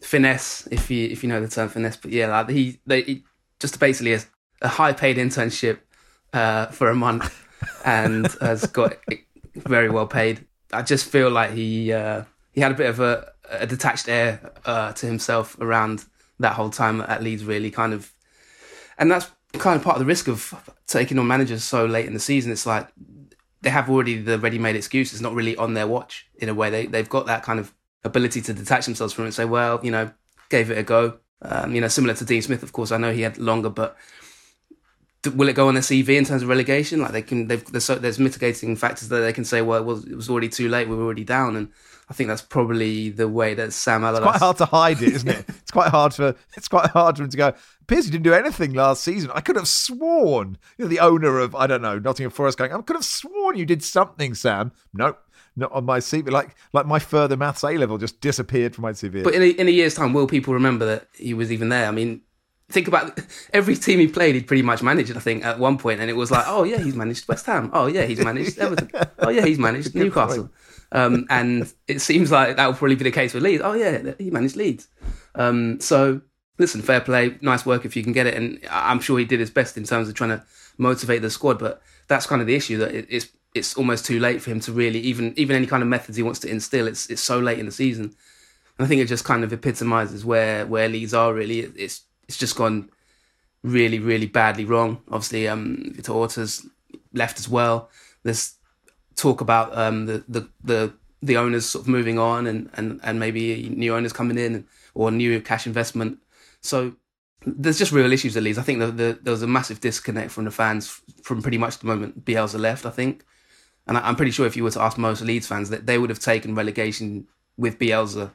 finesse, 0.00 0.66
if 0.70 0.90
you 0.90 1.08
if 1.08 1.22
you 1.22 1.28
know 1.28 1.40
the 1.40 1.48
term 1.48 1.68
finesse. 1.68 1.96
But 1.96 2.10
yeah, 2.10 2.28
like 2.28 2.48
he 2.48 2.80
they 2.86 3.02
he, 3.02 3.24
just 3.60 3.78
basically 3.78 4.14
a, 4.14 4.20
a 4.62 4.68
high 4.68 4.92
paid 4.92 5.18
internship 5.18 5.78
uh, 6.32 6.66
for 6.66 6.88
a 6.88 6.94
month 6.94 7.46
and 7.84 8.26
has 8.40 8.66
got 8.66 8.96
very 9.54 9.88
well 9.88 10.06
paid. 10.06 10.44
I 10.72 10.82
just 10.82 11.06
feel 11.06 11.30
like 11.30 11.52
he 11.52 11.92
uh, 11.92 12.24
he 12.58 12.62
had 12.62 12.72
a 12.72 12.74
bit 12.74 12.90
of 12.90 12.98
a, 12.98 13.32
a 13.50 13.68
detached 13.68 14.08
air 14.08 14.52
uh, 14.64 14.92
to 14.94 15.06
himself 15.06 15.56
around 15.60 16.04
that 16.40 16.54
whole 16.54 16.70
time 16.70 17.00
at 17.02 17.22
Leeds. 17.22 17.44
Really, 17.44 17.70
kind 17.70 17.94
of, 17.94 18.12
and 18.98 19.08
that's 19.08 19.30
kind 19.52 19.76
of 19.76 19.84
part 19.84 19.94
of 19.94 20.00
the 20.00 20.06
risk 20.06 20.26
of 20.26 20.52
taking 20.88 21.20
on 21.20 21.26
managers 21.28 21.62
so 21.62 21.86
late 21.86 22.06
in 22.06 22.14
the 22.14 22.18
season. 22.18 22.50
It's 22.50 22.66
like 22.66 22.88
they 23.62 23.70
have 23.70 23.88
already 23.88 24.20
the 24.20 24.40
ready-made 24.40 24.74
excuse. 24.74 25.12
It's 25.12 25.22
not 25.22 25.34
really 25.34 25.56
on 25.56 25.74
their 25.74 25.86
watch 25.86 26.26
in 26.34 26.48
a 26.48 26.54
way. 26.54 26.68
They 26.68 26.86
they've 26.86 27.08
got 27.08 27.26
that 27.26 27.44
kind 27.44 27.60
of 27.60 27.72
ability 28.02 28.40
to 28.40 28.52
detach 28.52 28.86
themselves 28.86 29.12
from 29.12 29.24
it 29.24 29.28
and 29.28 29.34
say, 29.34 29.44
well, 29.44 29.78
you 29.84 29.92
know, 29.92 30.10
gave 30.48 30.72
it 30.72 30.78
a 30.78 30.82
go. 30.82 31.18
Um, 31.40 31.76
you 31.76 31.80
know, 31.80 31.86
similar 31.86 32.14
to 32.14 32.24
Dean 32.24 32.42
Smith, 32.42 32.64
of 32.64 32.72
course. 32.72 32.90
I 32.90 32.96
know 32.96 33.12
he 33.12 33.20
had 33.22 33.38
longer, 33.38 33.70
but 33.70 33.96
will 35.32 35.48
it 35.48 35.54
go 35.54 35.68
on 35.68 35.74
their 35.74 35.82
CV 35.82 36.08
in 36.16 36.24
terms 36.24 36.42
of 36.42 36.48
relegation? 36.48 37.00
Like 37.00 37.12
they 37.12 37.22
can, 37.22 37.46
there's, 37.46 37.84
so, 37.84 37.94
there's 37.94 38.18
mitigating 38.18 38.74
factors 38.74 39.08
that 39.10 39.20
they 39.20 39.32
can 39.32 39.44
say, 39.44 39.62
well, 39.62 39.78
it 39.80 39.84
was, 39.84 40.04
it 40.06 40.16
was 40.16 40.28
already 40.28 40.48
too 40.48 40.68
late. 40.68 40.88
We 40.88 40.96
were 40.96 41.04
already 41.04 41.22
down, 41.24 41.54
and 41.54 41.68
I 42.10 42.14
think 42.14 42.28
that's 42.28 42.42
probably 42.42 43.10
the 43.10 43.28
way 43.28 43.54
that 43.54 43.72
Sam 43.72 44.02
Allardyce. 44.02 44.28
It's 44.28 44.38
quite 44.38 44.46
hard 44.46 44.56
to 44.58 44.64
hide 44.64 45.02
it, 45.02 45.12
isn't 45.14 45.28
it? 45.28 45.44
it's 45.48 45.70
quite 45.70 45.90
hard 45.90 46.14
for 46.14 46.34
it's 46.56 46.68
quite 46.68 46.90
hard 46.90 47.16
for 47.16 47.24
him 47.24 47.28
to 47.28 47.36
go. 47.36 47.52
Appears 47.82 48.06
he 48.06 48.10
didn't 48.10 48.24
do 48.24 48.32
anything 48.32 48.72
last 48.72 49.04
season. 49.04 49.30
I 49.34 49.40
could 49.40 49.56
have 49.56 49.68
sworn, 49.68 50.56
you 50.78 50.84
know, 50.84 50.88
the 50.88 51.00
owner 51.00 51.38
of 51.38 51.54
I 51.54 51.66
don't 51.66 51.82
know 51.82 51.98
Nottingham 51.98 52.30
Forest 52.30 52.56
going. 52.56 52.72
I 52.72 52.80
could 52.80 52.96
have 52.96 53.04
sworn 53.04 53.56
you 53.56 53.66
did 53.66 53.82
something, 53.82 54.34
Sam. 54.34 54.72
Nope, 54.94 55.18
not 55.54 55.70
on 55.72 55.84
my 55.84 55.98
CV. 55.98 56.30
Like 56.30 56.56
like 56.72 56.86
my 56.86 56.98
further 56.98 57.36
maths 57.36 57.62
A 57.62 57.76
level 57.76 57.98
just 57.98 58.20
disappeared 58.22 58.74
from 58.74 58.82
my 58.82 58.92
CV. 58.92 59.22
But 59.22 59.34
in 59.34 59.42
a, 59.42 59.48
in 59.50 59.68
a 59.68 59.72
year's 59.72 59.94
time, 59.94 60.14
will 60.14 60.26
people 60.26 60.54
remember 60.54 60.86
that 60.86 61.08
he 61.14 61.34
was 61.34 61.52
even 61.52 61.68
there? 61.68 61.86
I 61.86 61.90
mean, 61.90 62.22
think 62.70 62.88
about 62.88 63.20
every 63.52 63.76
team 63.76 63.98
he 63.98 64.08
played, 64.08 64.34
he'd 64.34 64.46
pretty 64.46 64.62
much 64.62 64.82
managed. 64.82 65.14
I 65.14 65.20
think 65.20 65.44
at 65.44 65.58
one 65.58 65.76
point, 65.76 66.00
and 66.00 66.08
it 66.08 66.16
was 66.16 66.30
like, 66.30 66.44
oh 66.46 66.64
yeah, 66.64 66.78
he's 66.78 66.94
managed 66.94 67.28
West 67.28 67.44
Ham. 67.46 67.70
Oh 67.74 67.86
yeah, 67.86 68.04
he's 68.04 68.20
managed 68.20 68.58
Everton. 68.58 68.90
Oh 69.18 69.30
yeah, 69.30 69.44
he's 69.44 69.58
managed 69.58 69.94
Newcastle. 69.94 70.50
Um, 70.90 71.26
and 71.28 71.72
it 71.86 72.00
seems 72.00 72.32
like 72.32 72.56
that 72.56 72.66
will 72.66 72.74
probably 72.74 72.96
be 72.96 73.04
the 73.04 73.10
case 73.10 73.34
with 73.34 73.42
Leeds. 73.42 73.62
Oh 73.64 73.74
yeah, 73.74 74.12
he 74.18 74.30
managed 74.30 74.56
Leeds. 74.56 74.88
Um, 75.34 75.80
so 75.80 76.22
listen, 76.58 76.82
fair 76.82 77.00
play, 77.00 77.36
nice 77.40 77.66
work 77.66 77.84
if 77.84 77.96
you 77.96 78.02
can 78.02 78.12
get 78.12 78.26
it, 78.26 78.34
and 78.34 78.58
I'm 78.70 79.00
sure 79.00 79.18
he 79.18 79.24
did 79.24 79.40
his 79.40 79.50
best 79.50 79.76
in 79.76 79.84
terms 79.84 80.08
of 80.08 80.14
trying 80.14 80.30
to 80.30 80.42
motivate 80.78 81.22
the 81.22 81.30
squad. 81.30 81.58
But 81.58 81.82
that's 82.08 82.26
kind 82.26 82.40
of 82.40 82.46
the 82.46 82.54
issue 82.54 82.78
that 82.78 82.94
it's 82.94 83.28
it's 83.54 83.76
almost 83.76 84.06
too 84.06 84.20
late 84.20 84.42
for 84.42 84.50
him 84.50 84.60
to 84.60 84.72
really 84.72 85.00
even 85.00 85.34
even 85.36 85.56
any 85.56 85.66
kind 85.66 85.82
of 85.82 85.88
methods 85.88 86.16
he 86.16 86.22
wants 86.22 86.40
to 86.40 86.50
instill. 86.50 86.86
It's 86.86 87.08
it's 87.10 87.22
so 87.22 87.38
late 87.38 87.58
in 87.58 87.66
the 87.66 87.72
season, 87.72 88.04
and 88.78 88.84
I 88.84 88.86
think 88.86 89.00
it 89.00 89.08
just 89.08 89.24
kind 89.24 89.44
of 89.44 89.52
epitomizes 89.52 90.24
where 90.24 90.66
where 90.66 90.88
Leeds 90.88 91.14
are 91.14 91.34
really. 91.34 91.60
It's 91.60 92.02
it's 92.26 92.38
just 92.38 92.56
gone 92.56 92.90
really 93.62 93.98
really 93.98 94.26
badly 94.26 94.64
wrong. 94.64 95.02
Obviously, 95.08 95.48
um, 95.48 95.92
Victor 95.94 96.12
Orta's 96.12 96.66
left 97.12 97.38
as 97.38 97.48
well. 97.48 97.90
There's 98.22 98.54
talk 99.18 99.40
about 99.40 99.76
um 99.76 100.06
the 100.06 100.24
the 100.28 100.48
the 100.62 100.92
the 101.20 101.36
owners 101.36 101.66
sort 101.66 101.82
of 101.82 101.88
moving 101.88 102.18
on 102.18 102.46
and 102.46 102.70
and 102.74 103.00
and 103.02 103.18
maybe 103.18 103.68
new 103.70 103.94
owners 103.94 104.12
coming 104.12 104.38
in 104.38 104.64
or 104.94 105.10
new 105.10 105.40
cash 105.40 105.66
investment. 105.66 106.18
So 106.60 106.94
there's 107.44 107.78
just 107.78 107.92
real 107.92 108.12
issues 108.12 108.36
at 108.36 108.42
Leeds. 108.42 108.58
I 108.58 108.62
think 108.62 108.80
the, 108.80 109.18
there 109.22 109.30
was 109.30 109.42
a 109.42 109.46
massive 109.46 109.80
disconnect 109.80 110.30
from 110.30 110.44
the 110.44 110.50
fans 110.50 111.00
from 111.22 111.42
pretty 111.42 111.58
much 111.58 111.78
the 111.78 111.86
moment 111.86 112.24
Bielsa 112.24 112.58
left. 112.58 112.86
I 112.86 112.90
think 112.90 113.24
and 113.88 113.96
I, 113.96 114.08
am 114.08 114.16
pretty 114.16 114.32
sure 114.32 114.46
if 114.46 114.56
you 114.56 114.62
were 114.62 114.70
to 114.70 114.82
ask 114.82 114.98
most 114.98 115.22
Leeds 115.22 115.46
fans, 115.46 115.70
that 115.70 115.86
they 115.86 115.98
would 115.98 116.10
have 116.10 116.18
taken 116.18 116.54
relegation 116.54 117.26
with 117.56 117.78
Bielsa 117.78 118.32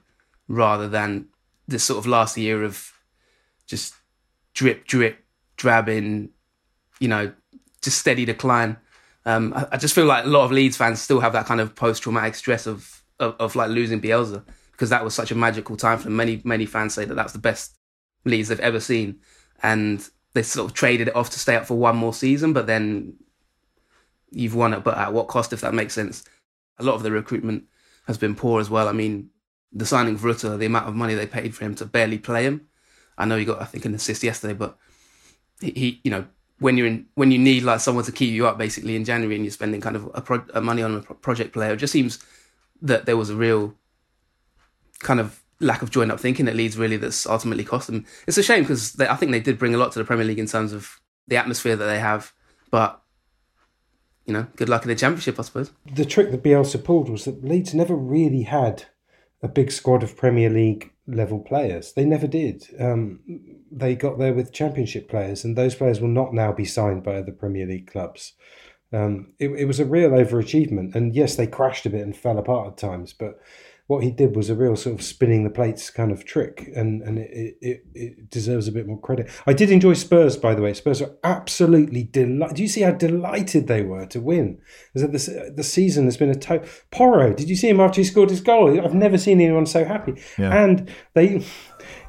rather 0.47 0.89
than 0.89 1.27
this 1.67 1.83
sort 1.83 1.99
of 1.99 2.07
last 2.07 2.35
year 2.37 2.63
of 2.63 2.91
just 3.67 3.93
drip, 4.55 4.87
drip, 4.87 5.23
drabbing, 5.55 6.29
you 6.99 7.07
know, 7.07 7.31
just 7.83 7.99
steady 7.99 8.25
decline. 8.25 8.77
Um, 9.25 9.53
I, 9.55 9.67
I, 9.73 9.77
just 9.77 9.95
feel 9.95 10.05
like 10.05 10.25
a 10.25 10.27
lot 10.27 10.43
of 10.43 10.51
Leeds 10.51 10.75
fans 10.75 11.01
still 11.01 11.21
have 11.21 11.33
that 11.33 11.45
kind 11.45 11.61
of 11.61 11.75
post-traumatic 11.75 12.35
stress 12.35 12.67
of, 12.67 13.03
of, 13.19 13.35
of 13.39 13.55
like 13.55 13.69
losing 13.69 14.01
Bielsa 14.01 14.43
because 14.73 14.89
that 14.89 15.03
was 15.03 15.13
such 15.15 15.31
a 15.31 15.35
magical 15.35 15.77
time 15.77 15.97
for 15.97 16.05
them. 16.05 16.15
Many 16.17 16.41
many 16.43 16.65
fans 16.65 16.93
say 16.93 17.05
that 17.05 17.15
that's 17.15 17.33
the 17.33 17.39
best 17.39 17.77
Leeds 18.25 18.49
they've 18.49 18.59
ever 18.59 18.79
seen, 18.79 19.19
and 19.61 20.07
they 20.33 20.43
sort 20.43 20.69
of 20.69 20.75
traded 20.75 21.07
it 21.07 21.15
off 21.15 21.29
to 21.31 21.39
stay 21.39 21.55
up 21.55 21.65
for 21.65 21.77
one 21.77 21.95
more 21.95 22.13
season, 22.13 22.53
but 22.53 22.67
then 22.67 23.15
you've 24.31 24.55
won 24.55 24.73
it, 24.73 24.83
but 24.83 24.97
at 24.97 25.13
what 25.13 25.27
cost, 25.27 25.53
if 25.53 25.61
that 25.61 25.73
makes 25.73 25.93
sense? 25.93 26.23
A 26.79 26.83
lot 26.83 26.95
of 26.95 27.03
the 27.03 27.11
recruitment 27.11 27.65
has 28.07 28.17
been 28.17 28.35
poor 28.35 28.59
as 28.59 28.69
well. 28.69 28.87
I 28.87 28.91
mean, 28.91 29.29
the 29.71 29.85
signing 29.85 30.15
of 30.15 30.23
Rutter, 30.23 30.57
the 30.57 30.65
amount 30.65 30.87
of 30.87 30.95
money 30.95 31.13
they 31.13 31.27
paid 31.27 31.55
for 31.55 31.63
him 31.65 31.75
to 31.75 31.85
barely 31.85 32.17
play 32.17 32.43
him. 32.43 32.67
I 33.17 33.25
know 33.25 33.37
he 33.37 33.45
got, 33.45 33.61
I 33.61 33.65
think, 33.65 33.85
an 33.85 33.93
assist 33.93 34.23
yesterday, 34.23 34.53
but 34.53 34.77
he, 35.61 36.01
you 36.03 36.11
know, 36.11 36.25
when 36.59 36.77
you're 36.77 36.87
in, 36.87 37.05
when 37.15 37.31
you 37.31 37.37
need 37.37 37.63
like 37.63 37.79
someone 37.79 38.05
to 38.05 38.11
keep 38.11 38.31
you 38.31 38.47
up 38.47 38.57
basically 38.57 38.95
in 38.95 39.05
January 39.05 39.35
and 39.35 39.43
you're 39.43 39.51
spending 39.51 39.81
kind 39.81 39.95
of 39.95 40.09
a, 40.13 40.21
pro, 40.21 40.43
a 40.53 40.61
money 40.61 40.81
on 40.81 40.95
a 41.09 41.13
project 41.15 41.53
player, 41.53 41.73
it 41.73 41.77
just 41.77 41.93
seems 41.93 42.23
that 42.81 43.05
there 43.05 43.17
was 43.17 43.29
a 43.29 43.35
real 43.35 43.75
kind 44.99 45.19
of 45.19 45.41
lack 45.59 45.81
of 45.81 45.89
joined 45.91 46.11
up 46.11 46.19
thinking 46.19 46.45
that 46.45 46.55
Leeds 46.55 46.77
really 46.77 46.97
that's 46.97 47.25
ultimately 47.25 47.63
cost 47.63 47.87
them. 47.87 48.05
It's 48.27 48.37
a 48.37 48.43
shame 48.43 48.63
because 48.63 48.99
I 48.99 49.15
think 49.15 49.31
they 49.31 49.39
did 49.39 49.59
bring 49.59 49.73
a 49.73 49.77
lot 49.77 49.91
to 49.93 49.99
the 49.99 50.05
Premier 50.05 50.25
League 50.25 50.39
in 50.39 50.47
terms 50.47 50.73
of 50.73 50.99
the 51.27 51.37
atmosphere 51.37 51.75
that 51.75 51.85
they 51.85 51.99
have, 51.99 52.33
but 52.69 53.01
you 54.25 54.33
know, 54.33 54.47
good 54.55 54.69
luck 54.69 54.83
in 54.83 54.89
the 54.89 54.95
championship, 54.95 55.39
I 55.39 55.43
suppose. 55.43 55.71
The 55.93 56.05
trick 56.05 56.31
that 56.31 56.43
Bielsa 56.43 56.81
pulled 56.83 57.09
was 57.09 57.25
that 57.25 57.43
Leeds 57.43 57.73
never 57.73 57.95
really 57.95 58.43
had 58.43 58.85
a 59.43 59.47
big 59.47 59.71
squad 59.71 60.01
of 60.01 60.17
Premier 60.17 60.49
League 60.49 60.91
level 61.05 61.39
players. 61.39 61.93
They 61.93 62.05
never 62.05 62.27
did. 62.27 62.65
Um, 62.79 63.19
they 63.69 63.93
got 63.93 64.17
there 64.17 64.33
with 64.33 64.53
championship 64.53 65.09
players, 65.09 65.43
and 65.43 65.57
those 65.57 65.75
players 65.75 65.99
will 65.99 66.07
not 66.07 66.33
now 66.33 66.53
be 66.53 66.65
signed 66.65 67.03
by 67.03 67.15
other 67.15 67.33
Premier 67.33 67.67
League 67.67 67.91
clubs. 67.91 68.33
Um, 68.93 69.33
it, 69.39 69.49
it 69.49 69.65
was 69.65 69.79
a 69.79 69.85
real 69.85 70.11
overachievement, 70.11 70.95
and 70.95 71.13
yes, 71.13 71.35
they 71.35 71.47
crashed 71.47 71.85
a 71.85 71.89
bit 71.89 72.01
and 72.01 72.15
fell 72.15 72.37
apart 72.37 72.67
at 72.69 72.77
times, 72.77 73.11
but 73.11 73.39
what 73.93 74.03
he 74.03 74.11
did 74.11 74.35
was 74.35 74.49
a 74.49 74.55
real 74.55 74.75
sort 74.75 74.95
of 74.95 75.03
spinning 75.03 75.43
the 75.43 75.49
plates 75.49 75.89
kind 75.89 76.11
of 76.11 76.25
trick, 76.25 76.71
and 76.75 77.01
and 77.03 77.19
it, 77.19 77.57
it, 77.61 77.85
it 77.93 78.29
deserves 78.29 78.67
a 78.67 78.71
bit 78.71 78.87
more 78.87 78.99
credit. 78.99 79.29
I 79.45 79.53
did 79.53 79.71
enjoy 79.71 79.93
Spurs, 79.93 80.35
by 80.37 80.55
the 80.55 80.61
way. 80.61 80.73
Spurs 80.73 81.01
are 81.01 81.15
absolutely 81.23 82.03
delighted. 82.03 82.55
Do 82.55 82.61
you 82.63 82.67
see 82.67 82.81
how 82.81 82.91
delighted 82.91 83.67
they 83.67 83.83
were 83.83 84.05
to 84.07 84.19
win? 84.19 84.59
Is 84.95 85.01
that 85.01 85.11
the 85.11 85.53
the 85.55 85.63
season 85.63 86.05
has 86.05 86.17
been 86.17 86.29
a 86.29 86.35
total. 86.35 86.67
Porro, 86.91 87.33
did 87.33 87.49
you 87.49 87.55
see 87.55 87.69
him 87.69 87.79
after 87.79 88.01
he 88.01 88.05
scored 88.05 88.29
his 88.29 88.41
goal? 88.41 88.79
I've 88.83 88.93
never 88.93 89.17
seen 89.17 89.39
anyone 89.39 89.65
so 89.65 89.85
happy. 89.85 90.21
Yeah. 90.37 90.63
And 90.63 90.89
they 91.13 91.45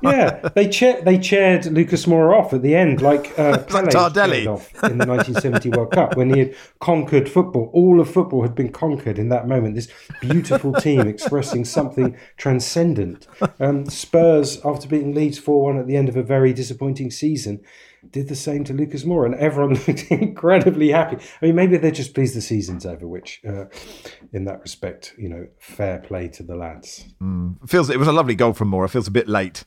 yeah, 0.04 0.48
they 0.54 0.68
they 1.04 1.18
chaired 1.18 1.66
Lucas 1.66 2.06
Moura 2.06 2.38
off 2.38 2.52
at 2.52 2.62
the 2.62 2.74
end, 2.74 3.00
like 3.00 3.36
uh, 3.38 3.64
like 3.70 3.86
Tardelli 3.86 4.46
off 4.46 4.72
in 4.84 4.98
the 4.98 5.06
1970 5.06 5.70
World 5.70 5.92
Cup 5.92 6.16
when 6.16 6.32
he 6.32 6.40
had 6.40 6.54
conquered 6.80 7.28
football. 7.28 7.70
All 7.72 8.00
of 8.00 8.10
football 8.10 8.42
had 8.42 8.54
been 8.54 8.72
conquered 8.72 9.18
in 9.18 9.28
that 9.30 9.48
moment. 9.48 9.74
This 9.74 9.88
beautiful 10.20 10.72
team 10.74 11.08
expressing 11.08 11.64
something 11.64 12.16
transcendent. 12.36 13.26
Um, 13.58 13.86
Spurs, 13.86 14.60
after 14.64 14.88
beating 14.88 15.14
Leeds 15.14 15.40
4-1 15.40 15.80
at 15.80 15.86
the 15.86 15.96
end 15.96 16.08
of 16.08 16.16
a 16.16 16.22
very 16.22 16.52
disappointing 16.52 17.10
season, 17.10 17.60
did 18.10 18.28
the 18.28 18.36
same 18.36 18.64
to 18.64 18.72
Lucas 18.72 19.04
Moura, 19.04 19.26
and 19.26 19.34
everyone 19.36 19.74
looked 19.86 20.10
incredibly 20.10 20.90
happy. 20.90 21.16
I 21.40 21.46
mean, 21.46 21.54
maybe 21.54 21.76
they're 21.76 21.90
just 21.90 22.14
pleased 22.14 22.36
the 22.36 22.42
season's 22.42 22.86
over, 22.86 23.06
which, 23.06 23.40
uh, 23.46 23.66
in 24.32 24.44
that 24.44 24.60
respect, 24.60 25.14
you 25.16 25.28
know, 25.28 25.46
fair 25.58 25.98
play 25.98 26.28
to 26.28 26.42
the 26.42 26.56
lads. 26.56 27.06
Mm. 27.22 27.68
Feels 27.68 27.90
it 27.90 27.98
was 27.98 28.08
a 28.08 28.12
lovely 28.12 28.34
goal 28.34 28.52
from 28.52 28.70
Moura. 28.70 28.90
Feels 28.90 29.08
a 29.08 29.12
bit 29.12 29.28
late 29.28 29.64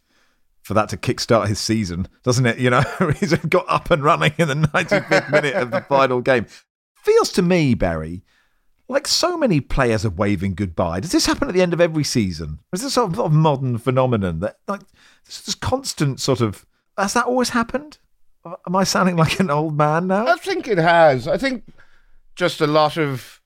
for 0.68 0.74
that 0.74 0.90
to 0.90 0.98
kickstart 0.98 1.48
his 1.48 1.60
season, 1.60 2.10
doesn't 2.24 2.46
it? 2.46 2.58
You 2.60 2.70
know, 2.70 2.82
he's 3.20 3.34
got 3.34 3.66
up 3.70 3.90
and 3.90 4.04
running 4.04 4.34
in 4.38 4.50
the 4.50 4.56
95th 4.56 5.32
minute 5.32 5.56
of 5.56 5.72
the 5.72 5.80
final 5.80 6.20
game. 6.20 6.46
Feels 6.94 7.32
to 7.32 7.42
me, 7.42 7.74
Barry, 7.74 8.22
like 8.90 9.08
so 9.08 9.38
many 9.38 9.62
players 9.62 10.04
are 10.06 10.10
waving 10.10 10.56
goodbye. 10.56 11.00
Does 11.00 11.14
this 11.14 11.26
happen 11.26 11.48
at 11.48 11.54
the 11.54 11.62
end 11.62 11.72
of 11.72 11.80
every 11.80 12.04
season? 12.04 12.60
Is 12.74 12.82
this 12.82 12.96
sort 12.96 13.18
of 13.18 13.32
modern 13.32 13.78
phenomenon 13.78 14.42
that, 14.42 14.58
like, 14.68 14.82
this 15.26 15.56
constant 15.56 16.20
sort 16.20 16.42
of. 16.42 16.66
Has 16.98 17.14
that 17.14 17.28
always 17.28 17.50
happened? 17.50 18.00
Am 18.46 18.76
I 18.76 18.84
sounding 18.84 19.16
like 19.16 19.40
an 19.40 19.50
old 19.50 19.78
man 19.78 20.08
now? 20.08 20.28
I 20.28 20.36
think 20.36 20.68
it 20.68 20.78
has. 20.78 21.30
I 21.30 21.38
think 21.38 21.64
just 22.36 22.60
a 22.60 22.68
lot 22.68 22.98
of 22.98 23.42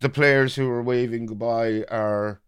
the 0.00 0.08
players 0.08 0.56
who 0.56 0.68
are 0.68 0.82
waving 0.82 1.26
goodbye 1.26 1.84
are 1.88 2.40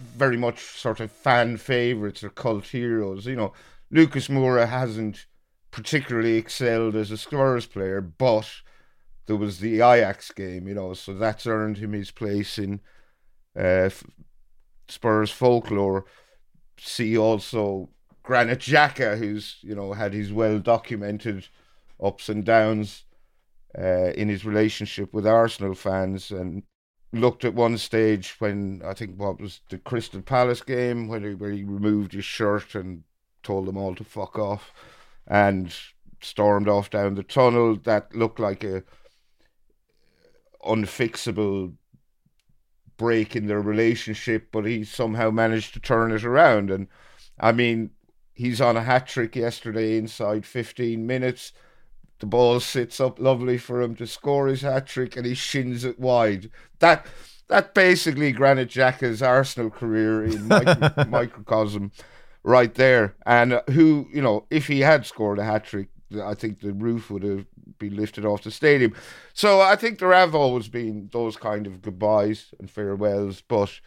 very 0.00 0.36
much 0.36 0.60
sort 0.60 1.00
of 1.00 1.10
fan 1.10 1.56
favourites 1.56 2.24
or 2.24 2.30
cult 2.30 2.66
heroes. 2.66 3.26
You 3.26 3.36
know, 3.36 3.52
Lucas 3.90 4.28
Moura 4.28 4.68
hasn't 4.68 5.26
particularly 5.70 6.36
excelled 6.36 6.96
as 6.96 7.10
a 7.10 7.16
Spurs 7.16 7.66
player, 7.66 8.00
but 8.00 8.50
there 9.26 9.36
was 9.36 9.60
the 9.60 9.76
Ajax 9.76 10.32
game, 10.32 10.66
you 10.66 10.74
know, 10.74 10.94
so 10.94 11.14
that's 11.14 11.46
earned 11.46 11.78
him 11.78 11.92
his 11.92 12.10
place 12.10 12.58
in 12.58 12.80
uh, 13.56 13.90
Spurs 14.88 15.30
folklore. 15.30 16.04
See 16.78 17.16
also 17.16 17.90
Granit 18.22 18.60
Xhaka, 18.60 19.18
who's 19.18 19.58
you 19.60 19.74
know 19.74 19.92
had 19.92 20.12
his 20.12 20.32
well 20.32 20.58
documented 20.58 21.48
ups 22.02 22.28
and 22.28 22.44
downs 22.44 23.04
uh, 23.78 24.10
in 24.16 24.28
his 24.28 24.44
relationship 24.44 25.12
with 25.12 25.26
Arsenal 25.26 25.74
fans, 25.74 26.30
and 26.30 26.62
looked 27.12 27.44
at 27.44 27.54
one 27.54 27.76
stage 27.76 28.36
when 28.38 28.82
I 28.84 28.94
think 28.94 29.16
what 29.16 29.40
was 29.40 29.60
the 29.68 29.78
Crystal 29.78 30.22
Palace 30.22 30.62
game 30.62 31.08
where 31.08 31.20
he, 31.20 31.34
where 31.34 31.50
he 31.50 31.64
removed 31.64 32.12
his 32.12 32.24
shirt 32.24 32.74
and 32.74 33.02
told 33.42 33.66
them 33.66 33.76
all 33.76 33.94
to 33.94 34.04
fuck 34.04 34.38
off, 34.38 34.72
and 35.26 35.74
stormed 36.22 36.68
off 36.68 36.90
down 36.90 37.14
the 37.14 37.22
tunnel. 37.22 37.76
That 37.76 38.14
looked 38.14 38.38
like 38.38 38.62
a 38.64 38.84
unfixable 40.64 41.74
break 42.96 43.34
in 43.34 43.46
their 43.46 43.60
relationship, 43.62 44.48
but 44.52 44.66
he 44.66 44.84
somehow 44.84 45.30
managed 45.30 45.72
to 45.74 45.80
turn 45.80 46.12
it 46.12 46.24
around. 46.24 46.70
And 46.70 46.86
I 47.38 47.52
mean, 47.52 47.90
he's 48.34 48.60
on 48.60 48.76
a 48.76 48.82
hat 48.82 49.06
trick 49.06 49.34
yesterday 49.34 49.96
inside 49.96 50.44
15 50.44 51.06
minutes. 51.06 51.52
The 52.20 52.26
ball 52.26 52.60
sits 52.60 53.00
up 53.00 53.18
lovely 53.18 53.58
for 53.58 53.82
him 53.82 53.96
to 53.96 54.06
score 54.06 54.46
his 54.46 54.62
hat 54.62 54.86
trick, 54.86 55.16
and 55.16 55.26
he 55.26 55.34
shins 55.34 55.84
it 55.84 55.98
wide. 55.98 56.50
That 56.78 57.06
that 57.48 57.74
basically 57.74 58.30
Granit 58.30 58.68
Xhaka's 58.68 59.22
Arsenal 59.22 59.70
career 59.70 60.24
in 60.24 60.46
micro, 60.46 61.04
microcosm, 61.08 61.90
right 62.44 62.74
there. 62.74 63.16
And 63.26 63.54
uh, 63.54 63.62
who 63.70 64.08
you 64.12 64.22
know, 64.22 64.46
if 64.50 64.66
he 64.68 64.80
had 64.80 65.06
scored 65.06 65.38
a 65.38 65.44
hat 65.44 65.64
trick, 65.64 65.88
I 66.22 66.34
think 66.34 66.60
the 66.60 66.72
roof 66.72 67.10
would 67.10 67.22
have 67.22 67.46
been 67.78 67.96
lifted 67.96 68.24
off 68.24 68.42
the 68.42 68.50
stadium. 68.50 68.94
So 69.32 69.60
I 69.60 69.76
think 69.76 69.98
there 69.98 70.12
have 70.12 70.34
always 70.34 70.68
been 70.68 71.08
those 71.12 71.36
kind 71.36 71.66
of 71.66 71.82
goodbyes 71.82 72.52
and 72.58 72.70
farewells, 72.70 73.42
but 73.46 73.80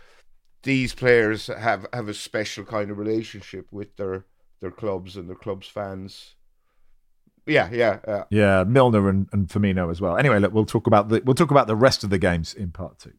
these 0.64 0.94
players 0.94 1.48
have, 1.48 1.86
have 1.94 2.08
a 2.08 2.14
special 2.14 2.64
kind 2.64 2.90
of 2.90 2.98
relationship 2.98 3.68
with 3.72 3.96
their 3.98 4.26
their 4.62 4.72
clubs 4.72 5.18
and 5.18 5.28
their 5.28 5.36
clubs 5.36 5.68
fans. 5.68 6.36
Yeah, 7.46 7.70
yeah, 7.72 8.00
yeah. 8.08 8.24
Yeah, 8.30 8.64
Milner 8.64 9.10
and, 9.10 9.28
and 9.34 9.48
Firmino 9.48 9.92
as 9.92 10.00
well. 10.00 10.18
Anyway, 10.18 10.40
look, 10.40 10.54
we'll 10.54 10.66
talk 10.66 10.88
about 10.88 11.10
the 11.10 11.22
we'll 11.26 11.36
talk 11.36 11.52
about 11.52 11.68
the 11.68 11.76
rest 11.76 12.04
of 12.04 12.10
the 12.10 12.18
games 12.18 12.54
in 12.54 12.72
part 12.72 13.00
two. 13.00 13.14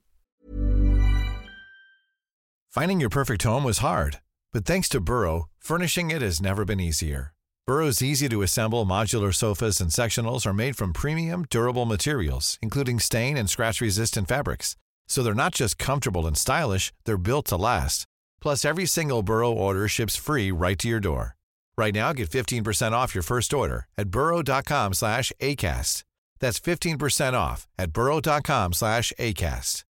Finding 2.71 3.01
your 3.01 3.11
perfect 3.11 3.43
home 3.45 3.63
was 3.63 3.79
hard, 3.79 4.21
but 4.53 4.65
thanks 4.65 4.89
to 4.89 5.01
Burrow, 5.01 5.45
furnishing 5.61 6.11
it 6.11 6.23
has 6.23 6.41
never 6.41 6.65
been 6.65 6.81
easier. 6.81 7.33
Burrow's 7.67 8.03
easy 8.03 8.29
to 8.29 8.43
assemble 8.43 8.85
modular 8.85 9.35
sofas 9.35 9.81
and 9.81 9.91
sectionals 9.91 10.45
are 10.45 10.53
made 10.53 10.77
from 10.77 10.93
premium, 10.93 11.47
durable 11.49 11.87
materials, 11.87 12.59
including 12.61 12.99
stain 12.99 13.37
and 13.39 13.49
scratch 13.49 13.81
resistant 13.81 14.29
fabrics. 14.29 14.77
So 15.07 15.23
they're 15.23 15.35
not 15.35 15.55
just 15.55 15.79
comfortable 15.79 16.27
and 16.27 16.37
stylish, 16.37 16.93
they're 17.05 17.17
built 17.17 17.47
to 17.47 17.57
last. 17.57 18.05
Plus, 18.41 18.65
every 18.65 18.85
single 18.85 19.23
Burrow 19.23 19.53
order 19.53 19.89
ships 19.89 20.17
free 20.17 20.51
right 20.51 20.79
to 20.79 20.89
your 20.89 21.01
door. 21.01 21.34
Right 21.77 21.95
now, 21.95 22.13
get 22.13 22.31
15% 22.31 22.93
off 22.93 23.15
your 23.15 23.23
first 23.23 23.53
order 23.53 23.87
at 23.99 24.11
burrow.com 24.11 24.95
slash 24.95 25.33
ACAST. 25.41 26.05
That's 26.41 26.61
15% 26.61 27.35
off 27.35 27.67
at 27.79 27.93
burrow.com 27.93 28.73
slash 28.73 29.13
ACAST. 29.19 29.85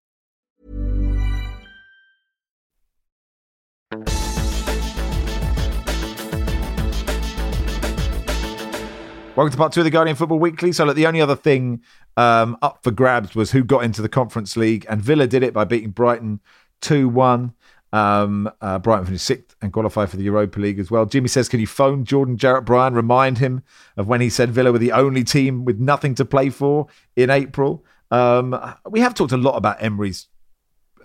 Welcome 9.36 9.52
to 9.52 9.56
part 9.56 9.72
two 9.72 9.80
of 9.80 9.84
the 9.84 9.90
Guardian 9.90 10.16
Football 10.16 10.38
Weekly. 10.38 10.72
So, 10.72 10.84
look, 10.84 10.96
the 10.96 11.06
only 11.06 11.20
other 11.20 11.36
thing 11.36 11.82
um, 12.16 12.58
up 12.60 12.80
for 12.82 12.90
grabs 12.90 13.34
was 13.34 13.52
who 13.52 13.64
got 13.64 13.84
into 13.84 14.02
the 14.02 14.08
Conference 14.08 14.56
League, 14.56 14.84
and 14.88 15.00
Villa 15.00 15.26
did 15.26 15.42
it 15.42 15.54
by 15.54 15.64
beating 15.64 15.90
Brighton 15.90 16.40
2 16.82 17.08
1. 17.08 17.54
Um, 17.92 18.50
uh, 18.60 18.78
Brighton 18.78 19.06
finished 19.06 19.24
sixth 19.24 19.56
and 19.60 19.72
qualified 19.72 20.10
for 20.10 20.16
the 20.16 20.22
Europa 20.22 20.60
League 20.60 20.78
as 20.78 20.90
well. 20.90 21.06
Jimmy 21.06 21.28
says, 21.28 21.48
Can 21.48 21.60
you 21.60 21.66
phone 21.66 22.04
Jordan 22.04 22.36
Jarrett 22.36 22.64
Bryan, 22.64 22.94
remind 22.94 23.38
him 23.38 23.62
of 23.96 24.06
when 24.06 24.20
he 24.20 24.30
said 24.30 24.50
Villa 24.50 24.72
were 24.72 24.78
the 24.78 24.92
only 24.92 25.24
team 25.24 25.64
with 25.64 25.80
nothing 25.80 26.14
to 26.16 26.24
play 26.24 26.50
for 26.50 26.86
in 27.16 27.30
April? 27.30 27.84
Um, 28.10 28.58
we 28.88 29.00
have 29.00 29.14
talked 29.14 29.32
a 29.32 29.36
lot 29.36 29.56
about 29.56 29.82
Emery's, 29.82 30.28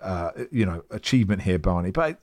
uh, 0.02 0.30
you 0.50 0.64
know, 0.66 0.82
achievement 0.90 1.42
here, 1.42 1.58
Barney, 1.58 1.90
but 1.90 2.20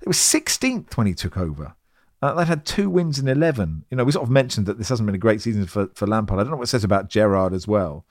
it 0.00 0.08
was 0.08 0.18
16th 0.18 0.96
when 0.96 1.06
he 1.06 1.14
took 1.14 1.36
over. 1.36 1.74
Uh, 2.20 2.34
they've 2.34 2.46
had 2.46 2.64
two 2.64 2.88
wins 2.88 3.18
in 3.18 3.26
11. 3.26 3.84
You 3.90 3.96
know, 3.96 4.04
we 4.04 4.12
sort 4.12 4.24
of 4.24 4.30
mentioned 4.30 4.66
that 4.66 4.78
this 4.78 4.88
hasn't 4.88 5.06
been 5.06 5.14
a 5.14 5.18
great 5.18 5.40
season 5.40 5.66
for, 5.66 5.88
for 5.94 6.06
Lampard. 6.06 6.38
I 6.38 6.42
don't 6.42 6.52
know 6.52 6.56
what 6.58 6.64
it 6.64 6.68
says 6.68 6.84
about 6.84 7.08
Gerrard 7.08 7.52
as 7.52 7.66
well, 7.66 8.06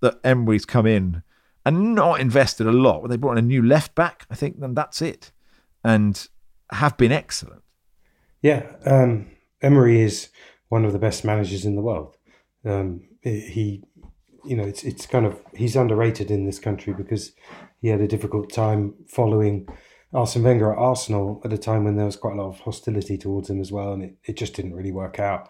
that 0.00 0.20
Emery's 0.22 0.66
come 0.66 0.86
in 0.86 1.22
and 1.64 1.94
not 1.94 2.20
invested 2.20 2.66
a 2.66 2.72
lot. 2.72 3.00
Well, 3.00 3.08
they 3.08 3.16
brought 3.16 3.38
in 3.38 3.44
a 3.44 3.48
new 3.48 3.62
left 3.62 3.94
back, 3.94 4.26
I 4.30 4.34
think, 4.34 4.56
and 4.60 4.76
that's 4.76 5.00
it. 5.00 5.32
And 5.86 6.28
have 6.70 6.96
been 6.96 7.12
excellent. 7.12 7.62
Yeah, 8.42 8.66
um, 8.84 9.30
Emery 9.62 10.00
is 10.00 10.30
one 10.68 10.84
of 10.84 10.92
the 10.92 10.98
best 10.98 11.24
managers 11.24 11.64
in 11.64 11.76
the 11.76 11.82
world. 11.82 12.16
Um, 12.64 13.02
he, 13.22 13.84
you 14.44 14.56
know, 14.56 14.64
it's 14.64 14.82
it's 14.82 15.06
kind 15.06 15.26
of 15.26 15.40
he's 15.54 15.76
underrated 15.76 16.28
in 16.28 16.44
this 16.44 16.58
country 16.58 16.92
because 16.92 17.32
he 17.80 17.88
had 17.88 18.00
a 18.00 18.08
difficult 18.08 18.52
time 18.52 18.94
following 19.06 19.68
Arsene 20.12 20.42
Wenger 20.42 20.72
at 20.72 20.78
Arsenal 20.78 21.40
at 21.44 21.52
a 21.52 21.58
time 21.58 21.84
when 21.84 21.96
there 21.96 22.06
was 22.06 22.16
quite 22.16 22.34
a 22.34 22.42
lot 22.42 22.48
of 22.48 22.60
hostility 22.60 23.16
towards 23.16 23.48
him 23.48 23.60
as 23.60 23.70
well, 23.70 23.92
and 23.92 24.02
it, 24.02 24.16
it 24.24 24.36
just 24.36 24.54
didn't 24.54 24.74
really 24.74 24.92
work 24.92 25.20
out. 25.20 25.48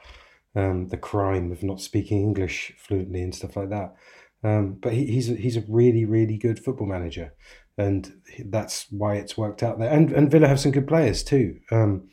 Um, 0.54 0.88
the 0.88 0.98
crime 0.98 1.50
of 1.50 1.62
not 1.62 1.80
speaking 1.80 2.20
English 2.20 2.74
fluently 2.78 3.22
and 3.22 3.34
stuff 3.34 3.56
like 3.56 3.70
that. 3.70 3.94
Um, 4.44 4.74
but 4.80 4.92
he, 4.92 5.06
he's 5.06 5.30
a, 5.30 5.34
he's 5.34 5.56
a 5.56 5.64
really 5.66 6.04
really 6.04 6.36
good 6.36 6.58
football 6.58 6.86
manager, 6.86 7.32
and 7.78 8.12
that's 8.46 8.86
why 8.90 9.16
it's 9.16 9.36
worked 9.36 9.62
out 9.62 9.78
there. 9.78 9.90
And 9.90 10.12
and 10.12 10.30
Villa 10.30 10.48
have 10.48 10.60
some 10.60 10.72
good 10.72 10.88
players 10.88 11.22
too. 11.22 11.58
Um, 11.70 12.08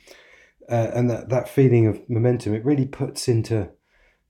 uh, 0.70 0.92
and 0.94 1.10
that 1.10 1.30
that 1.30 1.50
feeling 1.50 1.88
of 1.88 2.02
momentum 2.10 2.54
it 2.54 2.66
really 2.66 2.86
puts 2.86 3.28
into 3.28 3.70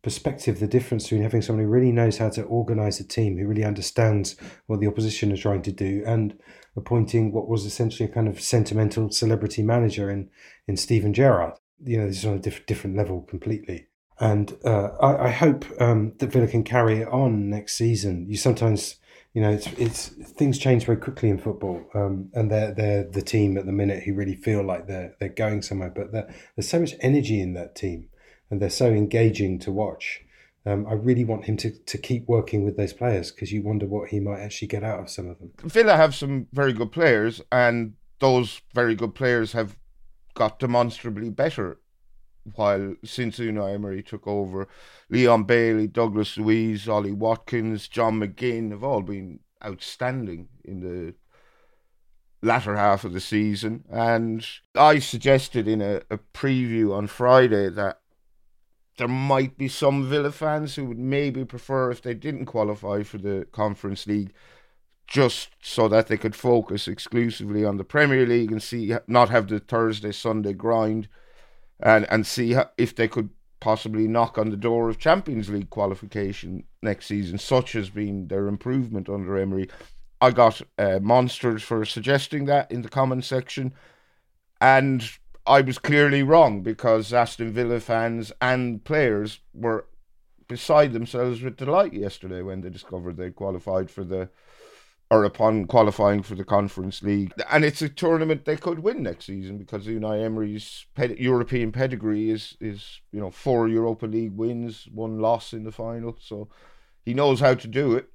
perspective 0.02 0.60
the 0.60 0.68
difference 0.68 1.04
between 1.04 1.22
having 1.22 1.42
someone 1.42 1.64
who 1.64 1.72
really 1.72 1.92
knows 1.92 2.18
how 2.18 2.30
to 2.30 2.44
organise 2.44 3.00
a 3.00 3.08
team, 3.08 3.38
who 3.38 3.48
really 3.48 3.64
understands 3.64 4.36
what 4.68 4.82
the 4.82 4.88
opposition 4.88 5.32
are 5.32 5.38
trying 5.38 5.62
to 5.62 5.72
do, 5.72 6.04
and 6.06 6.38
appointing 6.76 7.32
what 7.32 7.48
was 7.48 7.66
essentially 7.66 8.10
a 8.10 8.14
kind 8.14 8.28
of 8.28 8.42
sentimental 8.42 9.10
celebrity 9.10 9.64
manager 9.64 10.10
in 10.10 10.30
in 10.68 10.78
Steven 10.78 11.14
Gerrard. 11.14 11.54
You 11.84 12.00
know, 12.00 12.08
this 12.08 12.20
is 12.20 12.26
on 12.26 12.36
a 12.36 12.40
diff- 12.40 12.66
different 12.66 12.98
level 12.98 13.22
completely. 13.22 13.88
And 14.20 14.56
uh, 14.64 14.90
I, 15.02 15.26
I, 15.26 15.30
hope 15.32 15.66
um, 15.82 16.14
that 16.20 16.32
Villa 16.32 16.48
can 16.48 16.64
carry 16.64 17.00
it 17.00 17.08
on 17.08 17.50
next 17.50 17.74
season. 17.74 18.28
You 18.30 18.38
sometimes, 18.38 18.98
you 19.34 19.42
know, 19.42 19.52
it's 19.52 19.68
it's 19.74 20.08
things 20.08 20.58
change 20.58 20.86
very 20.86 20.98
quickly 20.98 21.30
in 21.30 21.38
football, 21.38 21.84
um, 21.96 22.30
and 22.34 22.52
they're 22.52 22.74
they're 22.74 23.04
the 23.04 23.22
team 23.22 23.58
at 23.58 23.66
the 23.66 23.72
minute 23.72 24.04
who 24.04 24.14
really 24.14 24.36
feel 24.36 24.64
like 24.64 24.88
they're 24.88 25.16
they're 25.20 25.30
going 25.30 25.62
somewhere. 25.62 25.90
But 25.90 26.12
there's 26.12 26.70
so 26.70 26.80
much 26.80 26.94
energy 27.02 27.42
in 27.42 27.54
that 27.54 27.76
team, 27.76 28.10
and 28.50 28.62
they're 28.62 28.70
so 28.70 28.88
engaging 28.88 29.60
to 29.60 29.72
watch 29.72 30.22
um, 30.66 30.88
I 30.88 30.94
really 30.94 31.26
want 31.26 31.46
him 31.46 31.58
to, 31.58 31.72
to 31.72 31.98
keep 31.98 32.28
working 32.28 32.64
with 32.64 32.78
those 32.78 32.94
players 32.94 33.32
because 33.32 33.52
you 33.52 33.62
wonder 33.62 33.86
what 33.86 34.10
he 34.10 34.20
might 34.20 34.40
actually 34.40 34.70
get 34.70 34.84
out 34.84 35.00
of 35.00 35.10
some 35.10 35.30
of 35.30 35.40
them. 35.40 35.52
Villa 35.64 35.98
have 35.98 36.16
some 36.16 36.48
very 36.54 36.72
good 36.72 36.92
players, 36.92 37.42
and 37.52 37.94
those 38.20 38.62
very 38.74 38.96
good 38.96 39.14
players 39.14 39.52
have 39.52 39.78
got 40.36 40.60
demonstrably 40.60 41.30
better 41.30 41.80
while 42.56 42.96
since 43.04 43.40
Unai 43.40 43.74
Emery 43.74 44.04
took 44.04 44.28
over. 44.28 44.68
Leon 45.10 45.44
Bailey, 45.44 45.88
Douglas 45.88 46.38
Luiz, 46.38 46.88
Ollie 46.88 47.12
Watkins, 47.12 47.88
John 47.88 48.20
McGinn 48.20 48.72
have 48.72 48.84
all 48.84 49.02
been 49.02 49.40
outstanding 49.64 50.50
in 50.64 50.82
the 50.82 51.14
latter 52.46 52.76
half 52.76 53.06
of 53.06 53.14
the 53.14 53.22
season. 53.22 53.86
And 53.90 54.46
I 54.76 55.00
suggested 55.00 55.68
in 55.68 55.82
a, 55.82 56.02
a 56.10 56.20
preview 56.34 56.94
on 56.96 57.08
Friday 57.08 57.70
that 57.70 58.00
there 58.98 59.08
might 59.08 59.58
be 59.58 59.68
some 59.68 60.08
Villa 60.08 60.32
fans 60.32 60.76
who 60.76 60.86
would 60.86 61.00
maybe 61.00 61.46
prefer 61.46 61.90
if 61.90 62.02
they 62.02 62.14
didn't 62.14 62.46
qualify 62.46 63.02
for 63.04 63.18
the 63.18 63.48
Conference 63.52 64.06
League, 64.06 64.34
just 65.08 65.50
so 65.62 65.88
that 65.88 66.08
they 66.08 66.18
could 66.18 66.36
focus 66.36 66.88
exclusively 66.88 67.66
on 67.66 67.78
the 67.78 67.84
Premier 67.84 68.26
League 68.26 68.52
and 68.52 68.62
see 68.62 68.94
not 69.08 69.30
have 69.30 69.48
the 69.48 69.60
Thursday 69.60 70.12
Sunday 70.12 70.54
grind, 70.54 71.08
and 71.84 72.08
and 72.10 72.26
see 72.26 72.56
if 72.78 72.96
they 72.96 73.08
could 73.08 73.30
possibly 73.60 74.08
knock 74.08 74.38
on 74.38 74.50
the 74.50 74.58
door 74.58 74.90
of 74.90 74.98
Champions 74.98 75.50
League 75.50 75.70
qualification 75.70 76.64
next 76.82 77.06
season. 77.06 77.38
Such 77.38 77.74
has 77.74 77.90
been 77.90 78.28
their 78.28 78.48
improvement 78.48 79.08
under 79.08 79.38
Emery. 79.38 79.70
I 80.20 80.32
got 80.32 80.62
uh, 80.78 81.00
monsters 81.02 81.62
for 81.62 81.86
suggesting 81.86 82.46
that 82.46 82.72
in 82.72 82.82
the 82.82 82.90
comment 82.90 83.26
section, 83.26 83.74
and 84.60 85.10
I 85.46 85.62
was 85.62 85.78
clearly 85.78 86.24
wrong 86.24 86.62
because 86.62 87.14
Aston 87.14 87.52
Villa 87.52 87.80
fans 87.80 88.32
and 88.42 88.84
players 88.84 89.40
were 89.54 89.86
beside 90.48 90.94
themselves 90.94 91.42
with 91.42 91.58
delight 91.58 91.94
yesterday 91.94 92.42
when 92.42 92.62
they 92.62 92.70
discovered 92.70 93.18
they 93.18 93.32
qualified 93.32 93.90
for 93.90 94.04
the 94.04 94.30
or 95.14 95.24
upon 95.24 95.66
qualifying 95.66 96.24
for 96.24 96.34
the 96.34 96.44
Conference 96.44 97.04
League. 97.04 97.32
And 97.52 97.64
it's 97.64 97.84
a 97.84 97.90
tournament 97.90 98.46
they 98.46 98.58
could 98.58 98.80
win 98.80 99.04
next 99.04 99.26
season 99.26 99.60
because 99.60 99.86
Unai 99.86 100.24
Emery's 100.26 100.88
ped- 100.96 101.20
European 101.20 101.72
pedigree 101.72 102.32
is, 102.32 102.58
is, 102.60 103.00
you 103.12 103.20
know, 103.20 103.30
four 103.30 103.68
Europa 103.68 104.08
League 104.08 104.36
wins, 104.36 104.88
one 104.92 105.20
loss 105.20 105.54
in 105.54 105.66
the 105.66 105.72
final. 105.72 106.18
So 106.20 106.50
he 107.06 107.14
knows 107.14 107.40
how 107.40 107.54
to 107.54 107.68
do 107.68 107.94
it. 107.94 108.10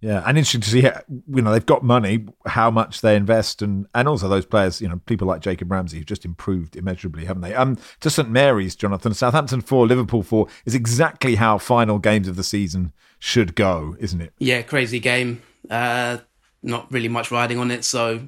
Yeah, 0.00 0.22
and 0.26 0.36
interesting 0.38 0.60
to 0.62 0.68
see, 0.68 0.80
how, 0.82 1.00
you 1.08 1.42
know, 1.42 1.52
they've 1.52 1.64
got 1.64 1.82
money, 1.82 2.26
how 2.46 2.70
much 2.70 3.00
they 3.00 3.16
invest, 3.16 3.62
and 3.62 3.86
and 3.94 4.06
also 4.06 4.28
those 4.28 4.44
players, 4.44 4.82
you 4.82 4.88
know, 4.88 5.00
people 5.06 5.26
like 5.26 5.40
Jacob 5.40 5.70
Ramsey 5.70 5.96
who've 5.96 6.06
just 6.06 6.26
improved 6.26 6.76
immeasurably, 6.76 7.24
haven't 7.24 7.40
they? 7.42 7.54
Um, 7.54 7.78
to 8.00 8.10
St 8.10 8.28
Mary's, 8.28 8.76
Jonathan, 8.76 9.14
Southampton 9.14 9.62
four, 9.62 9.86
Liverpool 9.86 10.22
four 10.22 10.48
is 10.66 10.74
exactly 10.74 11.36
how 11.36 11.56
final 11.56 11.98
games 11.98 12.28
of 12.28 12.36
the 12.36 12.44
season 12.44 12.92
should 13.18 13.54
go, 13.54 13.96
isn't 13.98 14.20
it? 14.20 14.34
Yeah, 14.38 14.60
crazy 14.60 15.00
game. 15.00 15.40
Uh, 15.70 16.18
not 16.62 16.90
really 16.92 17.08
much 17.08 17.30
riding 17.30 17.58
on 17.58 17.70
it, 17.70 17.84
so 17.84 18.26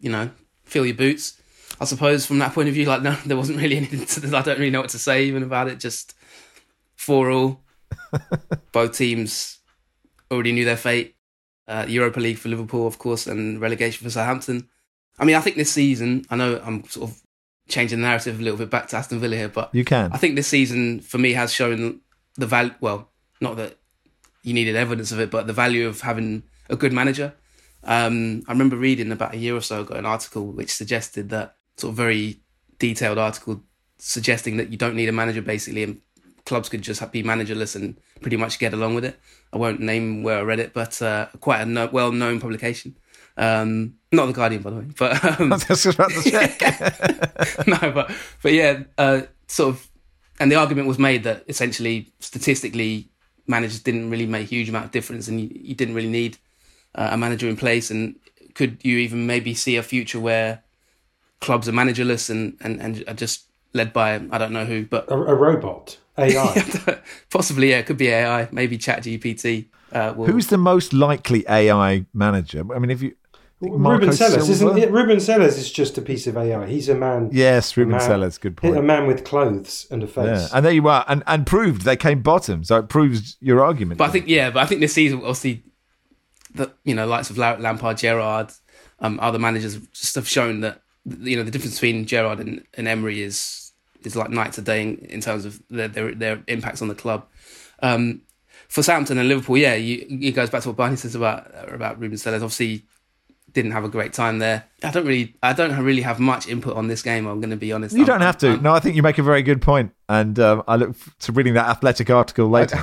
you 0.00 0.10
know, 0.10 0.30
feel 0.64 0.86
your 0.86 0.94
boots. 0.94 1.40
I 1.80 1.84
suppose 1.84 2.26
from 2.26 2.38
that 2.40 2.54
point 2.54 2.68
of 2.68 2.74
view, 2.74 2.86
like 2.86 3.02
no, 3.02 3.12
there 3.26 3.36
wasn't 3.36 3.60
really 3.60 3.76
anything. 3.76 4.04
To, 4.06 4.36
I 4.36 4.42
don't 4.42 4.58
really 4.58 4.70
know 4.70 4.80
what 4.80 4.90
to 4.90 4.98
say 4.98 5.24
even 5.24 5.42
about 5.42 5.68
it. 5.68 5.80
Just 5.80 6.14
four 6.96 7.30
all. 7.30 7.60
Both 8.72 8.96
teams 8.96 9.58
already 10.30 10.52
knew 10.52 10.64
their 10.64 10.76
fate. 10.76 11.14
Uh, 11.66 11.84
Europa 11.86 12.18
League 12.18 12.38
for 12.38 12.48
Liverpool, 12.48 12.86
of 12.86 12.98
course, 12.98 13.26
and 13.26 13.60
relegation 13.60 14.02
for 14.02 14.10
Southampton. 14.10 14.68
I 15.18 15.24
mean, 15.26 15.36
I 15.36 15.40
think 15.40 15.56
this 15.56 15.70
season, 15.70 16.24
I 16.30 16.36
know 16.36 16.62
I'm 16.64 16.84
sort 16.84 17.10
of 17.10 17.20
changing 17.68 18.00
the 18.00 18.06
narrative 18.06 18.40
a 18.40 18.42
little 18.42 18.56
bit 18.56 18.70
back 18.70 18.88
to 18.88 18.96
Aston 18.96 19.20
Villa 19.20 19.36
here, 19.36 19.48
but 19.48 19.74
You 19.74 19.84
can. 19.84 20.10
I 20.12 20.16
think 20.16 20.34
this 20.34 20.46
season 20.48 21.00
for 21.00 21.18
me 21.18 21.34
has 21.34 21.52
shown 21.52 22.00
the 22.36 22.46
value. 22.46 22.74
Well, 22.80 23.10
not 23.40 23.56
that 23.56 23.76
you 24.42 24.54
needed 24.54 24.76
evidence 24.76 25.12
of 25.12 25.20
it, 25.20 25.30
but 25.30 25.46
the 25.46 25.52
value 25.52 25.86
of 25.86 26.00
having 26.00 26.42
a 26.68 26.76
good 26.76 26.92
manager. 26.92 27.34
Um, 27.84 28.42
I 28.48 28.52
remember 28.52 28.76
reading 28.76 29.12
about 29.12 29.34
a 29.34 29.38
year 29.38 29.56
or 29.56 29.60
so 29.60 29.82
ago 29.82 29.94
an 29.94 30.06
article 30.06 30.46
which 30.46 30.72
suggested 30.72 31.30
that 31.30 31.56
sort 31.76 31.92
of 31.92 31.96
very 31.96 32.40
detailed 32.78 33.18
article 33.18 33.62
suggesting 33.98 34.56
that 34.56 34.70
you 34.70 34.76
don't 34.76 34.94
need 34.94 35.08
a 35.08 35.12
manager 35.12 35.42
basically, 35.42 35.82
and 35.82 36.00
clubs 36.44 36.68
could 36.68 36.82
just 36.82 37.12
be 37.12 37.22
managerless 37.22 37.76
and 37.76 37.98
pretty 38.20 38.36
much 38.36 38.58
get 38.58 38.72
along 38.72 38.94
with 38.94 39.04
it. 39.04 39.18
I 39.52 39.58
won't 39.58 39.80
name 39.80 40.22
where 40.22 40.38
I 40.38 40.42
read 40.42 40.60
it, 40.60 40.72
but 40.72 41.00
uh, 41.02 41.26
quite 41.40 41.60
a 41.60 41.66
no- 41.66 41.88
well-known 41.92 42.40
publication. 42.40 42.96
Um, 43.36 43.94
not 44.10 44.26
the 44.26 44.32
Guardian, 44.32 44.62
by 44.62 44.70
the 44.70 44.76
way, 44.76 44.86
but 44.98 45.40
um, 45.40 45.52
I 45.52 45.56
was 45.56 45.64
just 45.64 45.86
about 45.86 46.10
to 46.10 46.30
check. 46.30 46.60
no, 47.66 47.92
but 47.92 48.10
but 48.42 48.52
yeah, 48.52 48.82
uh, 48.96 49.22
sort 49.46 49.74
of, 49.74 49.88
and 50.40 50.50
the 50.50 50.56
argument 50.56 50.88
was 50.88 50.98
made 50.98 51.24
that 51.24 51.44
essentially, 51.48 52.12
statistically, 52.18 53.10
managers 53.46 53.80
didn't 53.80 54.10
really 54.10 54.26
make 54.26 54.46
a 54.46 54.48
huge 54.48 54.68
amount 54.68 54.86
of 54.86 54.90
difference, 54.90 55.28
and 55.28 55.40
you, 55.40 55.50
you 55.52 55.74
didn't 55.74 55.94
really 55.94 56.10
need 56.10 56.38
uh, 56.98 57.08
a 57.12 57.16
manager 57.16 57.48
in 57.48 57.56
place. 57.56 57.90
And 57.90 58.16
could 58.54 58.78
you 58.82 58.98
even 58.98 59.26
maybe 59.26 59.54
see 59.54 59.76
a 59.76 59.82
future 59.82 60.20
where 60.20 60.62
clubs 61.40 61.68
are 61.68 61.72
managerless 61.72 62.28
and 62.28 62.56
and, 62.60 62.80
and 62.80 63.04
are 63.08 63.14
just 63.14 63.46
led 63.72 63.92
by 63.92 64.16
I 64.16 64.38
don't 64.38 64.52
know 64.52 64.66
who, 64.66 64.84
but 64.84 65.10
A, 65.10 65.14
a 65.14 65.34
robot, 65.34 65.96
AI. 66.18 66.98
possibly 67.30 67.70
yeah, 67.70 67.78
it 67.78 67.86
could 67.86 67.96
be 67.96 68.08
AI, 68.08 68.48
maybe 68.50 68.76
Chat 68.76 69.04
GPT. 69.04 69.68
Uh, 69.90 70.12
will, 70.14 70.26
Who's 70.26 70.48
the 70.48 70.58
most 70.58 70.92
likely 70.92 71.48
AI 71.48 72.04
manager? 72.12 72.64
I 72.74 72.78
mean, 72.78 72.90
if 72.90 73.00
you 73.00 73.14
Ruben 73.60 74.10
Sellés, 74.10 74.42
Silva? 74.42 74.52
isn't 74.52 74.78
it? 74.78 74.90
Ruben 74.92 75.16
Sellés 75.16 75.58
is 75.58 75.72
just 75.72 75.98
a 75.98 76.02
piece 76.02 76.26
of 76.26 76.36
AI. 76.36 76.66
He's 76.66 76.88
a 76.88 76.94
man. 76.94 77.30
Yes, 77.32 77.76
Ruben 77.76 77.92
man- 77.92 78.00
Sellés, 78.00 78.40
good 78.40 78.56
point. 78.56 78.76
A 78.76 78.82
man 78.82 79.06
with 79.06 79.24
clothes 79.24 79.86
and 79.90 80.02
a 80.02 80.06
face. 80.06 80.26
Yeah, 80.26 80.48
and 80.52 80.64
there 80.64 80.72
you 80.72 80.86
are, 80.88 81.04
and 81.08 81.22
and 81.26 81.46
proved 81.46 81.82
they 81.82 81.96
came 81.96 82.22
bottom, 82.22 82.64
so 82.64 82.76
it 82.76 82.88
proves 82.88 83.36
your 83.40 83.64
argument. 83.64 83.98
But 83.98 84.10
I 84.10 84.12
think 84.12 84.28
yeah, 84.28 84.50
but 84.50 84.62
I 84.62 84.66
think 84.66 84.80
this 84.80 84.92
season 84.92 85.18
obviously 85.18 85.64
the 86.58 86.72
you 86.84 86.94
know 86.94 87.06
likes 87.06 87.30
of 87.30 87.38
Lampard, 87.38 87.98
Gerrard, 87.98 88.52
um, 89.00 89.18
other 89.20 89.38
managers 89.38 89.78
just 89.88 90.14
have 90.14 90.28
shown 90.28 90.60
that 90.60 90.82
you 91.20 91.36
know 91.36 91.42
the 91.42 91.50
difference 91.50 91.76
between 91.76 92.04
Gerrard 92.04 92.40
and, 92.40 92.64
and 92.74 92.86
Emery 92.86 93.22
is 93.22 93.72
is 94.02 94.14
like 94.14 94.30
night 94.30 94.52
to 94.52 94.62
day 94.62 94.82
in, 94.82 94.98
in 94.98 95.20
terms 95.20 95.44
of 95.44 95.62
their, 95.70 95.88
their 95.88 96.14
their 96.14 96.42
impacts 96.46 96.82
on 96.82 96.88
the 96.88 96.94
club. 96.94 97.26
Um, 97.80 98.22
for 98.68 98.82
Southampton 98.82 99.16
and 99.16 99.28
Liverpool, 99.28 99.56
yeah, 99.56 99.74
you, 99.74 100.04
it 100.08 100.32
goes 100.32 100.50
back 100.50 100.62
to 100.62 100.68
what 100.68 100.76
Barney 100.76 100.96
says 100.96 101.14
about 101.14 101.50
about 101.72 101.98
Ruben 101.98 102.18
Sellés. 102.18 102.34
Obviously, 102.34 102.84
didn't 103.52 103.70
have 103.72 103.84
a 103.84 103.88
great 103.88 104.12
time 104.12 104.38
there. 104.38 104.64
I 104.82 104.90
don't 104.90 105.06
really, 105.06 105.34
I 105.42 105.52
don't 105.52 105.76
really 105.82 106.02
have 106.02 106.20
much 106.20 106.46
input 106.48 106.76
on 106.76 106.86
this 106.88 107.02
game. 107.02 107.26
I'm 107.26 107.40
going 107.40 107.50
to 107.50 107.56
be 107.56 107.72
honest. 107.72 107.94
you 107.94 108.00
I'm- 108.00 108.06
don't 108.06 108.20
have 108.20 108.38
to. 108.38 108.48
I'm- 108.50 108.62
no, 108.62 108.72
I 108.72 108.80
think 108.80 108.94
you 108.96 109.02
make 109.02 109.18
a 109.18 109.22
very 109.22 109.42
good 109.42 109.62
point, 109.62 109.92
and 110.08 110.38
um, 110.38 110.62
I 110.68 110.76
look 110.76 110.90
f- 110.90 111.16
to 111.20 111.32
reading 111.32 111.54
that 111.54 111.66
athletic 111.68 112.10
article 112.10 112.48
later. 112.48 112.78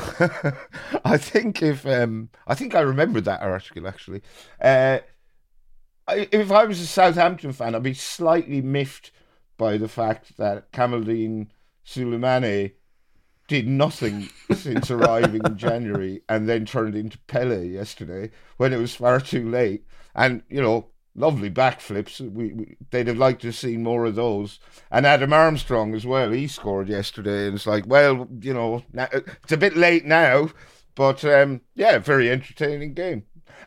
I 1.05 1.17
think 1.17 1.61
if 1.61 1.85
um, 1.85 2.29
I 2.47 2.55
think 2.55 2.75
I 2.75 2.81
remember 2.81 3.21
that 3.21 3.41
article 3.41 3.87
actually. 3.87 4.21
Uh, 4.61 4.99
if 6.07 6.51
I 6.51 6.65
was 6.65 6.79
a 6.79 6.85
Southampton 6.87 7.51
fan, 7.51 7.73
I'd 7.75 7.83
be 7.83 7.93
slightly 7.93 8.61
miffed 8.61 9.11
by 9.57 9.77
the 9.77 9.87
fact 9.87 10.37
that 10.37 10.71
Kamaldeen 10.71 11.47
Sulemana 11.85 12.73
did 13.47 13.67
nothing 13.67 14.29
since 14.55 14.89
arriving 14.91 15.41
in 15.45 15.57
January 15.57 16.21
and 16.27 16.49
then 16.49 16.65
turned 16.65 16.95
into 16.95 17.17
Pele 17.27 17.65
yesterday 17.67 18.31
when 18.57 18.73
it 18.73 18.77
was 18.77 18.95
far 18.95 19.19
too 19.19 19.49
late. 19.49 19.85
And 20.15 20.43
you 20.49 20.61
know, 20.61 20.87
lovely 21.15 21.49
backflips. 21.49 22.19
We, 22.19 22.53
we 22.53 22.77
they'd 22.89 23.07
have 23.07 23.17
liked 23.17 23.41
to 23.41 23.47
have 23.47 23.55
seen 23.55 23.83
more 23.83 24.05
of 24.05 24.15
those. 24.15 24.59
And 24.91 25.05
Adam 25.05 25.33
Armstrong 25.33 25.93
as 25.93 26.05
well. 26.05 26.31
He 26.31 26.47
scored 26.47 26.89
yesterday, 26.89 27.47
and 27.47 27.55
it's 27.55 27.67
like, 27.67 27.85
well, 27.87 28.27
you 28.39 28.53
know, 28.53 28.83
now, 28.93 29.07
it's 29.11 29.51
a 29.51 29.57
bit 29.57 29.75
late 29.75 30.05
now, 30.05 30.49
but 30.95 31.23
um, 31.25 31.61
yeah, 31.75 31.97
very 31.99 32.29
entertaining 32.29 32.93
game. 32.93 33.23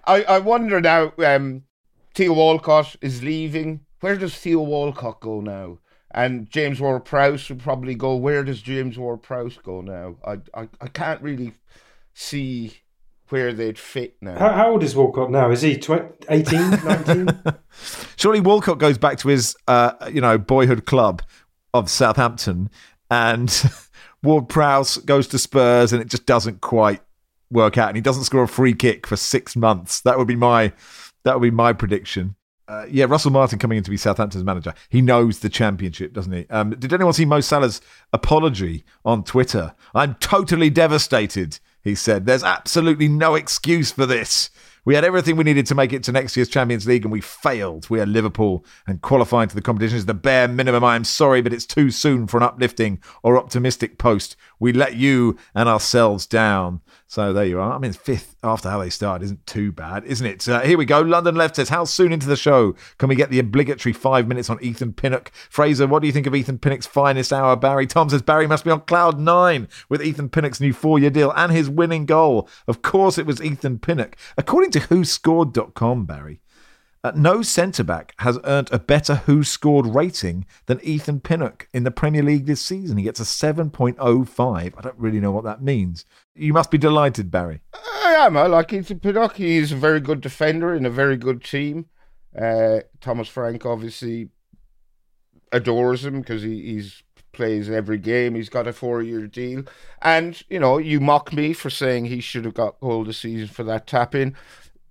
I 0.06 0.22
I 0.24 0.38
wonder 0.38 0.80
now. 0.80 1.12
Um, 1.18 1.64
Theo 2.14 2.32
Walcott 2.32 2.96
is 3.00 3.22
leaving. 3.22 3.80
Where 4.00 4.16
does 4.16 4.34
Theo 4.34 4.60
Walcott 4.62 5.20
go 5.20 5.40
now? 5.40 5.78
And 6.10 6.50
James 6.50 6.80
Ward 6.80 7.04
Prowse 7.04 7.48
would 7.48 7.60
probably 7.60 7.94
go. 7.94 8.16
Where 8.16 8.42
does 8.42 8.62
James 8.62 8.98
Ward 8.98 9.22
Prowse 9.22 9.58
go 9.58 9.82
now? 9.82 10.16
I, 10.24 10.38
I, 10.52 10.68
I 10.80 10.88
can't 10.88 11.22
really 11.22 11.52
see 12.14 12.78
where 13.30 13.52
they'd 13.52 13.78
fit 13.78 14.16
now. 14.20 14.38
How, 14.38 14.52
how 14.52 14.70
old 14.72 14.82
is 14.82 14.94
Walcott 14.96 15.30
now? 15.30 15.50
Is 15.50 15.62
he 15.62 15.76
20, 15.76 16.26
18, 16.28 16.70
19? 16.84 17.28
Surely 18.16 18.40
Walcott 18.40 18.78
goes 18.78 18.98
back 18.98 19.18
to 19.18 19.28
his, 19.28 19.56
uh, 19.66 19.92
you 20.12 20.20
know, 20.20 20.38
boyhood 20.38 20.86
club 20.86 21.22
of 21.74 21.90
Southampton, 21.90 22.70
and 23.10 23.64
Ward 24.22 24.48
Prowse 24.48 24.98
goes 24.98 25.26
to 25.28 25.38
Spurs, 25.38 25.92
and 25.92 26.02
it 26.02 26.08
just 26.08 26.26
doesn't 26.26 26.60
quite 26.60 27.00
work 27.50 27.78
out, 27.78 27.88
and 27.88 27.96
he 27.96 28.02
doesn't 28.02 28.24
score 28.24 28.42
a 28.42 28.48
free 28.48 28.74
kick 28.74 29.06
for 29.06 29.16
six 29.16 29.56
months. 29.56 30.00
That 30.00 30.18
would 30.18 30.28
be 30.28 30.36
my, 30.36 30.72
that 31.24 31.34
would 31.34 31.46
be 31.46 31.54
my 31.54 31.72
prediction. 31.72 32.34
Uh, 32.68 32.84
yeah, 32.90 33.06
Russell 33.06 33.30
Martin 33.30 33.58
coming 33.58 33.78
in 33.78 33.84
to 33.84 33.90
be 33.90 33.96
Southampton's 33.96 34.44
manager. 34.44 34.74
He 34.90 35.00
knows 35.00 35.38
the 35.38 35.48
championship, 35.48 36.12
doesn't 36.12 36.32
he? 36.32 36.46
Um, 36.50 36.70
did 36.70 36.92
anyone 36.92 37.14
see 37.14 37.24
Mo 37.24 37.40
Salah's 37.40 37.80
apology 38.12 38.84
on 39.06 39.24
Twitter? 39.24 39.74
I'm 39.94 40.16
totally 40.16 40.68
devastated, 40.68 41.60
he 41.82 41.94
said. 41.94 42.26
There's 42.26 42.44
absolutely 42.44 43.08
no 43.08 43.34
excuse 43.34 43.90
for 43.90 44.06
this. 44.06 44.50
We 44.84 44.94
had 44.94 45.04
everything 45.04 45.36
we 45.36 45.44
needed 45.44 45.66
to 45.66 45.74
make 45.74 45.92
it 45.92 46.02
to 46.04 46.12
next 46.12 46.34
year's 46.34 46.48
Champions 46.48 46.86
League 46.86 47.04
and 47.04 47.12
we 47.12 47.20
failed. 47.20 47.90
We 47.90 48.00
are 48.00 48.06
Liverpool 48.06 48.64
and 48.86 49.02
qualifying 49.02 49.48
to 49.50 49.54
the 49.54 49.60
competition 49.60 49.98
is 49.98 50.06
the 50.06 50.14
bare 50.14 50.48
minimum. 50.48 50.82
I 50.82 50.96
am 50.96 51.04
sorry, 51.04 51.42
but 51.42 51.52
it's 51.52 51.66
too 51.66 51.90
soon 51.90 52.26
for 52.26 52.38
an 52.38 52.42
uplifting 52.42 53.02
or 53.22 53.36
optimistic 53.36 53.98
post. 53.98 54.34
We 54.58 54.72
let 54.72 54.96
you 54.96 55.36
and 55.54 55.68
ourselves 55.68 56.26
down. 56.26 56.80
So 57.10 57.32
there 57.32 57.46
you 57.46 57.58
are. 57.58 57.72
I 57.72 57.78
mean, 57.78 57.94
fifth 57.94 58.36
after 58.42 58.68
how 58.68 58.80
they 58.80 58.90
started 58.90 59.24
isn't 59.24 59.46
too 59.46 59.72
bad, 59.72 60.04
isn't 60.04 60.26
it? 60.26 60.46
Uh, 60.46 60.60
here 60.60 60.76
we 60.76 60.84
go. 60.84 61.00
London 61.00 61.36
Left 61.36 61.56
says, 61.56 61.70
How 61.70 61.84
soon 61.84 62.12
into 62.12 62.28
the 62.28 62.36
show 62.36 62.74
can 62.98 63.08
we 63.08 63.14
get 63.16 63.30
the 63.30 63.38
obligatory 63.38 63.94
five 63.94 64.28
minutes 64.28 64.50
on 64.50 64.62
Ethan 64.62 64.92
Pinnock? 64.92 65.32
Fraser, 65.48 65.86
what 65.86 66.02
do 66.02 66.06
you 66.06 66.12
think 66.12 66.26
of 66.26 66.34
Ethan 66.34 66.58
Pinnock's 66.58 66.86
finest 66.86 67.32
hour? 67.32 67.56
Barry 67.56 67.86
Tom 67.86 68.10
says, 68.10 68.20
Barry 68.20 68.46
must 68.46 68.62
be 68.62 68.70
on 68.70 68.82
cloud 68.82 69.18
nine 69.18 69.68
with 69.88 70.02
Ethan 70.02 70.28
Pinnock's 70.28 70.60
new 70.60 70.74
four 70.74 70.98
year 70.98 71.08
deal 71.08 71.32
and 71.34 71.50
his 71.50 71.70
winning 71.70 72.04
goal. 72.04 72.46
Of 72.66 72.82
course, 72.82 73.16
it 73.16 73.24
was 73.24 73.42
Ethan 73.42 73.78
Pinnock. 73.78 74.14
According 74.36 74.72
to 74.72 74.80
WhoScored.com, 74.80 76.04
Barry, 76.04 76.42
uh, 77.04 77.12
no 77.14 77.42
centre 77.42 77.84
back 77.84 78.14
has 78.18 78.38
earned 78.44 78.68
a 78.72 78.78
better 78.78 79.16
Who 79.16 79.44
Scored 79.44 79.86
rating 79.86 80.46
than 80.66 80.80
Ethan 80.82 81.20
Pinnock 81.20 81.68
in 81.72 81.84
the 81.84 81.90
Premier 81.90 82.22
League 82.22 82.46
this 82.46 82.60
season. 82.60 82.96
He 82.96 83.04
gets 83.04 83.20
a 83.20 83.24
7.05. 83.24 84.74
I 84.76 84.80
don't 84.80 84.98
really 84.98 85.20
know 85.20 85.30
what 85.30 85.44
that 85.44 85.62
means. 85.62 86.04
You 86.34 86.52
must 86.52 86.70
be 86.70 86.78
delighted, 86.78 87.30
Barry. 87.30 87.60
I 87.74 88.16
am. 88.20 88.36
I 88.36 88.46
like 88.46 88.72
Ethan 88.72 89.00
Pinnock. 89.00 89.36
He's 89.36 89.72
a 89.72 89.76
very 89.76 90.00
good 90.00 90.20
defender 90.20 90.74
in 90.74 90.86
a 90.86 90.90
very 90.90 91.16
good 91.16 91.44
team. 91.44 91.86
Uh, 92.38 92.80
Thomas 93.00 93.28
Frank 93.28 93.64
obviously 93.64 94.30
adores 95.50 96.04
him 96.04 96.20
because 96.20 96.42
he 96.42 96.60
he's 96.62 97.02
plays 97.38 97.70
every 97.70 97.98
game. 97.98 98.34
He's 98.34 98.48
got 98.48 98.66
a 98.66 98.72
four 98.72 99.00
year 99.00 99.26
deal. 99.28 99.62
And, 100.02 100.42
you 100.50 100.58
know, 100.58 100.78
you 100.78 100.98
mock 101.00 101.32
me 101.32 101.52
for 101.52 101.70
saying 101.70 102.06
he 102.06 102.20
should 102.20 102.44
have 102.44 102.54
got 102.54 102.76
of 102.82 103.06
the 103.06 103.12
season 103.12 103.46
for 103.46 103.62
that 103.64 103.86
tap 103.86 104.14
in. 104.14 104.34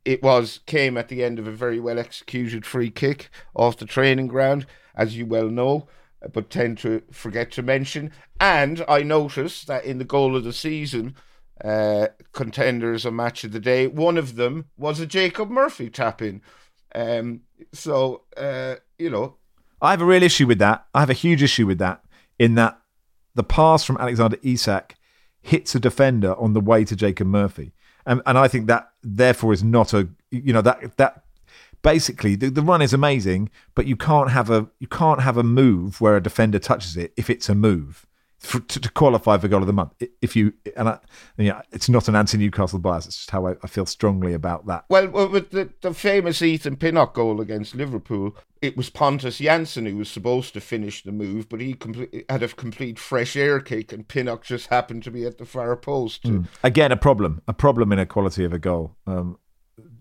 It 0.07 0.23
was 0.23 0.61
came 0.65 0.95
at 0.95 1.09
the 1.09 1.21
end 1.21 1.37
of 1.37 1.47
a 1.47 1.51
very 1.51 1.81
well 1.81 1.99
executed 1.99 2.65
free 2.65 2.89
kick 2.89 3.29
off 3.53 3.75
the 3.75 3.85
training 3.85 4.27
ground, 4.27 4.65
as 4.95 5.17
you 5.17 5.25
well 5.25 5.49
know, 5.49 5.89
but 6.31 6.49
tend 6.49 6.77
to 6.77 7.01
forget 7.11 7.51
to 7.51 7.61
mention. 7.61 8.11
And 8.39 8.85
I 8.87 9.03
noticed 9.03 9.67
that 9.67 9.83
in 9.83 9.97
the 9.97 10.05
goal 10.05 10.37
of 10.37 10.45
the 10.45 10.53
season, 10.53 11.15
uh, 11.61 12.07
contenders 12.31 13.05
a 13.05 13.11
match 13.11 13.43
of 13.43 13.51
the 13.51 13.59
day. 13.59 13.85
One 13.87 14.17
of 14.17 14.37
them 14.37 14.69
was 14.77 15.01
a 15.01 15.05
Jacob 15.05 15.49
Murphy 15.49 15.89
tap 15.89 16.21
in. 16.21 16.41
Um, 16.95 17.41
so, 17.73 18.23
uh, 18.37 18.75
you 18.97 19.09
know. 19.09 19.35
I 19.81 19.91
have 19.91 20.01
a 20.01 20.05
real 20.05 20.23
issue 20.23 20.47
with 20.47 20.59
that. 20.59 20.85
I 20.95 21.01
have 21.01 21.09
a 21.09 21.13
huge 21.25 21.43
issue 21.43 21.67
with 21.67 21.79
that 21.79 22.01
in 22.39 22.55
that 22.55 22.79
the 23.35 23.43
pass 23.43 23.83
from 23.83 23.97
Alexander 23.97 24.37
Isak 24.41 24.95
hits 25.41 25.75
a 25.75 25.81
defender 25.81 26.33
on 26.35 26.53
the 26.53 26.61
way 26.61 26.85
to 26.85 26.95
Jacob 26.95 27.27
Murphy. 27.27 27.73
And, 28.07 28.21
and 28.25 28.37
I 28.37 28.47
think 28.47 28.67
that 28.67 28.89
therefore 29.03 29.53
is 29.53 29.63
not 29.63 29.93
a, 29.93 30.07
you 30.31 30.53
know, 30.53 30.61
that, 30.61 30.97
that 30.97 31.23
basically 31.83 32.35
the, 32.35 32.49
the 32.49 32.61
run 32.63 32.81
is 32.81 32.93
amazing, 32.93 33.49
but 33.75 33.85
you 33.85 33.95
can't 33.95 34.31
have 34.31 34.49
a, 34.49 34.67
you 34.79 34.87
can't 34.87 35.21
have 35.21 35.37
a 35.37 35.43
move 35.43 36.01
where 36.01 36.15
a 36.15 36.23
defender 36.23 36.57
touches 36.57 36.97
it 36.97 37.13
if 37.17 37.29
it's 37.29 37.49
a 37.49 37.55
move 37.55 38.06
for, 38.47 38.59
to, 38.61 38.79
to, 38.79 38.91
qualify 38.91 39.37
for 39.37 39.47
goal 39.47 39.61
of 39.61 39.67
the 39.67 39.73
month. 39.73 39.93
If 40.21 40.35
you 40.35 40.53
and 40.75 40.89
I, 40.89 40.99
yeah, 41.37 41.61
it's 41.71 41.89
not 41.89 42.07
an 42.07 42.15
anti-Newcastle 42.15 42.79
bias. 42.79 43.05
It's 43.05 43.17
just 43.17 43.31
how 43.31 43.47
I, 43.47 43.55
I 43.61 43.67
feel 43.67 43.85
strongly 43.85 44.33
about 44.33 44.65
that. 44.67 44.85
Well, 44.89 45.07
with 45.07 45.51
the, 45.51 45.69
the 45.81 45.93
famous 45.93 46.41
Ethan 46.41 46.77
Pinnock 46.77 47.13
goal 47.13 47.41
against 47.41 47.75
Liverpool, 47.75 48.35
it 48.61 48.77
was 48.77 48.89
Pontus 48.89 49.39
Jansson 49.39 49.87
who 49.87 49.97
was 49.97 50.09
supposed 50.09 50.53
to 50.53 50.61
finish 50.61 51.03
the 51.03 51.11
move, 51.11 51.49
but 51.49 51.59
he 51.59 51.73
complete, 51.73 52.25
had 52.29 52.41
a 52.41 52.47
complete 52.47 52.97
fresh 52.97 53.35
air 53.35 53.59
kick, 53.59 53.91
and 53.91 54.07
Pinnock 54.07 54.43
just 54.43 54.67
happened 54.67 55.03
to 55.03 55.11
be 55.11 55.25
at 55.25 55.37
the 55.37 55.45
far 55.45 55.75
post. 55.75 56.23
Mm. 56.23 56.47
Again, 56.63 56.91
a 56.91 56.97
problem, 56.97 57.41
a 57.47 57.53
problem 57.53 57.91
in 57.91 57.99
a 57.99 58.05
quality 58.05 58.45
of 58.45 58.53
a 58.53 58.59
goal. 58.59 58.95
Um, 59.05 59.37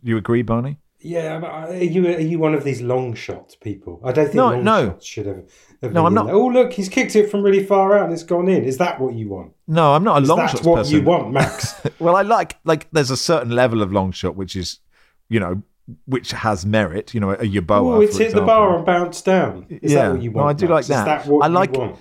you 0.02 0.16
agree, 0.16 0.42
Barney? 0.42 0.78
Yeah, 1.00 1.38
are 1.40 1.74
you 1.74 2.06
are 2.06 2.20
you 2.20 2.38
one 2.38 2.54
of 2.54 2.64
these 2.64 2.80
long 2.80 3.14
shot 3.14 3.54
people? 3.60 4.00
I 4.02 4.12
don't 4.12 4.24
think 4.26 4.34
no, 4.36 4.48
long 4.50 4.64
no. 4.64 4.86
shots 4.90 5.06
should 5.06 5.26
have. 5.26 5.44
have 5.82 5.92
no, 5.92 6.06
I'm 6.06 6.14
not. 6.14 6.26
There. 6.26 6.34
Oh, 6.34 6.46
look, 6.46 6.72
he's 6.72 6.88
kicked 6.88 7.14
it 7.14 7.30
from 7.30 7.42
really 7.42 7.62
far 7.64 7.96
out 7.96 8.04
and 8.04 8.12
it's 8.12 8.22
gone 8.22 8.48
in. 8.48 8.64
Is 8.64 8.78
that 8.78 8.98
what 8.98 9.14
you 9.14 9.28
want? 9.28 9.52
No, 9.68 9.92
I'm 9.94 10.02
not 10.02 10.18
a 10.18 10.22
Is 10.22 10.28
long 10.28 10.38
that 10.38 10.50
shot 10.50 10.64
what 10.64 10.76
person. 10.76 10.94
you 10.96 11.02
want, 11.02 11.32
Max? 11.32 11.74
well, 11.98 12.16
I 12.16 12.22
like 12.22 12.56
like 12.64 12.88
there's 12.92 13.10
a 13.10 13.16
certain 13.16 13.50
level 13.50 13.82
of 13.82 13.92
long 13.92 14.10
shot 14.10 14.36
which 14.36 14.56
is, 14.56 14.80
you 15.28 15.38
know, 15.38 15.62
which 16.06 16.30
has 16.32 16.64
merit. 16.64 17.12
You 17.12 17.20
know, 17.20 17.30
a 17.32 17.36
Yeboah. 17.44 17.96
Oh, 17.96 18.00
it's 18.00 18.16
hit 18.16 18.32
the 18.34 18.40
bar 18.40 18.76
and 18.76 18.86
bounced 18.86 19.24
down. 19.26 19.66
Is 19.68 19.92
Yeah. 19.92 20.04
that 20.08 20.12
what 20.14 20.22
you 20.22 20.30
No. 20.30 20.44
I 20.44 20.52
do 20.54 20.66
Max? 20.66 20.70
like 20.72 20.80
Is 20.80 20.88
that. 20.88 21.04
that 21.04 21.26
what 21.26 21.44
I 21.44 21.48
like- 21.48 21.74
you 21.74 21.80
want? 21.80 21.98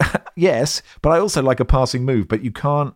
yes, 0.36 0.82
but 1.00 1.10
I 1.10 1.18
also 1.20 1.42
like 1.42 1.60
a 1.60 1.64
passing 1.64 2.04
move. 2.04 2.28
But 2.28 2.42
you 2.44 2.50
can't 2.52 2.94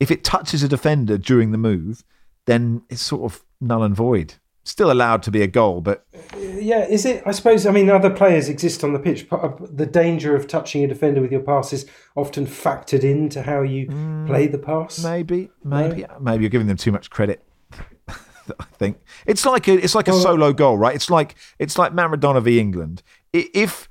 if 0.00 0.10
it 0.10 0.22
touches 0.24 0.62
a 0.62 0.68
defender 0.68 1.18
during 1.18 1.50
the 1.52 1.58
move, 1.58 2.04
then 2.46 2.82
it's 2.90 3.02
sort 3.02 3.22
of 3.32 3.44
null 3.60 3.82
and 3.84 3.94
void. 3.94 4.34
Still 4.68 4.92
allowed 4.92 5.22
to 5.22 5.30
be 5.30 5.40
a 5.40 5.46
goal, 5.46 5.80
but 5.80 6.04
Yeah, 6.36 6.84
is 6.86 7.06
it? 7.06 7.22
I 7.24 7.30
suppose. 7.32 7.64
I 7.64 7.70
mean, 7.70 7.88
other 7.88 8.10
players 8.10 8.50
exist 8.50 8.84
on 8.84 8.92
the 8.92 8.98
pitch. 8.98 9.26
Part 9.26 9.42
uh, 9.42 9.66
The 9.72 9.86
danger 9.86 10.36
of 10.36 10.46
touching 10.46 10.84
a 10.84 10.86
defender 10.86 11.22
with 11.22 11.32
your 11.32 11.40
pass 11.40 11.72
is 11.72 11.86
often 12.14 12.46
factored 12.46 13.02
into 13.02 13.42
how 13.42 13.62
you 13.62 13.86
mm, 13.86 14.26
play 14.26 14.46
the 14.46 14.58
pass. 14.58 15.02
maybe, 15.02 15.48
maybe, 15.64 16.04
maybe 16.20 16.42
you're 16.42 16.50
giving 16.50 16.66
them 16.66 16.76
too 16.76 16.92
much 16.92 17.08
credit. 17.08 17.42
I 18.12 18.64
think 18.74 18.98
it's 19.26 19.46
like 19.46 19.68
a 19.68 19.82
it's 19.82 19.94
like 19.94 20.06
a 20.08 20.10
Well- 20.10 20.20
solo 20.20 20.52
goal, 20.52 20.76
right? 20.76 20.94
It's 20.94 21.08
like 21.08 21.36
it's 21.58 21.78
like 21.78 21.92
Maradona 21.94 22.42
v 22.42 22.60
England. 22.60 23.02
If 23.32 23.88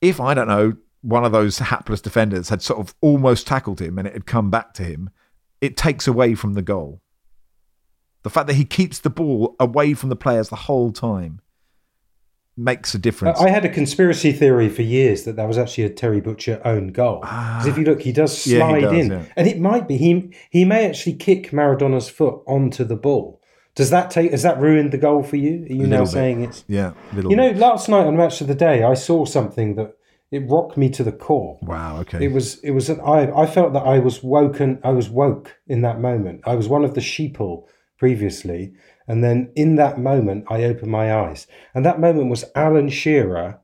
if 0.00 0.20
I 0.20 0.32
don't 0.32 0.48
know 0.48 0.74
one 1.00 1.24
of 1.24 1.32
those 1.32 1.58
hapless 1.58 2.00
defenders 2.00 2.50
had 2.50 2.62
sort 2.62 2.78
of 2.78 2.94
almost 3.00 3.48
tackled 3.48 3.80
him 3.80 3.98
and 3.98 4.06
it 4.06 4.14
had 4.14 4.26
come 4.26 4.48
back 4.48 4.74
to 4.74 4.84
him, 4.84 5.10
it 5.60 5.76
takes 5.76 6.06
away 6.06 6.36
from 6.36 6.54
the 6.54 6.62
goal. 6.62 7.00
The 8.24 8.30
fact 8.30 8.46
that 8.48 8.54
he 8.54 8.64
keeps 8.64 8.98
the 8.98 9.10
ball 9.10 9.54
away 9.60 9.94
from 9.94 10.08
the 10.08 10.16
players 10.16 10.48
the 10.48 10.56
whole 10.56 10.92
time 10.92 11.40
makes 12.56 12.94
a 12.94 12.98
difference. 12.98 13.38
I 13.38 13.50
had 13.50 13.64
a 13.66 13.68
conspiracy 13.68 14.32
theory 14.32 14.70
for 14.70 14.80
years 14.80 15.24
that 15.24 15.36
that 15.36 15.46
was 15.46 15.58
actually 15.58 15.84
a 15.84 15.90
Terry 15.90 16.20
Butcher 16.20 16.60
own 16.64 16.88
goal. 16.88 17.20
Because 17.20 17.66
if 17.66 17.76
you 17.76 17.84
look, 17.84 18.00
he 18.00 18.12
does 18.12 18.46
ah, 18.46 18.50
Yeah, 18.50 18.54
he 18.54 18.58
slide 18.58 18.80
does, 18.80 18.92
in, 18.92 19.10
yeah. 19.10 19.24
and 19.36 19.46
it 19.46 19.60
might 19.60 19.86
be 19.86 19.98
he. 19.98 20.32
He 20.50 20.64
may 20.64 20.88
actually 20.88 21.14
kick 21.16 21.52
Maradona's 21.52 22.08
foot 22.08 22.42
onto 22.46 22.82
the 22.84 22.96
ball. 22.96 23.42
Does 23.74 23.90
that 23.90 24.10
take? 24.10 24.30
Has 24.30 24.42
that 24.42 24.58
ruined 24.58 24.92
the 24.92 24.98
goal 24.98 25.22
for 25.22 25.36
you? 25.36 25.66
Are 25.68 25.74
you 25.74 25.86
now 25.86 26.04
bit. 26.04 26.08
saying 26.08 26.44
it's? 26.44 26.64
yeah, 26.66 26.92
little. 27.12 27.30
You 27.30 27.36
know, 27.36 27.50
bit. 27.50 27.58
last 27.58 27.90
night 27.90 28.06
on 28.06 28.16
Match 28.16 28.40
of 28.40 28.46
the 28.46 28.54
Day, 28.54 28.84
I 28.84 28.94
saw 28.94 29.26
something 29.26 29.74
that 29.74 29.96
it 30.30 30.48
rocked 30.48 30.78
me 30.78 30.88
to 30.90 31.04
the 31.04 31.12
core. 31.12 31.58
wow. 31.60 31.98
Okay. 32.00 32.24
It 32.24 32.32
was 32.32 32.58
it 32.60 32.70
was 32.70 32.88
an, 32.88 33.00
I 33.00 33.30
I 33.32 33.46
felt 33.46 33.74
that 33.74 33.84
I 33.84 33.98
was 33.98 34.22
woken 34.22 34.78
I 34.82 34.90
was 34.90 35.10
woke 35.10 35.56
in 35.66 35.82
that 35.82 36.00
moment. 36.00 36.40
I 36.46 36.54
was 36.54 36.68
one 36.68 36.84
of 36.84 36.94
the 36.94 37.00
sheeple 37.00 37.66
previously, 38.04 38.70
and 39.08 39.24
then 39.24 39.50
in 39.56 39.76
that 39.76 39.98
moment 39.98 40.44
I 40.50 40.64
opened 40.64 40.90
my 40.90 41.10
eyes. 41.10 41.46
And 41.74 41.86
that 41.86 41.98
moment 41.98 42.28
was 42.28 42.44
Alan 42.54 42.90
Shearer 42.90 43.60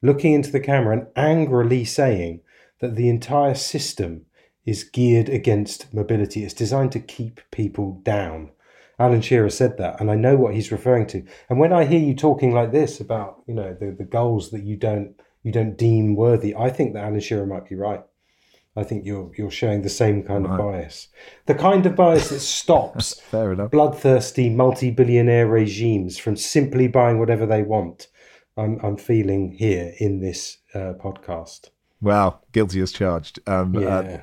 looking 0.00 0.32
into 0.32 0.52
the 0.52 0.60
camera 0.60 0.96
and 0.96 1.08
angrily 1.16 1.84
saying 1.84 2.42
that 2.78 2.94
the 2.94 3.08
entire 3.08 3.56
system 3.56 4.26
is 4.64 4.84
geared 4.84 5.28
against 5.28 5.92
mobility. 5.92 6.44
It's 6.44 6.54
designed 6.54 6.92
to 6.92 7.00
keep 7.00 7.40
people 7.50 8.00
down. 8.04 8.52
Alan 8.96 9.22
Shearer 9.22 9.50
said 9.50 9.76
that, 9.78 10.00
and 10.00 10.08
I 10.08 10.14
know 10.14 10.36
what 10.36 10.54
he's 10.54 10.70
referring 10.70 11.08
to. 11.08 11.24
And 11.48 11.58
when 11.58 11.72
I 11.72 11.84
hear 11.84 11.98
you 11.98 12.14
talking 12.14 12.54
like 12.54 12.70
this 12.70 13.00
about, 13.00 13.42
you 13.48 13.54
know, 13.54 13.74
the, 13.74 13.90
the 13.90 14.04
goals 14.04 14.52
that 14.52 14.62
you 14.62 14.76
don't 14.76 15.20
you 15.42 15.50
don't 15.50 15.76
deem 15.76 16.14
worthy, 16.14 16.54
I 16.54 16.70
think 16.70 16.94
that 16.94 17.02
Alan 17.02 17.18
Shearer 17.18 17.44
might 17.44 17.68
be 17.68 17.74
right. 17.74 18.04
I 18.80 18.84
think 18.84 19.04
you're 19.06 19.30
you're 19.36 19.50
showing 19.50 19.82
the 19.82 19.88
same 19.88 20.22
kind 20.22 20.46
of 20.46 20.56
bias, 20.56 21.08
the 21.46 21.54
kind 21.54 21.84
of 21.86 21.94
bias 21.94 22.30
that 22.30 22.40
stops 22.60 23.20
Fair 23.20 23.52
enough. 23.52 23.70
bloodthirsty 23.70 24.50
multi-billionaire 24.50 25.46
regimes 25.46 26.18
from 26.18 26.36
simply 26.36 26.88
buying 26.88 27.18
whatever 27.18 27.46
they 27.46 27.62
want. 27.62 28.08
I'm 28.56 28.78
I'm 28.82 28.96
feeling 28.96 29.52
here 29.52 29.92
in 29.98 30.20
this 30.20 30.58
uh, 30.74 30.94
podcast. 30.98 31.70
Well, 32.00 32.42
guilty 32.52 32.80
as 32.80 32.92
charged. 32.92 33.38
Um, 33.46 33.74
Yeah. 33.74 33.88
uh, 33.88 34.20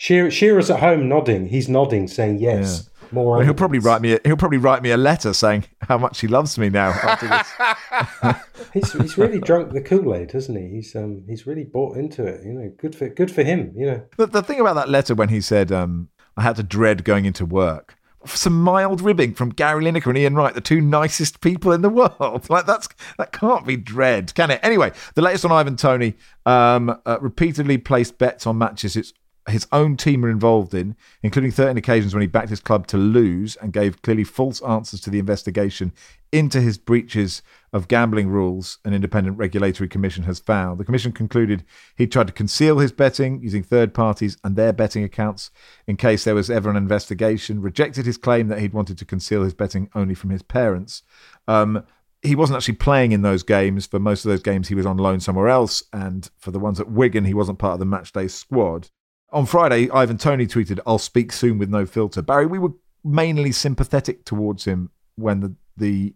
Shearer, 0.00 0.30
Shearer's 0.30 0.70
at 0.70 0.78
home 0.78 1.08
nodding. 1.08 1.48
He's 1.48 1.68
nodding, 1.68 2.06
saying 2.06 2.38
yes. 2.38 2.88
More. 3.12 3.36
well, 3.36 3.40
he'll 3.44 3.54
probably 3.54 3.78
write 3.78 4.02
me. 4.02 4.14
A, 4.14 4.20
he'll 4.24 4.36
probably 4.36 4.58
write 4.58 4.82
me 4.82 4.90
a 4.90 4.96
letter 4.96 5.32
saying 5.32 5.64
how 5.82 5.98
much 5.98 6.20
he 6.20 6.28
loves 6.28 6.58
me 6.58 6.68
now. 6.68 6.90
After 6.90 7.28
this. 7.28 8.36
He's, 8.74 8.92
he's 8.92 9.16
really 9.16 9.40
drunk 9.40 9.72
the 9.72 9.80
Kool 9.80 10.14
Aid, 10.14 10.32
hasn't 10.32 10.58
he? 10.58 10.68
He's 10.68 10.94
um 10.94 11.24
he's 11.26 11.46
really 11.46 11.64
bought 11.64 11.96
into 11.96 12.26
it. 12.26 12.44
You 12.44 12.52
know, 12.52 12.72
good 12.76 12.94
for 12.94 13.08
good 13.08 13.30
for 13.30 13.42
him. 13.42 13.72
You 13.74 13.86
know, 13.86 14.02
the, 14.18 14.26
the 14.26 14.42
thing 14.42 14.60
about 14.60 14.74
that 14.74 14.88
letter 14.90 15.14
when 15.14 15.30
he 15.30 15.40
said, 15.40 15.72
um, 15.72 16.08
"I 16.36 16.42
had 16.42 16.56
to 16.56 16.62
dread 16.62 17.04
going 17.04 17.24
into 17.24 17.46
work." 17.46 17.96
Some 18.26 18.60
mild 18.60 19.00
ribbing 19.00 19.34
from 19.34 19.50
Gary 19.50 19.82
Lineker 19.84 20.08
and 20.08 20.18
Ian 20.18 20.34
Wright, 20.34 20.52
the 20.52 20.60
two 20.60 20.80
nicest 20.80 21.40
people 21.40 21.72
in 21.72 21.82
the 21.82 21.88
world. 22.20 22.50
Like 22.50 22.66
that's 22.66 22.88
that 23.16 23.32
can't 23.32 23.66
be 23.66 23.76
dread, 23.76 24.34
can 24.34 24.50
it? 24.50 24.60
Anyway, 24.62 24.92
the 25.14 25.22
latest 25.22 25.44
on 25.44 25.52
Ivan 25.52 25.76
Toney 25.76 26.14
um, 26.44 27.00
uh, 27.06 27.18
repeatedly 27.20 27.78
placed 27.78 28.18
bets 28.18 28.46
on 28.46 28.58
matches 28.58 28.96
it's 28.96 29.12
his 29.50 29.66
own 29.72 29.96
team 29.96 30.22
were 30.22 30.30
involved 30.30 30.74
in, 30.74 30.96
including 31.22 31.50
13 31.50 31.76
occasions 31.76 32.14
when 32.14 32.20
he 32.20 32.26
backed 32.26 32.50
his 32.50 32.60
club 32.60 32.86
to 32.88 32.96
lose 32.96 33.56
and 33.56 33.72
gave 33.72 34.02
clearly 34.02 34.24
false 34.24 34.60
answers 34.62 35.00
to 35.00 35.10
the 35.10 35.18
investigation 35.18 35.92
into 36.32 36.60
his 36.60 36.76
breaches 36.76 37.42
of 37.72 37.88
gambling 37.88 38.28
rules 38.28 38.78
an 38.84 38.92
independent 38.92 39.38
regulatory 39.38 39.88
commission 39.88 40.24
has 40.24 40.38
found. 40.38 40.78
The 40.78 40.84
commission 40.84 41.12
concluded 41.12 41.64
he 41.96 42.06
tried 42.06 42.26
to 42.26 42.32
conceal 42.32 42.78
his 42.78 42.92
betting 42.92 43.40
using 43.42 43.62
third 43.62 43.94
parties 43.94 44.36
and 44.44 44.56
their 44.56 44.72
betting 44.72 45.04
accounts 45.04 45.50
in 45.86 45.96
case 45.96 46.24
there 46.24 46.34
was 46.34 46.50
ever 46.50 46.70
an 46.70 46.76
investigation, 46.76 47.62
rejected 47.62 48.06
his 48.06 48.18
claim 48.18 48.48
that 48.48 48.60
he'd 48.60 48.74
wanted 48.74 48.98
to 48.98 49.04
conceal 49.04 49.42
his 49.42 49.54
betting 49.54 49.88
only 49.94 50.14
from 50.14 50.30
his 50.30 50.42
parents. 50.42 51.02
Um, 51.46 51.84
he 52.22 52.34
wasn't 52.34 52.56
actually 52.56 52.74
playing 52.74 53.12
in 53.12 53.22
those 53.22 53.42
games. 53.42 53.86
For 53.86 54.00
most 54.00 54.24
of 54.24 54.30
those 54.30 54.42
games, 54.42 54.68
he 54.68 54.74
was 54.74 54.86
on 54.86 54.96
loan 54.96 55.20
somewhere 55.20 55.48
else. 55.48 55.82
And 55.92 56.28
for 56.38 56.50
the 56.50 56.58
ones 56.58 56.80
at 56.80 56.90
Wigan, 56.90 57.24
he 57.24 57.34
wasn't 57.34 57.58
part 57.58 57.74
of 57.74 57.78
the 57.78 57.86
matchday 57.86 58.28
squad. 58.30 58.90
On 59.30 59.44
Friday, 59.44 59.90
Ivan 59.90 60.16
Toney 60.16 60.46
tweeted, 60.46 60.80
I'll 60.86 60.98
speak 60.98 61.32
soon 61.32 61.58
with 61.58 61.68
no 61.68 61.84
filter. 61.84 62.22
Barry, 62.22 62.46
we 62.46 62.58
were 62.58 62.72
mainly 63.04 63.52
sympathetic 63.52 64.24
towards 64.24 64.64
him 64.64 64.90
when 65.16 65.40
the, 65.40 65.54
the 65.76 66.14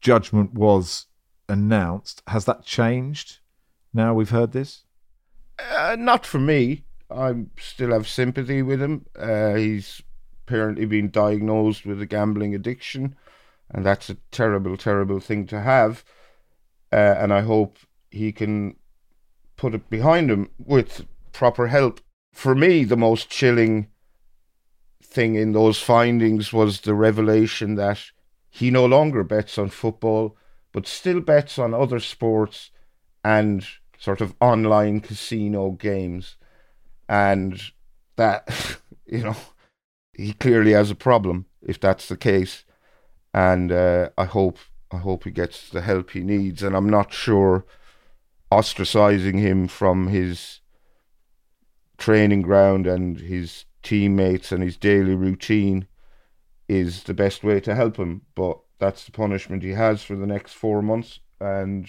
judgment 0.00 0.54
was 0.54 1.06
announced. 1.48 2.22
Has 2.26 2.44
that 2.46 2.64
changed 2.64 3.38
now 3.92 4.14
we've 4.14 4.30
heard 4.30 4.52
this? 4.52 4.84
Uh, 5.58 5.96
not 5.98 6.26
for 6.26 6.38
me. 6.38 6.84
I 7.10 7.34
still 7.58 7.92
have 7.92 8.08
sympathy 8.08 8.62
with 8.62 8.80
him. 8.80 9.06
Uh, 9.18 9.54
he's 9.54 10.02
apparently 10.46 10.86
been 10.86 11.10
diagnosed 11.10 11.84
with 11.84 12.00
a 12.00 12.06
gambling 12.06 12.54
addiction, 12.54 13.16
and 13.70 13.84
that's 13.84 14.10
a 14.10 14.16
terrible, 14.30 14.76
terrible 14.76 15.20
thing 15.20 15.46
to 15.48 15.60
have. 15.60 16.04
Uh, 16.92 17.14
and 17.18 17.32
I 17.32 17.42
hope 17.42 17.78
he 18.10 18.32
can 18.32 18.76
put 19.56 19.74
it 19.74 19.90
behind 19.90 20.30
him 20.30 20.50
with 20.58 21.06
proper 21.32 21.66
help. 21.68 22.00
For 22.32 22.54
me, 22.54 22.84
the 22.84 22.96
most 22.96 23.28
chilling 23.28 23.88
thing 25.02 25.34
in 25.34 25.52
those 25.52 25.80
findings 25.80 26.52
was 26.52 26.80
the 26.80 26.94
revelation 26.94 27.74
that 27.74 28.00
he 28.48 28.70
no 28.70 28.86
longer 28.86 29.24
bets 29.24 29.58
on 29.58 29.68
football, 29.70 30.36
but 30.72 30.86
still 30.86 31.20
bets 31.20 31.58
on 31.58 31.74
other 31.74 32.00
sports 32.00 32.70
and 33.24 33.66
sort 33.98 34.20
of 34.20 34.34
online 34.40 35.00
casino 35.00 35.72
games. 35.72 36.36
And 37.08 37.60
that, 38.16 38.78
you 39.06 39.24
know, 39.24 39.36
he 40.14 40.32
clearly 40.32 40.72
has 40.72 40.90
a 40.90 40.96
problem 40.96 41.46
if 41.62 41.78
that's 41.80 42.08
the 42.08 42.16
case. 42.16 42.64
And 43.32 43.70
uh, 43.70 44.10
I 44.18 44.24
hope 44.24 44.58
I 44.92 44.98
hope 44.98 45.24
he 45.24 45.30
gets 45.30 45.70
the 45.70 45.82
help 45.82 46.10
he 46.10 46.20
needs. 46.20 46.62
And 46.62 46.74
I'm 46.74 46.90
not 46.90 47.12
sure 47.12 47.64
ostracizing 48.50 49.38
him 49.38 49.68
from 49.68 50.08
his 50.08 50.60
training 52.00 52.42
ground 52.42 52.86
and 52.86 53.20
his 53.20 53.66
teammates 53.82 54.50
and 54.50 54.62
his 54.62 54.76
daily 54.76 55.14
routine 55.14 55.86
is 56.68 57.04
the 57.04 57.14
best 57.14 57.44
way 57.44 57.60
to 57.60 57.74
help 57.74 57.96
him. 57.96 58.22
But 58.34 58.58
that's 58.78 59.04
the 59.04 59.12
punishment 59.12 59.62
he 59.62 59.70
has 59.70 60.02
for 60.02 60.16
the 60.16 60.26
next 60.26 60.54
four 60.54 60.82
months, 60.82 61.20
and 61.40 61.88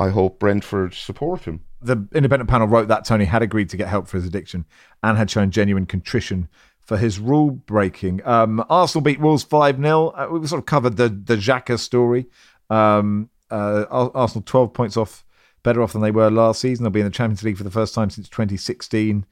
I 0.00 0.08
hope 0.08 0.40
Brentford 0.40 0.94
support 0.94 1.42
him. 1.42 1.60
The 1.80 2.08
independent 2.14 2.48
panel 2.48 2.66
wrote 2.66 2.88
that 2.88 3.04
Toney 3.04 3.26
had 3.26 3.42
agreed 3.42 3.68
to 3.70 3.76
get 3.76 3.88
help 3.88 4.08
for 4.08 4.16
his 4.16 4.26
addiction 4.26 4.64
and 5.02 5.18
had 5.18 5.30
shown 5.30 5.50
genuine 5.50 5.86
contrition 5.86 6.48
for 6.80 6.96
his 6.96 7.18
rule 7.18 7.50
breaking. 7.50 8.20
Um, 8.24 8.64
Arsenal 8.68 9.02
beat 9.02 9.20
Wolves 9.20 9.44
5 9.44 9.76
0. 9.76 10.08
Uh, 10.08 10.28
we've 10.30 10.48
sort 10.48 10.60
of 10.60 10.66
covered 10.66 10.96
the, 10.96 11.08
the 11.08 11.36
Xhaka 11.36 11.78
story. 11.78 12.26
Um, 12.70 13.30
uh, 13.50 13.84
Arsenal 13.90 14.42
12 14.44 14.72
points 14.72 14.96
off, 14.96 15.24
better 15.62 15.82
off 15.82 15.92
than 15.92 16.02
they 16.02 16.10
were 16.10 16.30
last 16.30 16.60
season. 16.60 16.84
They'll 16.84 16.90
be 16.90 17.00
in 17.00 17.06
the 17.06 17.10
Champions 17.10 17.42
League 17.42 17.56
for 17.56 17.64
the 17.64 17.70
first 17.70 17.94
time 17.94 18.10
since 18.10 18.28
2016 18.28 19.24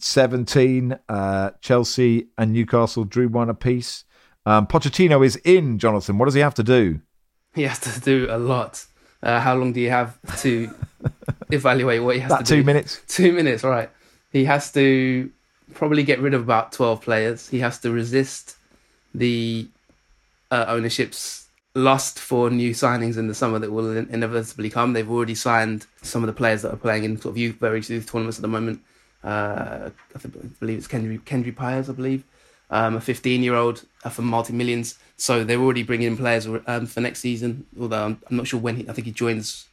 17. 0.00 0.98
Uh, 1.08 1.50
Chelsea 1.60 2.26
and 2.38 2.52
Newcastle 2.52 3.04
drew 3.04 3.28
one 3.28 3.48
apiece. 3.48 4.04
Um, 4.44 4.66
Pochettino 4.66 5.24
is 5.24 5.36
in, 5.36 5.78
Jonathan. 5.78 6.18
What 6.18 6.26
does 6.26 6.34
he 6.34 6.40
have 6.40 6.54
to 6.54 6.62
do? 6.62 7.00
He 7.54 7.62
has 7.62 7.78
to 7.80 8.00
do 8.00 8.26
a 8.30 8.38
lot. 8.38 8.84
Uh, 9.22 9.40
how 9.40 9.54
long 9.56 9.72
do 9.72 9.80
you 9.80 9.90
have 9.90 10.18
to 10.42 10.70
evaluate 11.50 12.02
what 12.02 12.16
he 12.16 12.20
has 12.20 12.30
About 12.30 12.46
to 12.46 12.54
two 12.54 12.60
do? 12.62 12.64
minutes. 12.64 13.00
Two 13.08 13.32
minutes, 13.32 13.64
right. 13.64 13.90
He 14.32 14.44
has 14.44 14.72
to 14.72 15.30
probably 15.74 16.02
get 16.02 16.20
rid 16.20 16.34
of 16.34 16.42
about 16.42 16.72
12 16.72 17.00
players. 17.02 17.48
He 17.48 17.60
has 17.60 17.78
to 17.80 17.90
resist 17.90 18.56
the 19.14 19.68
uh, 20.50 20.66
ownership's 20.68 21.45
lust 21.76 22.18
for 22.18 22.48
new 22.48 22.70
signings 22.70 23.18
in 23.18 23.28
the 23.28 23.34
summer 23.34 23.58
that 23.58 23.70
will 23.70 23.96
inevitably 23.96 24.70
come. 24.70 24.94
They've 24.94 25.10
already 25.10 25.34
signed 25.34 25.86
some 26.02 26.22
of 26.22 26.26
the 26.26 26.32
players 26.32 26.62
that 26.62 26.72
are 26.72 26.78
playing 26.78 27.04
in 27.04 27.20
sort 27.20 27.34
of 27.34 27.38
youth, 27.38 27.56
very 27.56 27.80
youth 27.80 28.10
tournaments 28.10 28.38
at 28.38 28.42
the 28.42 28.48
moment. 28.48 28.80
Uh, 29.22 29.90
I, 30.14 30.18
I 30.18 30.28
believe 30.58 30.78
it's 30.78 30.88
Kendry, 30.88 31.20
Kendry 31.20 31.54
I 31.60 31.92
believe, 31.92 32.24
um, 32.70 32.96
a 32.96 33.00
15 33.00 33.42
year 33.42 33.54
old 33.54 33.84
uh, 34.04 34.08
for 34.08 34.22
multi 34.22 34.54
millions. 34.54 34.98
So 35.18 35.44
they're 35.44 35.60
already 35.60 35.82
bringing 35.82 36.08
in 36.08 36.16
players 36.16 36.48
um, 36.66 36.86
for 36.86 37.00
next 37.00 37.20
season. 37.20 37.66
Although 37.78 38.04
I'm, 38.04 38.22
I'm 38.30 38.36
not 38.36 38.46
sure 38.46 38.58
when 38.58 38.76
he, 38.76 38.88
I 38.88 38.92
think 38.92 39.06
he 39.06 39.12
joins 39.12 39.66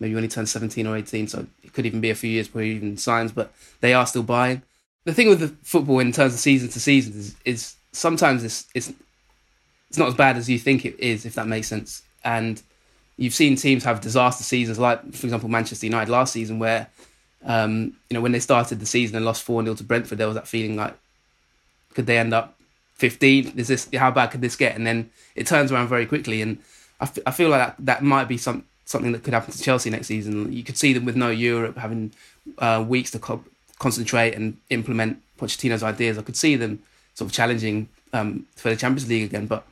maybe 0.00 0.14
when 0.14 0.24
he 0.24 0.28
turns 0.28 0.50
17 0.50 0.86
or 0.86 0.96
18. 0.96 1.28
So 1.28 1.46
it 1.62 1.72
could 1.74 1.84
even 1.84 2.00
be 2.00 2.10
a 2.10 2.14
few 2.14 2.30
years 2.30 2.48
before 2.48 2.62
he 2.62 2.72
even 2.72 2.96
signs, 2.96 3.30
but 3.30 3.52
they 3.80 3.92
are 3.92 4.06
still 4.06 4.22
buying. 4.22 4.62
The 5.04 5.12
thing 5.12 5.28
with 5.28 5.40
the 5.40 5.48
football 5.62 5.98
in 5.98 6.12
terms 6.12 6.32
of 6.32 6.40
season 6.40 6.70
to 6.70 6.80
season 6.80 7.12
is, 7.12 7.36
is 7.44 7.74
sometimes 7.92 8.42
it's, 8.42 8.66
it's, 8.74 8.92
it's 9.92 9.98
not 9.98 10.08
as 10.08 10.14
bad 10.14 10.38
as 10.38 10.48
you 10.48 10.58
think 10.58 10.86
it 10.86 10.98
is, 10.98 11.26
if 11.26 11.34
that 11.34 11.46
makes 11.46 11.68
sense. 11.68 12.02
And 12.24 12.62
you've 13.18 13.34
seen 13.34 13.56
teams 13.56 13.84
have 13.84 14.00
disaster 14.00 14.42
seasons, 14.42 14.78
like, 14.78 15.02
for 15.12 15.26
example, 15.26 15.50
Manchester 15.50 15.84
United 15.84 16.10
last 16.10 16.32
season, 16.32 16.58
where 16.58 16.88
um, 17.44 17.94
you 18.08 18.14
know, 18.14 18.22
when 18.22 18.32
they 18.32 18.40
started 18.40 18.80
the 18.80 18.86
season 18.86 19.16
and 19.16 19.26
lost 19.26 19.42
4 19.42 19.62
0 19.62 19.74
to 19.74 19.84
Brentford, 19.84 20.16
there 20.16 20.26
was 20.26 20.36
that 20.36 20.48
feeling 20.48 20.76
like, 20.76 20.96
could 21.92 22.06
they 22.06 22.16
end 22.16 22.32
up 22.32 22.58
15? 22.94 23.52
Is 23.58 23.68
this 23.68 23.86
how 23.94 24.10
bad 24.10 24.30
could 24.30 24.40
this 24.40 24.56
get? 24.56 24.76
And 24.76 24.86
then 24.86 25.10
it 25.34 25.46
turns 25.46 25.70
around 25.70 25.88
very 25.88 26.06
quickly. 26.06 26.40
And 26.40 26.56
I, 26.98 27.04
f- 27.04 27.18
I 27.26 27.30
feel 27.32 27.50
like 27.50 27.60
that, 27.60 27.84
that 27.84 28.02
might 28.02 28.28
be 28.28 28.38
some 28.38 28.64
something 28.86 29.12
that 29.12 29.24
could 29.24 29.34
happen 29.34 29.52
to 29.52 29.62
Chelsea 29.62 29.90
next 29.90 30.06
season. 30.06 30.50
You 30.50 30.64
could 30.64 30.78
see 30.78 30.94
them 30.94 31.04
with 31.04 31.16
no 31.16 31.28
Europe 31.28 31.76
having 31.76 32.12
uh, 32.56 32.82
weeks 32.88 33.10
to 33.10 33.18
co- 33.18 33.44
concentrate 33.78 34.34
and 34.34 34.56
implement 34.70 35.22
Pochettino's 35.38 35.82
ideas. 35.82 36.16
I 36.16 36.22
could 36.22 36.36
see 36.36 36.56
them 36.56 36.82
sort 37.12 37.30
of 37.30 37.34
challenging 37.34 37.90
um, 38.14 38.46
for 38.56 38.70
the 38.70 38.76
Champions 38.76 39.06
League 39.06 39.24
again. 39.24 39.46
But 39.46 39.66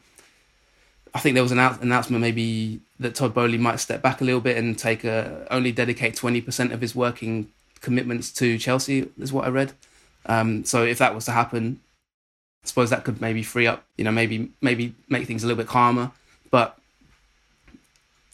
I 1.14 1.18
think 1.18 1.34
there 1.34 1.42
was 1.42 1.52
an 1.52 1.58
announcement 1.58 2.20
maybe 2.20 2.80
that 3.00 3.14
Todd 3.14 3.34
Boehly 3.34 3.58
might 3.58 3.80
step 3.80 4.02
back 4.02 4.20
a 4.20 4.24
little 4.24 4.40
bit 4.40 4.56
and 4.56 4.78
take 4.78 5.04
a, 5.04 5.46
only 5.50 5.72
dedicate 5.72 6.14
20% 6.14 6.72
of 6.72 6.80
his 6.80 6.94
working 6.94 7.50
commitments 7.80 8.30
to 8.32 8.58
Chelsea, 8.58 9.08
is 9.18 9.32
what 9.32 9.44
I 9.44 9.48
read. 9.48 9.72
Um, 10.26 10.64
so 10.64 10.84
if 10.84 10.98
that 10.98 11.14
was 11.14 11.24
to 11.24 11.32
happen, 11.32 11.80
I 12.62 12.66
suppose 12.66 12.90
that 12.90 13.04
could 13.04 13.20
maybe 13.20 13.42
free 13.42 13.66
up, 13.66 13.84
you 13.96 14.04
know, 14.04 14.12
maybe 14.12 14.50
maybe 14.60 14.94
make 15.08 15.26
things 15.26 15.42
a 15.42 15.46
little 15.46 15.56
bit 15.56 15.66
calmer. 15.66 16.10
But 16.50 16.78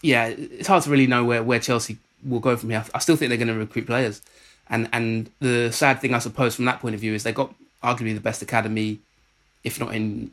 yeah, 0.02 0.26
it's 0.26 0.68
hard 0.68 0.82
to 0.82 0.90
really 0.90 1.06
know 1.06 1.24
where, 1.24 1.42
where 1.42 1.60
Chelsea 1.60 1.98
will 2.24 2.40
go 2.40 2.56
from 2.56 2.70
here. 2.70 2.84
I 2.94 2.98
still 2.98 3.16
think 3.16 3.28
they're 3.28 3.38
going 3.38 3.48
to 3.48 3.54
recruit 3.54 3.86
players, 3.86 4.20
and 4.68 4.88
and 4.92 5.30
the 5.40 5.70
sad 5.70 6.00
thing, 6.00 6.12
I 6.12 6.18
suppose, 6.18 6.56
from 6.56 6.64
that 6.64 6.80
point 6.80 6.94
of 6.94 7.00
view, 7.00 7.14
is 7.14 7.22
they 7.22 7.32
got 7.32 7.54
arguably 7.82 8.14
the 8.14 8.20
best 8.20 8.42
academy, 8.42 8.98
if 9.62 9.78
not 9.78 9.94
in 9.94 10.32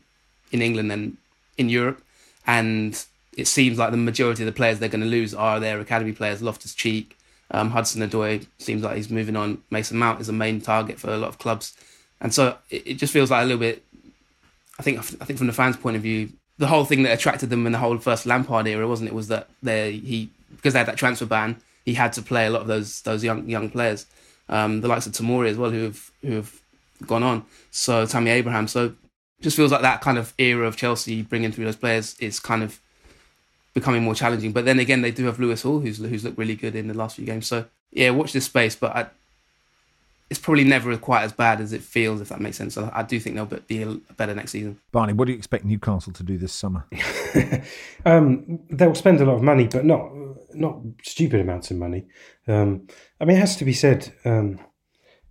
in 0.52 0.62
England, 0.62 0.90
then 0.90 1.18
in 1.58 1.70
Europe, 1.70 2.02
and 2.46 3.04
it 3.38 3.48
seems 3.48 3.78
like 3.78 3.92
the 3.92 3.98
majority 3.98 4.44
of 4.44 4.48
the 4.48 4.52
players 4.52 4.80
they're 4.80 4.90
going 4.90 5.02
to 5.02 5.08
lose 5.08 5.34
are 5.34 5.60
their 5.60 5.80
academy 5.80 6.12
players. 6.12 6.42
Loftus 6.42 6.74
Cheek, 6.74 7.18
um, 7.52 7.72
Hudson 7.72 8.08
Odoi 8.08 8.46
seems 8.58 8.84
like 8.84 8.96
he's 8.96 9.10
moving 9.10 9.36
on. 9.36 9.62
Mason 9.70 9.98
Mount 9.98 10.22
is 10.22 10.30
a 10.30 10.34
main 10.34 10.62
target 10.62 11.00
for 11.00 11.12
a 11.12 11.18
lot 11.18 11.30
of 11.30 11.40
clubs, 11.40 11.74
and 12.22 12.34
so 12.34 12.58
it, 12.70 12.88
it 12.88 12.94
just 12.96 13.14
feels 13.14 13.32
like 13.32 13.42
a 13.42 13.46
little 13.46 13.60
bit. 13.60 13.84
I 14.80 14.84
think 14.84 15.00
I 15.00 15.26
think 15.26 15.38
from 15.38 15.48
the 15.48 15.54
fans' 15.54 15.78
point 15.78 15.96
of 15.96 16.02
view, 16.02 16.30
the 16.58 16.68
whole 16.68 16.86
thing 16.86 17.04
that 17.04 17.14
attracted 17.14 17.50
them 17.50 17.66
in 17.66 17.72
the 17.72 17.80
whole 17.80 17.98
first 17.98 18.26
Lampard 18.26 18.68
era 18.68 18.88
wasn't 18.88 19.10
it 19.10 19.14
was 19.14 19.28
that 19.28 19.50
they 19.62 19.94
he 19.94 20.30
because 20.56 20.74
they 20.74 20.80
had 20.80 20.88
that 20.88 20.98
transfer 20.98 21.26
ban, 21.26 21.58
he 21.86 21.94
had 21.94 22.14
to 22.14 22.22
play 22.22 22.46
a 22.46 22.50
lot 22.50 22.62
of 22.62 22.68
those 22.68 23.02
those 23.02 23.24
young 23.24 23.48
young 23.50 23.70
players, 23.70 24.06
um, 24.50 24.82
the 24.82 24.88
likes 24.88 25.06
of 25.06 25.14
Tomori 25.14 25.50
as 25.50 25.58
well, 25.58 25.72
who 25.72 25.84
have 25.84 26.12
who 26.22 26.34
have 26.34 26.60
gone 27.06 27.24
on. 27.24 27.46
So 27.72 28.06
Tammy 28.06 28.32
Abraham. 28.32 28.68
So 28.68 28.94
just 29.44 29.58
feels 29.58 29.72
like 29.72 29.82
that 29.82 30.02
kind 30.02 30.18
of 30.18 30.34
era 30.38 30.66
of 30.66 30.78
Chelsea 30.78 31.22
bringing 31.22 31.52
through 31.52 31.66
those 31.66 31.76
players 31.76 32.16
is 32.20 32.40
kind 32.40 32.64
of 32.64 32.80
becoming 33.74 34.04
more 34.04 34.16
challenging. 34.16 34.52
But 34.52 34.66
then 34.66 34.80
again, 34.80 35.02
they 35.02 35.12
do 35.12 35.26
have 35.26 35.40
Lewis 35.40 35.62
Hall, 35.62 35.80
who's 35.80 35.98
who's 35.98 36.24
looked 36.24 36.38
really 36.38 36.56
good 36.56 36.76
in 36.76 36.88
the 36.88 36.94
last 36.94 37.18
few 37.18 37.26
games. 37.26 37.46
So 37.46 37.66
yeah, 37.92 38.10
watch 38.12 38.34
this 38.34 38.46
space. 38.46 38.76
But 38.76 38.96
I, 38.96 39.08
it's 40.30 40.40
probably 40.40 40.64
never 40.64 40.96
quite 40.98 41.24
as 41.24 41.34
bad 41.34 41.60
as 41.60 41.74
it 41.74 41.82
feels, 41.82 42.22
if 42.22 42.30
that 42.30 42.40
makes 42.40 42.58
sense. 42.58 42.74
So 42.74 42.90
I 42.94 43.04
do 43.04 43.20
think 43.20 43.36
they'll 43.36 43.46
be 43.46 44.02
better 44.18 44.34
next 44.34 44.52
season. 44.52 44.80
Barney, 44.92 45.14
what 45.14 45.26
do 45.26 45.32
you 45.32 45.38
expect 45.38 45.66
Newcastle 45.66 46.14
to 46.14 46.24
do 46.24 46.38
this 46.38 46.54
summer? 46.54 46.86
um, 48.06 48.60
they'll 48.70 48.96
spend 48.96 49.22
a 49.22 49.26
lot 49.26 49.36
of 49.36 49.44
money, 49.44 49.68
but 49.68 49.86
not 49.86 50.10
not 50.54 50.80
stupid 51.04 51.42
amounts 51.42 51.70
of 51.70 51.78
money. 51.78 52.06
Um, 52.48 52.88
I 53.20 53.26
mean, 53.26 53.38
it 53.38 53.42
has 53.42 53.58
to 53.58 53.66
be 53.66 53.74
said 53.74 54.14
um, 54.24 54.60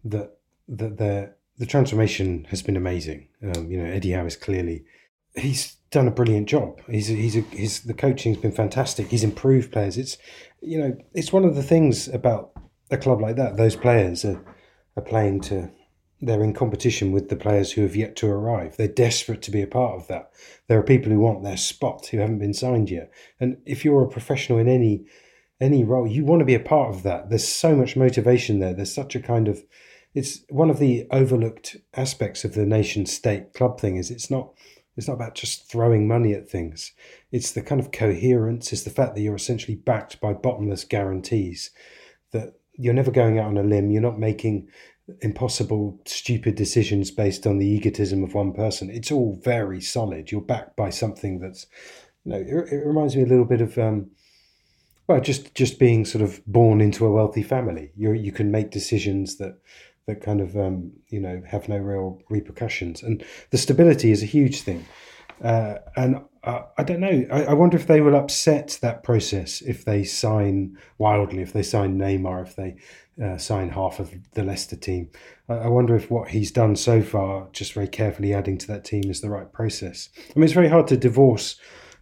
that 0.04 0.36
that 0.68 0.98
the 0.98 1.34
the 1.62 1.66
transformation 1.66 2.44
has 2.50 2.60
been 2.60 2.76
amazing. 2.76 3.28
Um, 3.40 3.70
you 3.70 3.80
know, 3.80 3.88
Eddie 3.88 4.10
Howe 4.10 4.26
is 4.26 4.34
clearly 4.34 4.84
he's 5.36 5.76
done 5.92 6.08
a 6.08 6.10
brilliant 6.10 6.48
job. 6.48 6.80
He's 6.90 7.06
he's 7.06 7.36
a, 7.36 7.42
he's 7.52 7.82
the 7.84 7.94
coaching's 7.94 8.38
been 8.38 8.50
fantastic. 8.50 9.06
He's 9.06 9.22
improved 9.22 9.70
players. 9.70 9.96
It's 9.96 10.18
you 10.60 10.76
know 10.76 10.96
it's 11.14 11.32
one 11.32 11.44
of 11.44 11.54
the 11.54 11.62
things 11.62 12.08
about 12.08 12.50
a 12.90 12.96
club 12.96 13.20
like 13.20 13.36
that. 13.36 13.58
Those 13.58 13.76
players 13.76 14.24
are 14.24 14.44
are 14.96 15.04
playing 15.04 15.42
to 15.42 15.70
they're 16.20 16.42
in 16.42 16.52
competition 16.52 17.12
with 17.12 17.28
the 17.28 17.36
players 17.36 17.70
who 17.70 17.82
have 17.82 17.94
yet 17.94 18.16
to 18.16 18.26
arrive. 18.26 18.76
They're 18.76 18.88
desperate 18.88 19.42
to 19.42 19.52
be 19.52 19.62
a 19.62 19.68
part 19.68 19.94
of 19.94 20.08
that. 20.08 20.32
There 20.66 20.80
are 20.80 20.82
people 20.82 21.12
who 21.12 21.20
want 21.20 21.44
their 21.44 21.56
spot 21.56 22.08
who 22.08 22.18
haven't 22.18 22.40
been 22.40 22.54
signed 22.54 22.90
yet. 22.90 23.12
And 23.38 23.58
if 23.66 23.84
you're 23.84 24.02
a 24.02 24.08
professional 24.08 24.58
in 24.58 24.66
any 24.66 25.06
any 25.60 25.84
role, 25.84 26.08
you 26.08 26.24
want 26.24 26.40
to 26.40 26.44
be 26.44 26.56
a 26.56 26.68
part 26.74 26.92
of 26.92 27.04
that. 27.04 27.28
There's 27.28 27.46
so 27.46 27.76
much 27.76 27.94
motivation 27.94 28.58
there. 28.58 28.74
There's 28.74 28.92
such 28.92 29.14
a 29.14 29.20
kind 29.20 29.46
of 29.46 29.62
it's 30.14 30.44
one 30.48 30.70
of 30.70 30.78
the 30.78 31.06
overlooked 31.10 31.76
aspects 31.94 32.44
of 32.44 32.54
the 32.54 32.66
nation 32.66 33.06
state 33.06 33.54
club 33.54 33.80
thing 33.80 33.96
is 33.96 34.10
it's 34.10 34.30
not 34.30 34.52
it's 34.96 35.08
not 35.08 35.14
about 35.14 35.34
just 35.34 35.70
throwing 35.70 36.06
money 36.06 36.34
at 36.34 36.50
things. 36.50 36.92
It's 37.30 37.52
the 37.52 37.62
kind 37.62 37.80
of 37.80 37.92
coherence, 37.92 38.72
it's 38.72 38.82
the 38.82 38.90
fact 38.90 39.14
that 39.14 39.22
you're 39.22 39.34
essentially 39.34 39.74
backed 39.74 40.20
by 40.20 40.34
bottomless 40.34 40.84
guarantees 40.84 41.70
that 42.32 42.54
you're 42.74 42.94
never 42.94 43.10
going 43.10 43.38
out 43.38 43.46
on 43.46 43.56
a 43.56 43.62
limb, 43.62 43.90
you're 43.90 44.02
not 44.02 44.18
making 44.18 44.68
impossible, 45.20 45.98
stupid 46.06 46.54
decisions 46.54 47.10
based 47.10 47.46
on 47.46 47.58
the 47.58 47.66
egotism 47.66 48.22
of 48.22 48.34
one 48.34 48.52
person. 48.52 48.90
It's 48.90 49.10
all 49.10 49.40
very 49.42 49.80
solid. 49.80 50.30
You're 50.30 50.40
backed 50.40 50.76
by 50.76 50.90
something 50.90 51.40
that's, 51.40 51.66
you 52.24 52.32
know, 52.32 52.38
it, 52.38 52.72
it 52.72 52.86
reminds 52.86 53.16
me 53.16 53.22
a 53.22 53.26
little 53.26 53.44
bit 53.44 53.60
of, 53.60 53.78
um, 53.78 54.10
well, 55.08 55.20
just 55.20 55.54
just 55.54 55.78
being 55.78 56.04
sort 56.04 56.22
of 56.22 56.44
born 56.46 56.80
into 56.80 57.04
a 57.04 57.10
wealthy 57.10 57.42
family. 57.42 57.90
You 57.96 58.12
you 58.12 58.30
can 58.30 58.50
make 58.50 58.70
decisions 58.70 59.36
that 59.38 59.58
that 60.06 60.20
kind 60.20 60.40
of 60.40 60.56
um, 60.56 60.92
you 61.08 61.20
know 61.20 61.42
have 61.46 61.68
no 61.68 61.78
real 61.78 62.20
repercussions, 62.28 63.02
and 63.02 63.24
the 63.50 63.58
stability 63.58 64.10
is 64.10 64.22
a 64.22 64.26
huge 64.26 64.62
thing. 64.62 64.84
Uh, 65.42 65.78
and 65.96 66.20
uh, 66.44 66.62
I 66.78 66.84
don't 66.84 67.00
know. 67.00 67.26
I, 67.30 67.44
I, 67.46 67.52
wonder 67.54 67.76
if 67.76 67.86
they 67.86 68.00
will 68.00 68.14
upset 68.14 68.78
that 68.80 69.02
process 69.02 69.60
if 69.60 69.84
they 69.84 70.04
sign 70.04 70.76
wildly, 70.98 71.42
if 71.42 71.52
they 71.52 71.64
sign 71.64 71.98
Neymar, 71.98 72.46
if 72.46 72.54
they 72.54 72.76
uh, 73.22 73.38
sign 73.38 73.70
half 73.70 73.98
of 73.98 74.12
the 74.34 74.44
Leicester 74.44 74.76
team. 74.76 75.10
I, 75.48 75.54
I, 75.54 75.68
wonder 75.68 75.96
if 75.96 76.10
what 76.10 76.28
he's 76.28 76.52
done 76.52 76.76
so 76.76 77.02
far, 77.02 77.48
just 77.52 77.72
very 77.72 77.88
carefully 77.88 78.32
adding 78.34 78.58
to 78.58 78.66
that 78.68 78.84
team, 78.84 79.10
is 79.10 79.20
the 79.20 79.30
right 79.30 79.52
process. 79.52 80.08
I 80.16 80.38
mean, 80.38 80.44
it's 80.44 80.52
very 80.52 80.68
hard 80.68 80.86
to 80.88 80.96
divorce. 80.96 81.56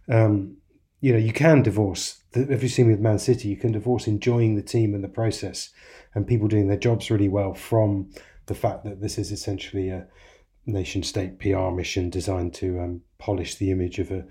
Um, 0.09 0.57
you 0.99 1.11
know, 1.11 1.19
you 1.19 1.33
can 1.33 1.63
divorce. 1.63 2.21
The, 2.33 2.45
have 2.45 2.63
you 2.63 2.69
seen 2.69 2.89
with 2.89 2.99
Man 2.99 3.19
City? 3.19 3.47
You 3.47 3.57
can 3.57 3.71
divorce 3.71 4.07
enjoying 4.07 4.55
the 4.55 4.61
team 4.61 4.93
and 4.93 5.03
the 5.03 5.09
process, 5.09 5.69
and 6.13 6.27
people 6.27 6.47
doing 6.47 6.67
their 6.67 6.77
jobs 6.77 7.09
really 7.09 7.29
well 7.29 7.53
from 7.53 8.09
the 8.47 8.55
fact 8.55 8.83
that 8.83 9.01
this 9.01 9.17
is 9.17 9.31
essentially 9.31 9.89
a 9.89 10.07
nation 10.65 11.03
state 11.03 11.39
PR 11.39 11.69
mission 11.71 12.09
designed 12.09 12.53
to 12.53 12.79
um, 12.79 13.01
polish 13.17 13.55
the 13.55 13.71
image 13.71 13.99
of 13.99 14.11
a, 14.11 14.25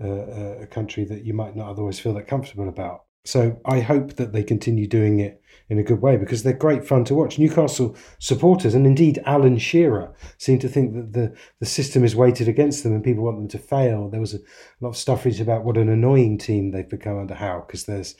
a, 0.00 0.62
a 0.62 0.66
country 0.66 1.04
that 1.04 1.24
you 1.24 1.34
might 1.34 1.56
not 1.56 1.68
otherwise 1.68 1.98
feel 1.98 2.14
that 2.14 2.28
comfortable 2.28 2.68
about. 2.68 3.04
So 3.26 3.58
I 3.64 3.80
hope 3.80 4.16
that 4.16 4.32
they 4.32 4.42
continue 4.42 4.86
doing 4.86 5.18
it 5.18 5.40
in 5.70 5.78
a 5.78 5.82
good 5.82 6.02
way 6.02 6.18
because 6.18 6.42
they're 6.42 6.52
great 6.52 6.86
fun 6.86 7.04
to 7.04 7.14
watch. 7.14 7.38
Newcastle 7.38 7.96
supporters 8.18 8.74
and 8.74 8.86
indeed 8.86 9.22
Alan 9.24 9.56
Shearer 9.56 10.12
seem 10.36 10.58
to 10.58 10.68
think 10.68 10.92
that 10.92 11.14
the, 11.14 11.34
the 11.58 11.66
system 11.66 12.04
is 12.04 12.14
weighted 12.14 12.48
against 12.48 12.82
them 12.82 12.92
and 12.92 13.02
people 13.02 13.24
want 13.24 13.38
them 13.38 13.48
to 13.48 13.58
fail. 13.58 14.10
There 14.10 14.20
was 14.20 14.34
a, 14.34 14.40
lot 14.80 14.90
of 14.90 14.96
stuff 14.98 15.24
about 15.24 15.64
what 15.64 15.78
an 15.78 15.88
annoying 15.88 16.36
team 16.36 16.70
they've 16.70 16.88
become 16.88 17.18
under 17.18 17.34
Howe 17.34 17.64
because 17.66 17.84
there's 17.86 18.14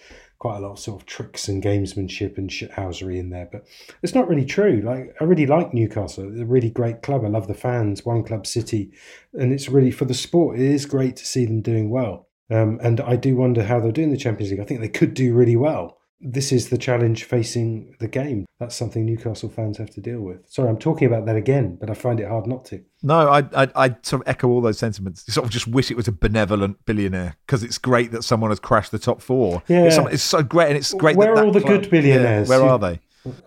quite 0.45 0.59
a 0.59 0.61
lot 0.61 0.73
of 0.73 0.79
sort 0.79 1.01
of 1.01 1.07
tricks 1.07 1.49
and 1.49 1.63
gamesmanship 1.63 2.37
and 2.37 2.51
shithousery 2.51 3.19
in 3.19 3.31
there. 3.31 3.49
But 3.51 3.67
it's 4.03 4.15
not 4.15 4.29
really 4.29 4.45
true. 4.45 4.83
Like 4.85 5.17
I 5.19 5.25
really 5.25 5.47
like 5.47 5.73
Newcastle. 5.73 6.25
A 6.25 6.45
really 6.45 6.69
great 6.69 7.01
club. 7.01 7.25
I 7.25 7.29
love 7.29 7.49
the 7.49 7.55
fans, 7.55 8.05
one 8.05 8.23
club 8.23 8.47
city, 8.47 8.93
and 9.33 9.55
it's 9.55 9.71
really 9.71 9.91
for 9.91 10.05
the 10.05 10.13
sport. 10.13 10.59
It 10.59 10.67
is 10.67 10.85
great 10.85 11.17
to 11.17 11.25
see 11.25 11.47
them 11.47 11.63
doing 11.63 11.89
well. 11.89 12.29
Um, 12.51 12.79
and 12.83 13.01
I 13.01 13.17
do 13.17 13.37
wonder 13.37 13.63
how 13.65 13.81
they'll 13.81 13.91
do 13.91 14.03
in 14.03 14.11
the 14.11 14.19
Champions 14.19 14.51
League. 14.51 14.61
I 14.61 14.65
think 14.65 14.81
they 14.81 14.89
could 14.89 15.15
do 15.15 15.33
really 15.33 15.57
well 15.57 15.97
this 16.27 16.53
is 16.53 16.71
the 16.71 16.79
challenge 16.79 17.25
facing 17.25 17.95
the 18.01 18.09
game. 18.09 18.47
That's 18.59 18.75
something 18.75 19.05
Newcastle 19.05 19.51
fans 19.51 19.77
have 19.77 19.91
to 19.91 20.01
deal 20.01 20.23
with. 20.23 20.39
Sorry, 20.49 20.71
I'm 20.71 20.79
talking 20.79 21.07
about 21.07 21.27
that 21.27 21.37
again, 21.37 21.77
but 21.79 21.91
I 21.91 21.95
find 21.95 22.19
it 22.19 22.27
hard 22.27 22.47
not 22.47 22.65
to. 22.67 22.83
No, 23.03 23.29
I, 23.29 23.41
I, 23.55 23.69
I 23.77 23.89
sort 24.03 24.23
of 24.23 24.29
echo 24.29 24.49
all 24.49 24.63
those 24.63 24.79
sentiments. 24.79 25.25
You 25.27 25.33
sort 25.33 25.45
of 25.45 25.53
just 25.53 25.69
wish 25.69 25.91
it 25.91 25.99
was 25.99 26.09
a 26.09 26.13
benevolent 26.13 26.83
billionaire 26.87 27.37
because 27.47 27.63
it's 27.63 27.77
great 27.77 28.11
that 28.13 28.25
someone 28.25 28.51
has 28.51 28.59
crashed 28.59 28.91
the 28.91 28.99
top 28.99 29.21
four. 29.21 29.63
Yeah, 29.69 29.85
it's, 29.85 29.99
it's 30.15 30.23
so 30.23 30.43
great, 30.43 30.69
and 30.69 30.79
it's 30.79 30.95
great. 30.95 31.17
Where 31.17 31.35
that 31.35 31.43
are 31.43 31.47
all 31.47 31.53
the 31.53 31.61
club, 31.61 31.83
good 31.83 31.91
billionaires? 31.91 32.49
Yeah, 32.49 32.59
where 32.59 32.69
are 32.71 32.79
they? 32.79 33.01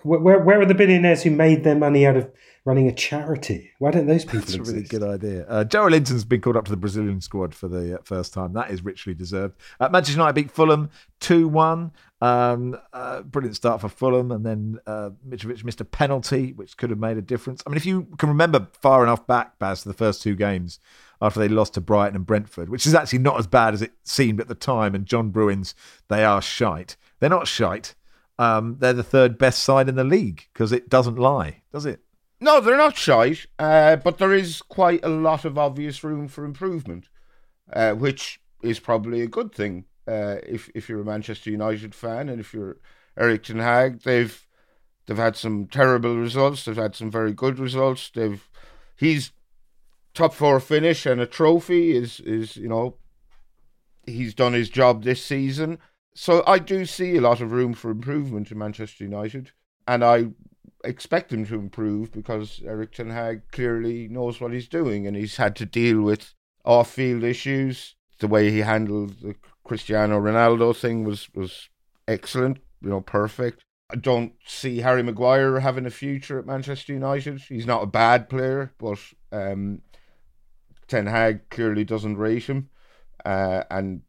Where, 0.04 0.40
where 0.40 0.62
are 0.62 0.66
the 0.66 0.76
billionaires 0.76 1.24
who 1.24 1.32
made 1.32 1.64
their 1.64 1.76
money 1.76 2.06
out 2.06 2.18
of 2.18 2.32
running 2.68 2.90
a 2.90 2.92
charity. 2.92 3.72
Why 3.80 3.92
don't 3.92 4.08
those 4.08 4.26
people 4.26 4.42
That's 4.42 4.56
exist? 4.56 4.70
a 4.70 4.74
really 4.74 4.88
good 4.88 5.02
idea. 5.02 5.48
Uh, 5.48 5.64
Joelinton's 5.64 6.26
been 6.26 6.42
called 6.42 6.58
up 6.58 6.66
to 6.66 6.72
the 6.72 6.78
Brazilian 6.78 7.22
squad 7.22 7.56
for 7.56 7.70
the 7.70 7.96
uh, 7.96 8.02
first 8.04 8.34
time. 8.34 8.52
That 8.54 8.72
is 8.72 8.84
richly 8.84 9.14
deserved. 9.14 9.56
Uh, 9.80 9.88
Manchester 9.88 10.20
United 10.20 10.34
beat 10.34 10.52
Fulham 10.52 10.90
2 11.22 11.48
1. 11.48 11.92
Um, 12.20 12.78
uh, 12.94 13.22
brilliant 13.22 13.56
start 13.56 13.82
for 13.82 13.90
Fulham. 13.90 14.32
And 14.32 14.46
then 14.46 14.80
uh, 14.88 15.12
Mitrovic 15.28 15.64
missed 15.64 15.82
a 15.82 15.86
penalty, 15.86 16.54
which 16.54 16.78
could 16.78 16.90
have 16.90 17.00
made 17.00 17.18
a 17.18 17.22
difference. 17.22 17.62
I 17.66 17.70
mean, 17.70 17.78
if 17.78 17.86
you 17.86 18.08
can 18.18 18.30
remember 18.30 18.68
far 18.82 19.04
enough 19.04 19.28
back, 19.28 19.60
Baz, 19.60 19.84
to 19.84 19.90
the 19.90 19.94
first 19.94 20.22
two 20.22 20.36
games 20.36 20.80
after 21.22 21.40
they 21.40 21.48
lost 21.48 21.74
to 21.76 21.82
Brighton 21.82 22.16
and 22.16 22.26
Brentford, 22.26 22.70
which 22.70 22.86
is 22.86 22.94
actually 22.94 23.20
not 23.20 23.40
as 23.40 23.48
bad 23.48 23.74
as 23.74 23.82
it 23.82 23.94
seemed 24.04 24.40
at 24.40 24.48
the 24.48 24.56
time. 24.56 24.96
And 24.96 25.06
John 25.06 25.30
Bruins, 25.30 25.76
they 26.08 26.24
are 26.24 26.42
shite. 26.42 26.96
They're 27.20 27.30
not 27.30 27.48
shite. 27.48 27.96
Um, 28.40 28.78
they're 28.80 28.94
the 28.94 29.04
third 29.04 29.38
best 29.38 29.64
side 29.64 29.90
in 29.90 29.96
the 29.96 30.04
league 30.04 30.48
because 30.54 30.72
it 30.72 30.90
doesn't 30.90 31.18
lie, 31.18 31.64
does 31.72 31.86
it? 31.86 32.02
No, 32.40 32.60
they're 32.60 32.78
not 32.78 32.96
shite, 32.96 33.48
uh, 33.58 33.96
but 33.96 34.20
there 34.20 34.34
is 34.34 34.62
quite 34.62 35.04
a 35.04 35.10
lot 35.10 35.44
of 35.44 35.58
obvious 35.58 36.04
room 36.04 36.28
for 36.28 36.46
improvement, 36.46 37.10
uh, 37.74 37.94
which 37.94 38.40
is 38.62 38.80
probably 38.80 39.22
a 39.22 39.28
good 39.28 39.52
thing 39.52 39.86
uh, 40.08 40.38
if 40.44 40.70
if 40.74 40.90
you're 40.90 41.02
a 41.02 41.06
Manchester 41.06 41.50
United 41.50 41.94
fan 41.94 42.30
and 42.30 42.40
if 42.40 42.54
you're 42.54 42.78
Erik 43.18 43.44
ten 43.44 43.60
Hag. 43.60 44.02
They've 44.02 44.46
they've 45.06 45.18
had 45.18 45.36
some 45.36 45.68
terrible 45.68 46.18
results. 46.18 46.66
They've 46.66 46.76
had 46.76 46.96
some 46.96 47.12
very 47.12 47.34
good 47.34 47.60
results. 47.60 48.12
They've 48.14 48.48
he's 48.96 49.32
top 50.14 50.34
four 50.34 50.60
finish 50.60 51.06
and 51.06 51.22
a 51.22 51.26
trophy 51.26 51.96
is 51.96 52.20
is 52.22 52.58
you 52.58 52.68
know 52.68 52.96
he's 54.06 54.34
done 54.34 54.54
his 54.54 54.70
job 54.70 55.04
this 55.04 55.24
season. 55.24 55.80
So 56.16 56.44
I 56.48 56.60
do 56.60 56.86
see 56.86 57.16
a 57.16 57.22
lot 57.22 57.42
of 57.42 57.52
room 57.52 57.74
for 57.74 57.92
improvement 57.92 58.52
in 58.52 58.58
Manchester 58.58 59.04
United, 59.04 59.52
and 59.88 60.04
I 60.04 60.28
expect 60.84 61.34
him 61.34 61.46
to 61.46 61.56
improve 61.56 62.12
because 62.12 62.62
Erik 62.66 62.94
Ten 62.94 63.10
Hag 63.10 63.42
clearly 63.52 64.08
knows 64.08 64.40
what 64.40 64.54
he's 64.54 64.68
doing 64.68 65.06
and 65.06 65.16
he's 65.16 65.38
had 65.38 65.56
to 65.58 65.66
deal 65.66 66.02
with 66.02 66.34
off 66.66 66.92
field 66.92 67.24
issues. 67.24 67.96
The 68.20 68.28
way 68.28 68.50
he 68.50 68.60
handled 68.60 69.22
the 69.22 69.36
Cristiano 69.68 70.20
Ronaldo 70.20 70.76
thing 70.76 71.04
was, 71.04 71.30
was 71.36 71.70
excellent, 72.08 72.60
you 72.82 72.90
know, 72.90 73.02
perfect. 73.02 73.64
I 73.90 73.96
don't 73.96 74.34
see 74.46 74.80
Harry 74.80 75.04
Maguire 75.04 75.60
having 75.60 75.86
a 75.86 75.90
future 75.92 76.40
at 76.40 76.46
Manchester 76.46 76.94
United. 76.94 77.42
He's 77.48 77.66
not 77.66 77.84
a 77.84 77.88
bad 77.88 78.30
player, 78.30 78.74
but 78.78 79.00
um, 79.32 79.82
Ten 80.88 81.06
Hag 81.06 81.50
clearly 81.50 81.84
doesn't 81.86 82.18
rate 82.18 82.44
him. 82.44 82.70
Uh, 83.24 83.64
and 83.70 84.02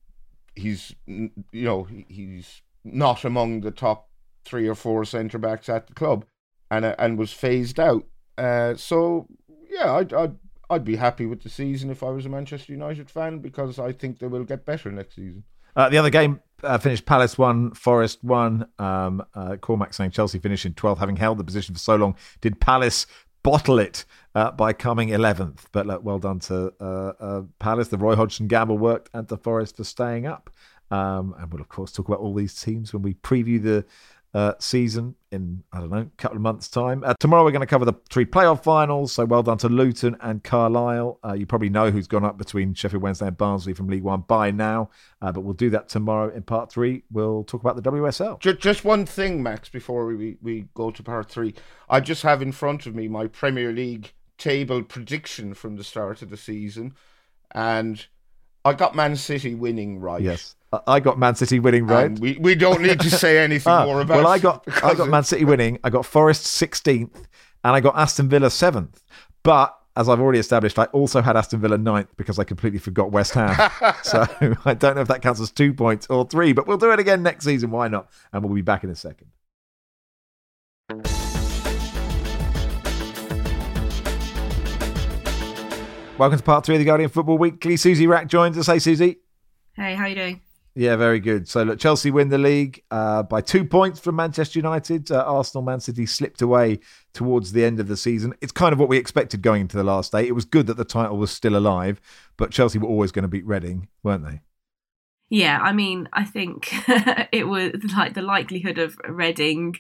he's, 0.55 0.95
you 1.07 1.31
know, 1.53 1.87
he's 2.09 2.63
not 2.85 3.25
among 3.25 3.61
the 3.61 3.71
top 3.71 4.09
three 4.45 4.69
or 4.69 4.75
four 4.75 5.05
centre 5.05 5.39
backs 5.39 5.69
at 5.69 5.87
the 5.87 5.95
club 5.95 6.25
and 6.71 6.85
uh, 6.85 6.95
and 6.99 7.19
was 7.19 7.33
phased 7.33 7.79
out. 7.79 8.05
Uh, 8.37 8.75
so 8.75 9.27
yeah, 9.71 9.93
I'd, 9.95 10.13
I'd 10.13 10.37
I'd 10.71 10.85
be 10.85 10.97
happy 10.97 11.27
with 11.27 11.43
the 11.43 11.49
season 11.49 11.91
if 11.91 12.03
I 12.03 12.11
was 12.11 12.27
a 12.27 12.29
Manchester 12.29 12.73
United 12.73 13.11
fan 13.11 13.39
because 13.39 13.79
I 13.79 13.93
think 13.93 14.19
they 14.19 14.27
will 14.27 14.45
get 14.45 14.65
better 14.65 14.91
next 14.91 15.17
season. 15.17 15.45
Uh, 15.75 15.89
the 15.89 15.99
other 15.99 16.11
game 16.11 16.41
uh, 16.63 16.79
finished 16.79 17.07
Palace 17.07 17.39
1, 17.39 17.73
Forest 17.73 18.23
1. 18.25 18.67
Um, 18.79 19.25
uh, 19.35 19.57
Cormac 19.57 19.95
saying 19.95 20.11
Chelsea 20.11 20.39
finished 20.39 20.67
in 20.67 20.75
12th, 20.75 20.99
having 20.99 21.17
held 21.17 21.39
the 21.39 21.45
position 21.45 21.75
for 21.75 21.79
so 21.79 21.97
long. 21.97 22.17
Did 22.41 22.61
Palace 22.61 23.07
bottle 23.43 23.79
it 23.79 24.05
uh, 24.35 24.51
by 24.51 24.73
coming 24.73 25.11
11th? 25.11 25.67
But 25.73 26.03
well 26.03 26.19
done 26.19 26.41
to 26.41 26.73
uh, 26.81 27.13
uh, 27.21 27.43
Palace. 27.59 27.89
The 27.89 27.99
Roy 27.99 28.17
Hodgson 28.17 28.49
gamble 28.49 28.77
worked 28.77 29.09
and 29.15 29.29
to 29.29 29.37
Forest 29.37 29.77
for 29.77 29.85
staying 29.85 30.27
up. 30.27 30.51
Um, 30.91 31.35
and 31.39 31.53
we'll, 31.53 31.61
of 31.61 31.69
course, 31.69 31.93
talk 31.93 32.09
about 32.09 32.21
all 32.21 32.35
these 32.35 32.61
teams 32.61 32.93
when 32.93 33.03
we 33.03 33.15
preview 33.15 33.63
the 33.63 33.85
uh, 34.35 34.53
season 34.59 35.15
in, 35.31 35.63
I 35.73 35.81
don't 35.81 35.91
know, 35.91 35.99
a 35.99 36.17
couple 36.17 36.37
of 36.37 36.43
months' 36.43 36.69
time. 36.69 37.03
Uh, 37.05 37.15
tomorrow 37.19 37.45
we're 37.45 37.51
going 37.51 37.61
to 37.61 37.67
cover 37.67 37.85
the 37.85 37.95
three 38.11 38.27
playoff 38.27 38.63
finals. 38.63 39.13
So 39.13 39.25
well 39.25 39.43
done 39.43 39.59
to 39.59 39.69
Luton 39.69 40.17
and 40.21 40.43
Carlisle. 40.43 41.19
Uh, 41.25 41.33
you 41.33 41.47
probably 41.47 41.71
know 41.71 41.91
who's 41.91 42.07
gone 42.07 42.25
up 42.25 42.39
between 42.39 42.75
Sheffield 42.75 43.03
Wednesday 43.03 43.27
and 43.27 43.37
Barnsley 43.37 43.73
from 43.73 43.89
League 43.89 44.03
One 44.03 44.23
by 44.23 44.51
now, 44.51 44.91
uh, 45.23 45.33
but 45.33 45.41
we'll 45.41 45.55
do 45.55 45.71
that 45.71 45.89
tomorrow 45.89 46.35
in 46.35 46.43
part 46.43 46.71
three. 46.71 47.05
We'll 47.11 47.45
talk 47.45 47.61
about 47.61 47.77
the 47.77 47.91
WSL. 47.91 48.41
Just, 48.41 48.59
just 48.59 48.85
one 48.85 49.07
thing, 49.07 49.43
Max, 49.43 49.69
before 49.69 50.07
we, 50.07 50.37
we 50.43 50.69
go 50.75 50.91
to 50.91 51.03
part 51.03 51.31
three. 51.31 51.55
I 51.89 52.01
just 52.01 52.23
have 52.23 52.43
in 52.43 52.53
front 52.53 52.87
of 52.87 52.95
me 52.95 53.09
my 53.09 53.27
Premier 53.27 53.73
League 53.73 54.13
table 54.37 54.83
prediction 54.83 55.55
from 55.55 55.77
the 55.77 55.85
start 55.85 56.23
of 56.23 56.31
the 56.31 56.37
season. 56.37 56.95
And 57.53 58.07
I 58.65 58.75
got 58.75 58.95
Man 58.95 59.17
City 59.17 59.55
winning 59.55 60.01
right. 60.01 60.21
Yes. 60.21 60.55
I 60.87 61.01
got 61.01 61.19
Man 61.19 61.35
City 61.35 61.61
winning, 61.61 61.87
right? 61.87 62.19
we, 62.19 62.37
we 62.39 62.55
don't 62.55 62.83
need 62.83 63.01
to 63.01 63.11
say 63.11 63.39
anything 63.39 63.73
ah, 63.73 63.87
more 63.87 64.03
about. 64.03 64.19
Well, 64.19 64.27
I 64.27 64.39
got 64.39 64.65
I 64.85 64.95
got 64.95 65.09
Man 65.09 65.25
City 65.25 65.45
winning. 65.45 65.79
I 65.83 65.91
got 65.91 66.05
Forest 66.05 66.45
sixteenth, 66.45 67.27
and 67.65 67.75
I 67.75 67.81
got 67.81 67.97
Aston 67.97 68.29
Villa 68.29 68.51
seventh. 68.51 69.03
But 69.43 69.75
as 69.97 70.09
I've 70.09 70.21
already 70.21 70.39
established, 70.39 70.79
I 70.79 70.85
also 70.87 71.23
had 71.23 71.37
Aston 71.37 71.61
Villa 71.61 71.79
ninth 71.79 72.11
because 72.17 72.39
I 72.39 72.45
completely 72.45 72.79
forgot 72.79 73.11
West 73.11 73.33
Ham. 73.33 73.71
so 74.03 74.27
I 74.67 74.75
don't 74.75 74.97
know 74.97 75.01
if 75.01 75.09
that 75.09 75.23
counts 75.23 75.41
as 75.41 75.51
two 75.51 75.73
points 75.73 76.07
or 76.11 76.27
three, 76.27 76.53
but 76.53 76.67
we'll 76.67 76.77
do 76.77 76.93
it 76.93 76.99
again 76.99 77.23
next 77.23 77.47
season. 77.47 77.71
Why 77.71 77.89
not? 77.89 78.11
And 78.33 78.45
we'll 78.45 78.55
be 78.55 78.63
back 78.63 78.85
in 78.85 78.91
a 78.91 78.95
second. 78.95 79.29
Welcome 86.19 86.39
to 86.39 86.45
part 86.45 86.67
three 86.67 86.75
of 86.75 86.81
the 86.81 86.85
Guardian 86.85 87.11
Football 87.11 87.39
Weekly. 87.39 87.77
Suzy 87.77 88.07
Wrack 88.07 88.27
joins 88.27 88.59
us. 88.59 88.67
Hey, 88.67 88.81
Suzy. 88.81 89.19
Hey, 89.75 89.95
how 89.95 90.07
you 90.07 90.17
doing? 90.17 90.41
Yeah, 90.79 90.95
very 90.95 91.19
good. 91.19 91.49
So 91.49 91.65
look, 91.65 91.81
Chelsea 91.81 92.13
win 92.13 92.29
the 92.29 92.39
league 92.39 92.85
uh, 92.93 93.25
by 93.25 93.41
two 93.41 93.65
points 93.65 93.99
from 93.99 94.15
Manchester 94.15 94.61
United. 94.61 95.11
Uh, 95.11 95.25
Arsenal, 95.27 95.65
Man 95.65 95.81
City 95.81 96.07
slipped 96.07 96.41
away 96.41 96.79
towards 97.13 97.51
the 97.51 97.65
end 97.65 97.81
of 97.81 97.89
the 97.89 97.97
season. 97.97 98.33
It's 98.41 98.53
kind 98.53 98.73
of 98.73 98.79
what 98.79 98.89
we 98.89 98.97
expected 98.97 99.43
going 99.43 99.63
into 99.63 99.77
the 99.77 99.83
last 99.83 100.13
day. 100.13 100.25
It 100.25 100.37
was 100.37 100.45
good 100.45 100.69
that 100.69 100.77
the 100.77 100.85
title 100.85 101.17
was 101.17 101.33
still 101.33 101.57
alive, 101.57 102.01
but 102.37 102.53
Chelsea 102.53 102.79
were 102.79 102.87
always 102.87 103.11
going 103.11 103.25
to 103.25 103.29
beat 103.29 103.45
Reading, 103.45 103.89
weren't 104.05 104.25
they? 104.25 104.43
Yeah, 105.31 105.59
I 105.61 105.73
mean, 105.73 106.09
I 106.13 106.25
think 106.25 106.69
it 107.33 107.49
was 107.49 107.73
like 107.97 108.15
the 108.15 108.23
likelihood 108.23 108.79
of 108.79 108.97
Reading 109.09 109.75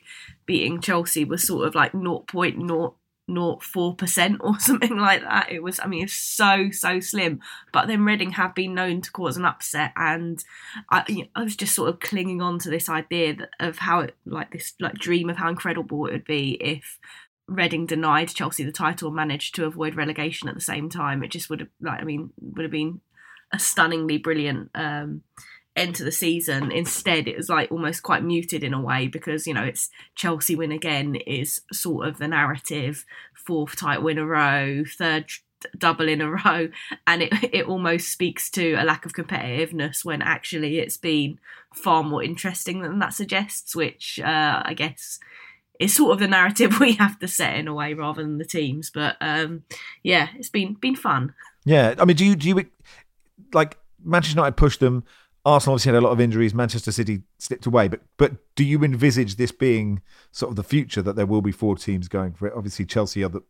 beating 0.46 0.80
Chelsea 0.80 1.24
was 1.24 1.46
sort 1.46 1.68
of 1.68 1.76
like 1.76 1.92
0.0 1.92 2.94
not 3.29 3.62
four 3.62 3.95
percent 3.95 4.39
or 4.41 4.59
something 4.59 4.97
like 4.97 5.22
that. 5.22 5.53
It 5.53 5.62
was, 5.62 5.79
I 5.79 5.87
mean, 5.87 6.05
it's 6.05 6.14
so 6.14 6.70
so 6.70 7.01
slim. 7.01 7.41
But 7.72 7.87
then 7.87 8.05
Reading 8.05 8.33
have 8.33 8.55
been 8.55 8.74
known 8.74 9.03
to 9.03 9.12
cause 9.12 9.37
an 9.37 9.45
upset, 9.45 9.93
and 9.97 10.43
I, 10.91 11.05
you 11.09 11.22
know, 11.22 11.29
I 11.37 11.45
was 11.45 11.57
just 11.57 11.74
sort 11.74 11.91
of 11.91 12.01
clinging 12.01 12.41
on 12.41 12.59
to 12.61 12.70
this 12.70 12.89
idea 12.89 13.37
that, 13.37 13.51
of 13.61 13.79
how 13.79 14.01
it, 14.01 14.16
like 14.24 14.53
this, 14.53 14.74
like 14.81 14.95
dream 14.95 15.31
of 15.31 15.37
how 15.37 15.49
incredible 15.49 16.07
it 16.07 16.12
would 16.12 16.24
be 16.24 16.53
if 16.61 16.99
Reading 17.47 17.87
denied 17.87 18.29
Chelsea 18.29 18.64
the 18.64 18.72
title, 18.72 19.11
managed 19.11 19.55
to 19.55 19.64
avoid 19.64 19.95
relegation 19.95 20.49
at 20.49 20.55
the 20.55 20.61
same 20.61 20.91
time. 20.91 21.22
It 21.22 21.31
just 21.31 21.49
would 21.49 21.61
have, 21.61 21.70
like, 21.81 22.01
I 22.01 22.05
mean, 22.05 22.31
would 22.41 22.62
have 22.62 22.70
been 22.70 23.01
a 23.53 23.59
stunningly 23.59 24.18
brilliant. 24.18 24.70
Um, 24.74 25.22
end 25.79 25.95
to 25.97 26.05
the 26.05 26.12
season. 26.12 26.70
Instead, 26.70 27.29
it 27.29 27.37
was 27.37 27.49
like 27.49 27.70
almost 27.70 28.03
quite 28.03 28.24
muted 28.24 28.62
in 28.62 28.74
a 28.74 28.81
way 28.81 29.07
because 29.07 29.47
you 29.47 29.55
know 29.55 29.64
it's 29.64 29.91
Chelsea 30.14 30.55
win 30.55 30.72
again 30.72 31.14
is 31.14 31.61
sort 31.72 32.09
of 32.09 32.18
the 32.18 32.29
narrative, 32.29 33.05
fourth 33.35 33.76
tight 33.76 34.03
win 34.03 34.18
in 34.18 34.24
a 34.24 34.26
row, 34.26 34.85
third 34.97 35.31
double 35.76 36.09
in 36.09 36.20
a 36.20 36.31
row, 36.45 36.68
and 37.07 37.22
it 37.22 37.33
it 37.53 37.66
almost 37.66 38.11
speaks 38.11 38.51
to 38.51 38.74
a 38.74 38.85
lack 38.85 39.07
of 39.07 39.12
competitiveness 39.12 40.05
when 40.05 40.22
actually 40.22 40.79
it's 40.79 40.97
been 40.97 41.39
far 41.74 42.03
more 42.03 42.22
interesting 42.22 42.83
than 42.83 42.99
that 42.99 43.14
suggests, 43.14 43.74
which 43.74 44.20
uh, 44.22 44.62
I 44.64 44.74
guess 44.74 45.18
is 45.79 45.95
sort 45.95 46.12
of 46.12 46.18
the 46.18 46.29
narrative 46.29 46.81
we 46.81 46.93
have 46.95 47.18
to 47.20 47.29
set 47.29 47.57
in 47.57 47.68
a 47.68 47.74
way 47.74 47.95
rather 47.95 48.22
than 48.22 48.39
the 48.39 48.45
teams. 48.45 48.91
But 48.91 49.16
um, 49.20 49.62
yeah, 50.03 50.29
it's 50.37 50.51
been 50.51 50.74
been 50.74 50.97
fun. 50.97 51.35
Yeah, 51.64 51.95
I 51.99 52.05
mean, 52.05 52.16
do 52.16 52.24
you 52.24 52.37
do 52.37 52.49
you 52.49 52.66
like 53.53 53.79
Manchester 54.03 54.37
United 54.37 54.57
pushed 54.57 54.81
them? 54.81 55.05
Arsenal 55.45 55.74
obviously 55.74 55.93
had 55.93 56.03
a 56.03 56.07
lot 56.07 56.12
of 56.12 56.20
injuries. 56.20 56.53
Manchester 56.53 56.93
City 56.93 57.22
slipped 57.39 57.66
away, 57.66 57.89
but 57.89 58.01
but 58.16 58.32
do 58.55 58.64
you 58.64 58.82
envisage 58.82 59.36
this 59.36 59.53
being 59.53 60.03
sort 60.32 60.51
of 60.51 60.57
the 60.57 60.64
future 60.64 61.03
that 61.03 61.16
there 61.16 61.26
will 61.26 61.43
be 61.43 61.53
four 61.53 61.76
teams 61.76 62.09
going 62.09 62.32
for 62.32 62.47
it? 62.47 62.55
Obviously, 62.57 62.84
Chelsea 62.84 63.22
are 63.22 63.28
the 63.28 63.43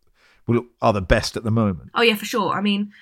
will 0.47 0.67
are 0.81 0.93
the 0.93 1.01
best 1.01 1.37
at 1.37 1.45
the 1.45 1.51
moment. 1.51 1.91
Oh 1.95 2.03
yeah, 2.03 2.15
for 2.15 2.25
sure. 2.25 2.53
I 2.53 2.61
mean, 2.61 2.93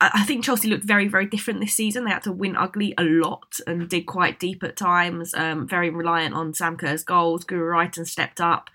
I 0.00 0.24
think 0.24 0.44
Chelsea 0.44 0.68
looked 0.68 0.84
very, 0.84 1.08
very 1.08 1.26
different 1.26 1.60
this 1.60 1.74
season. 1.74 2.04
They 2.04 2.10
had 2.10 2.22
to 2.22 2.32
win 2.32 2.56
ugly 2.56 2.94
a 2.96 3.02
lot 3.02 3.60
and 3.66 3.88
dig 3.88 4.06
quite 4.06 4.40
deep 4.40 4.62
at 4.62 4.76
times. 4.76 5.34
Um, 5.34 5.68
very 5.68 5.90
reliant 5.90 6.34
on 6.34 6.54
Sam 6.54 6.78
Kerr's 6.78 7.04
goals. 7.04 7.44
Guro 7.44 7.74
Reiten 7.74 8.08
stepped 8.08 8.40
up. 8.40 8.70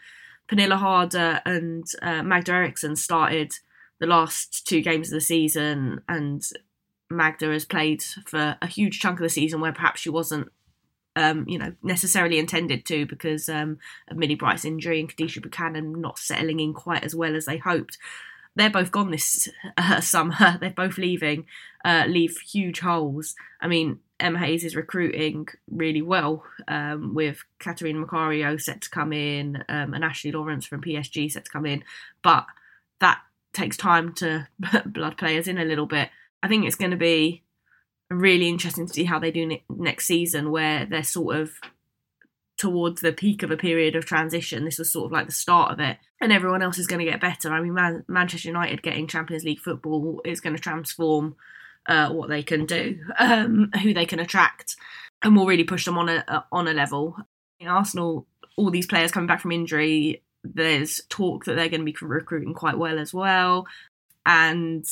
Pernille 0.47 0.77
Harder 0.77 1.41
and 1.43 1.83
uh, 2.03 2.21
Magda 2.21 2.51
Eriksson 2.51 2.95
started 2.95 3.53
the 3.99 4.05
last 4.05 4.67
two 4.67 4.81
games 4.81 5.07
of 5.07 5.15
the 5.15 5.21
season, 5.21 6.01
and 6.07 6.43
Magda 7.09 7.47
has 7.47 7.65
played 7.65 8.03
for 8.03 8.57
a 8.61 8.67
huge 8.67 8.99
chunk 8.99 9.19
of 9.19 9.23
the 9.23 9.29
season 9.29 9.61
where 9.61 9.73
perhaps 9.73 10.01
she 10.01 10.09
wasn't, 10.09 10.49
um, 11.15 11.45
you 11.47 11.57
know, 11.57 11.73
necessarily 11.83 12.39
intended 12.39 12.85
to 12.85 13.05
because 13.05 13.47
um, 13.47 13.77
of 14.07 14.17
Millie 14.17 14.35
Bright's 14.35 14.65
injury 14.65 14.99
and 14.99 15.09
Kadeisha 15.09 15.41
Buchanan 15.41 16.01
not 16.01 16.19
settling 16.19 16.59
in 16.59 16.73
quite 16.73 17.03
as 17.03 17.15
well 17.15 17.35
as 17.35 17.45
they 17.45 17.57
hoped. 17.57 17.97
They're 18.55 18.69
both 18.69 18.91
gone 18.91 19.11
this 19.11 19.49
uh, 19.77 20.01
summer. 20.01 20.57
They're 20.59 20.69
both 20.69 20.97
leaving, 20.97 21.45
uh, 21.83 22.05
leave 22.07 22.37
huge 22.37 22.79
holes. 22.79 23.35
I 23.61 23.67
mean, 23.67 23.99
Emma 24.19 24.39
Hayes 24.39 24.63
is 24.63 24.75
recruiting 24.75 25.47
really 25.69 26.01
well 26.01 26.45
um, 26.67 27.13
with 27.13 27.43
Catarina 27.59 28.05
Macario 28.05 28.59
set 28.59 28.81
to 28.81 28.89
come 28.89 29.11
in 29.11 29.63
um, 29.67 29.93
and 29.93 30.05
Ashley 30.05 30.31
Lawrence 30.31 30.65
from 30.65 30.81
PSG 30.81 31.31
set 31.31 31.45
to 31.45 31.51
come 31.51 31.65
in. 31.65 31.83
But 32.21 32.45
that 32.99 33.19
takes 33.51 33.75
time 33.77 34.13
to 34.13 34.47
blood 34.85 35.17
players 35.17 35.47
in 35.47 35.57
a 35.57 35.65
little 35.65 35.85
bit. 35.85 36.09
I 36.43 36.47
think 36.47 36.65
it's 36.65 36.75
going 36.75 36.91
to 36.91 36.97
be 36.97 37.43
really 38.09 38.47
interesting 38.47 38.87
to 38.87 38.93
see 38.93 39.05
how 39.05 39.19
they 39.19 39.31
do 39.31 39.45
ne- 39.45 39.63
next 39.69 40.05
season, 40.05 40.51
where 40.51 40.85
they're 40.85 41.03
sort 41.03 41.37
of 41.37 41.51
towards 42.57 43.01
the 43.01 43.11
peak 43.11 43.43
of 43.43 43.51
a 43.51 43.57
period 43.57 43.95
of 43.95 44.05
transition. 44.05 44.65
This 44.65 44.79
was 44.79 44.91
sort 44.91 45.07
of 45.07 45.11
like 45.11 45.25
the 45.25 45.31
start 45.31 45.71
of 45.71 45.79
it, 45.79 45.97
and 46.21 46.31
everyone 46.31 46.61
else 46.61 46.77
is 46.77 46.87
going 46.87 47.03
to 47.03 47.11
get 47.11 47.21
better. 47.21 47.51
I 47.51 47.61
mean, 47.61 47.73
Man- 47.73 48.05
Manchester 48.07 48.49
United 48.49 48.81
getting 48.81 49.07
Champions 49.07 49.43
League 49.43 49.59
football 49.59 50.21
is 50.23 50.41
going 50.41 50.55
to 50.55 50.61
transform 50.61 51.35
uh, 51.87 52.09
what 52.09 52.29
they 52.29 52.43
can 52.43 52.65
do, 52.65 52.99
um, 53.19 53.71
who 53.81 53.93
they 53.93 54.05
can 54.05 54.19
attract, 54.19 54.75
and 55.21 55.35
will 55.35 55.45
really 55.45 55.63
push 55.63 55.85
them 55.85 55.97
on 55.97 56.09
a 56.09 56.45
on 56.51 56.67
a 56.67 56.73
level. 56.73 57.17
In 57.59 57.67
Arsenal, 57.67 58.27
all 58.57 58.71
these 58.71 58.87
players 58.87 59.11
coming 59.11 59.27
back 59.27 59.41
from 59.41 59.51
injury. 59.51 60.21
There's 60.43 61.01
talk 61.09 61.45
that 61.45 61.55
they're 61.55 61.69
going 61.69 61.83
to 61.83 61.91
be 61.91 61.97
recruiting 61.99 62.53
quite 62.53 62.77
well 62.77 62.99
as 62.99 63.11
well, 63.13 63.65
and 64.25 64.85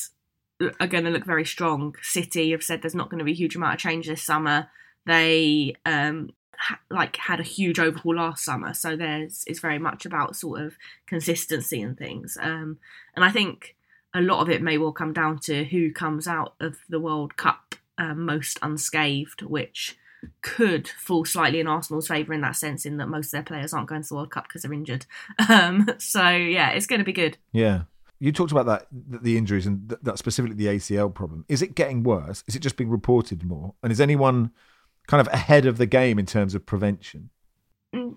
are 0.80 0.88
going 0.88 1.04
to 1.04 1.10
look 1.10 1.26
very 1.26 1.46
strong. 1.46 1.96
City 2.02 2.52
have 2.52 2.64
said 2.64 2.82
there's 2.82 2.96
not 2.96 3.10
going 3.10 3.20
to 3.20 3.26
be 3.26 3.32
a 3.32 3.36
huge 3.36 3.56
amount 3.56 3.76
of 3.76 3.80
change 3.80 4.08
this 4.08 4.24
summer. 4.24 4.70
They 5.06 5.76
um, 5.86 6.30
ha- 6.58 6.80
like 6.90 7.16
had 7.18 7.40
a 7.40 7.44
huge 7.44 7.80
overhaul 7.80 8.16
last 8.16 8.46
summer, 8.46 8.74
so 8.74 8.96
there's 8.96 9.44
it's 9.48 9.60
very 9.60 9.80
much 9.80 10.06
about 10.06 10.36
sort 10.36 10.62
of 10.62 10.76
consistency 11.08 11.82
and 11.82 11.98
things. 11.98 12.38
Um, 12.40 12.78
and 13.16 13.24
I 13.24 13.32
think 13.32 13.76
a 14.14 14.22
lot 14.22 14.42
of 14.42 14.50
it 14.50 14.62
may 14.62 14.78
well 14.78 14.92
come 14.92 15.14
down 15.14 15.40
to 15.40 15.66
who 15.66 15.92
comes 15.92 16.28
out 16.28 16.56
of 16.60 16.78
the 16.88 17.00
World 17.00 17.36
Cup 17.36 17.76
um, 17.98 18.26
most 18.26 18.60
unscathed, 18.62 19.42
which 19.42 19.98
could 20.42 20.88
fall 20.88 21.26
slightly 21.26 21.60
in 21.60 21.68
Arsenal's 21.68 22.08
favour 22.08 22.34
in 22.34 22.42
that 22.42 22.56
sense, 22.56 22.86
in 22.86 22.98
that 22.98 23.08
most 23.08 23.28
of 23.28 23.32
their 23.32 23.44
players 23.44 23.74
aren't 23.74 23.90
going 23.90 24.02
to 24.02 24.10
the 24.10 24.16
World 24.16 24.32
Cup 24.32 24.48
because 24.48 24.62
they're 24.62 24.74
injured. 24.74 25.06
Um, 25.50 25.88
so 25.98 26.30
yeah, 26.30 26.70
it's 26.72 26.88
going 26.88 27.00
to 27.00 27.06
be 27.06 27.14
good. 27.14 27.38
Yeah. 27.52 27.84
You 28.24 28.32
talked 28.32 28.54
about 28.54 28.68
that, 28.68 28.88
the 28.92 29.38
injuries 29.38 29.66
and 29.66 29.90
th- 29.90 30.00
that 30.04 30.18
specifically 30.18 30.56
the 30.56 30.78
ACL 30.78 31.14
problem. 31.14 31.44
Is 31.50 31.62
it 31.62 31.76
getting 31.76 32.04
worse? 32.04 32.42
Is 32.48 32.56
it 32.56 32.60
just 32.60 32.78
being 32.78 32.90
reported 32.90 33.44
more? 33.44 33.74
And 33.84 33.92
is 33.92 34.00
anyone 34.00 34.52
kind 35.08 35.20
of 35.20 35.28
ahead 35.34 35.66
of 35.66 35.78
the 35.78 35.86
game 35.86 36.18
in 36.18 36.26
terms 36.26 36.56
of 36.56 36.66
prevention? 36.66 37.32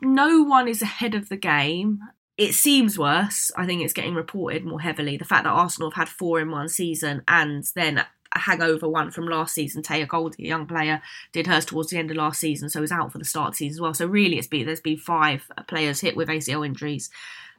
no 0.00 0.42
one 0.44 0.68
is 0.68 0.80
ahead 0.80 1.16
of 1.16 1.28
the 1.28 1.36
game. 1.36 1.98
It 2.38 2.52
seems 2.52 2.96
worse. 2.96 3.50
I 3.57 3.66
think 3.66 3.82
it's 3.82 3.92
getting 3.92 4.14
reported 4.14 4.64
more 4.64 4.80
heavily. 4.80 5.16
The 5.16 5.24
fact 5.24 5.42
that 5.42 5.50
Arsenal 5.50 5.90
have 5.90 5.96
had 5.96 6.09
four 6.09 6.38
in 6.40 6.52
one 6.52 6.68
season 6.68 7.22
and 7.26 7.64
then 7.74 7.98
a 7.98 8.38
hangover 8.38 8.88
one 8.88 9.11
from 9.11 9.26
last 9.26 9.54
season. 9.54 9.82
Teyah 9.82 10.07
Goldie, 10.07 10.44
a 10.44 10.48
young 10.48 10.66
player, 10.66 11.02
did 11.32 11.48
hers 11.48 11.64
towards 11.64 11.90
the 11.90 11.98
end 11.98 12.12
of 12.12 12.16
last 12.16 12.38
season, 12.38 12.68
so 12.68 12.80
was 12.80 12.92
out 12.92 13.11
for 13.11 13.18
the 13.18 13.24
start 13.24 13.52
the 13.52 13.57
season 13.57 13.76
as 13.76 13.80
well. 13.80 13.94
So 13.94 14.07
really, 14.07 14.38
it's 14.38 14.46
been 14.46 14.66
there's 14.66 14.80
been 14.80 14.98
five 14.98 15.50
players 15.66 16.00
hit 16.00 16.16
with 16.16 16.28
ACL 16.28 16.64
injuries 16.64 17.11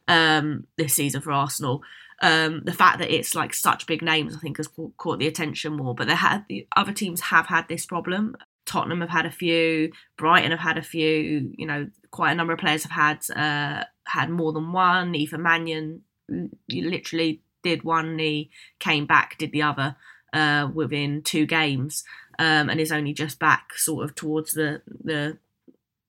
um, 0.06 0.66
this 0.76 0.94
season 0.94 1.20
for 1.20 1.32
Arsenal. 1.32 1.82
Um, 2.20 2.62
the 2.64 2.72
fact 2.72 2.98
that 2.98 3.14
it's 3.14 3.34
like 3.34 3.54
such 3.54 3.86
big 3.86 4.02
names, 4.02 4.34
I 4.34 4.40
think, 4.40 4.56
has 4.56 4.68
caught 4.96 5.18
the 5.18 5.28
attention 5.28 5.74
more. 5.74 5.94
But 5.94 6.08
there 6.08 6.16
had 6.16 6.44
the 6.48 6.66
other 6.76 6.92
teams 6.92 7.20
have 7.20 7.46
had 7.46 7.68
this 7.68 7.86
problem. 7.86 8.36
Tottenham 8.66 9.00
have 9.00 9.10
had 9.10 9.26
a 9.26 9.30
few. 9.30 9.92
Brighton 10.16 10.50
have 10.50 10.60
had 10.60 10.78
a 10.78 10.82
few. 10.82 11.52
You 11.56 11.66
know, 11.66 11.88
quite 12.10 12.32
a 12.32 12.34
number 12.34 12.52
of 12.52 12.58
players 12.58 12.84
have 12.84 12.92
had 12.92 13.30
uh, 13.36 13.84
had 14.04 14.30
more 14.30 14.52
than 14.52 14.72
one. 14.72 15.14
Aoife 15.14 15.32
Mannion 15.32 16.02
literally 16.68 17.42
did 17.62 17.82
one 17.82 18.16
knee, 18.16 18.50
came 18.78 19.06
back, 19.06 19.38
did 19.38 19.52
the 19.52 19.62
other 19.62 19.96
uh, 20.32 20.68
within 20.72 21.22
two 21.22 21.46
games, 21.46 22.04
um, 22.38 22.68
and 22.68 22.80
is 22.80 22.92
only 22.92 23.12
just 23.12 23.38
back, 23.38 23.74
sort 23.76 24.04
of 24.04 24.14
towards 24.14 24.52
the 24.52 24.82
the 25.02 25.38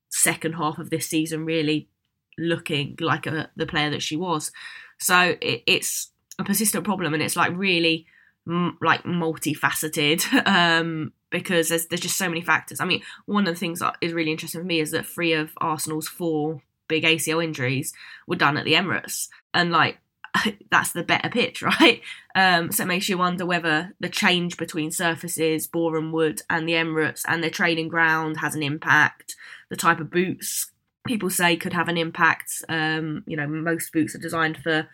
second 0.09 0.53
half 0.53 0.79
of 0.79 0.89
this 0.89 1.07
season, 1.07 1.45
really 1.45 1.87
looking 2.37 2.97
like 2.99 3.27
a, 3.27 3.49
the 3.55 3.65
player 3.65 3.89
that 3.89 4.01
she 4.01 4.15
was. 4.15 4.51
So 4.99 5.35
it, 5.41 5.63
it's 5.65 6.11
a 6.37 6.43
persistent 6.43 6.83
problem, 6.83 7.13
and 7.13 7.23
it's 7.23 7.35
like 7.35 7.51
really 7.55 8.05
m- 8.47 8.77
like 8.81 9.03
multifaceted 9.03 10.23
um, 10.47 11.13
because 11.29 11.69
there's 11.69 11.87
there's 11.87 12.01
just 12.01 12.17
so 12.17 12.29
many 12.29 12.41
factors. 12.41 12.79
I 12.79 12.85
mean, 12.85 13.01
one 13.25 13.47
of 13.47 13.53
the 13.53 13.59
things 13.59 13.79
that 13.79 13.97
is 14.01 14.13
really 14.13 14.31
interesting 14.31 14.61
for 14.61 14.67
me 14.67 14.79
is 14.79 14.91
that 14.91 15.05
three 15.05 15.33
of 15.33 15.51
Arsenal's 15.57 16.07
four 16.07 16.61
big 16.87 17.03
ACL 17.03 17.43
injuries 17.43 17.93
were 18.27 18.35
done 18.35 18.57
at 18.57 18.65
the 18.65 18.73
Emirates, 18.73 19.29
and 19.53 19.71
like 19.71 19.99
that's 20.71 20.91
the 20.91 21.03
better 21.03 21.29
pitch, 21.29 21.61
right? 21.79 22.01
Um, 22.35 22.71
so 22.71 22.83
it 22.83 22.87
makes 22.87 23.09
you 23.09 23.17
wonder 23.17 23.45
whether 23.45 23.95
the 23.99 24.09
change 24.09 24.57
between 24.57 24.91
surfaces, 24.91 25.67
Boreham 25.67 26.11
Wood 26.11 26.41
and 26.49 26.67
the 26.67 26.73
Emirates, 26.73 27.23
and 27.27 27.41
their 27.41 27.49
training 27.49 27.87
ground 27.87 28.37
has 28.37 28.55
an 28.55 28.63
impact. 28.63 29.35
The 29.69 29.75
type 29.75 29.99
of 29.99 30.09
boots 30.09 30.71
people 31.09 31.29
say 31.29 31.57
could 31.57 31.73
have 31.73 31.89
an 31.89 31.97
impact. 31.97 32.63
Um, 32.69 33.23
you 33.25 33.35
know, 33.35 33.47
most 33.47 33.91
boots 33.91 34.13
are 34.15 34.19
designed 34.19 34.57
for 34.57 34.87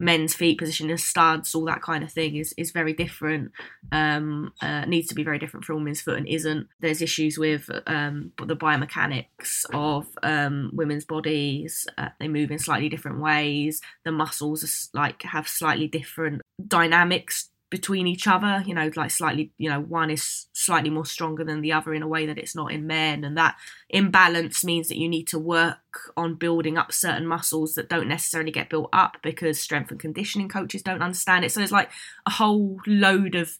men's 0.00 0.32
feet, 0.32 0.58
position 0.58 0.90
as 0.90 1.04
studs, 1.04 1.54
all 1.54 1.66
that 1.66 1.82
kind 1.82 2.02
of 2.02 2.10
thing 2.10 2.36
is 2.36 2.54
is 2.56 2.70
very 2.70 2.94
different. 2.94 3.52
Um, 3.92 4.52
uh, 4.62 4.86
needs 4.86 5.08
to 5.08 5.14
be 5.14 5.22
very 5.22 5.38
different 5.38 5.66
for 5.66 5.74
women's 5.74 6.00
foot 6.00 6.16
and 6.16 6.26
isn't. 6.26 6.66
There's 6.80 7.02
issues 7.02 7.36
with 7.36 7.68
um, 7.86 8.32
the 8.38 8.56
biomechanics 8.56 9.66
of 9.74 10.06
um, 10.22 10.70
women's 10.72 11.04
bodies. 11.04 11.86
Uh, 11.98 12.08
they 12.18 12.28
move 12.28 12.50
in 12.50 12.58
slightly 12.58 12.88
different 12.88 13.20
ways. 13.20 13.82
The 14.04 14.12
muscles 14.12 14.64
are, 14.64 14.98
like 14.98 15.22
have 15.22 15.46
slightly 15.46 15.86
different 15.86 16.40
dynamics 16.66 17.49
between 17.70 18.08
each 18.08 18.26
other 18.26 18.62
you 18.66 18.74
know 18.74 18.90
like 18.96 19.12
slightly 19.12 19.52
you 19.56 19.70
know 19.70 19.80
one 19.80 20.10
is 20.10 20.46
slightly 20.52 20.90
more 20.90 21.06
stronger 21.06 21.44
than 21.44 21.60
the 21.60 21.72
other 21.72 21.94
in 21.94 22.02
a 22.02 22.08
way 22.08 22.26
that 22.26 22.36
it's 22.36 22.54
not 22.54 22.72
in 22.72 22.86
men 22.86 23.22
and 23.24 23.36
that 23.36 23.56
imbalance 23.88 24.64
means 24.64 24.88
that 24.88 24.98
you 24.98 25.08
need 25.08 25.26
to 25.26 25.38
work 25.38 25.78
on 26.16 26.34
building 26.34 26.76
up 26.76 26.92
certain 26.92 27.26
muscles 27.26 27.74
that 27.74 27.88
don't 27.88 28.08
necessarily 28.08 28.50
get 28.50 28.68
built 28.68 28.88
up 28.92 29.16
because 29.22 29.60
strength 29.60 29.90
and 29.90 30.00
conditioning 30.00 30.48
coaches 30.48 30.82
don't 30.82 31.02
understand 31.02 31.44
it. 31.44 31.52
So 31.52 31.60
there's 31.60 31.72
like 31.72 31.90
a 32.26 32.30
whole 32.30 32.80
load 32.86 33.34
of 33.34 33.58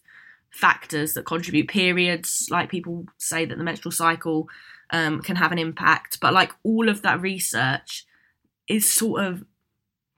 factors 0.51 1.13
that 1.13 1.25
contribute. 1.25 1.67
Periods 1.69 2.47
like 2.51 2.69
people 2.69 3.05
say 3.17 3.45
that 3.45 3.57
the 3.57 3.63
menstrual 3.63 3.91
cycle 3.91 4.47
um, 4.91 5.21
can 5.21 5.37
have 5.37 5.53
an 5.53 5.59
impact 5.59 6.19
but 6.19 6.33
like 6.33 6.51
all 6.63 6.89
of 6.89 7.01
that 7.01 7.21
research 7.21 8.05
is 8.67 8.93
sort 8.93 9.23
of 9.23 9.45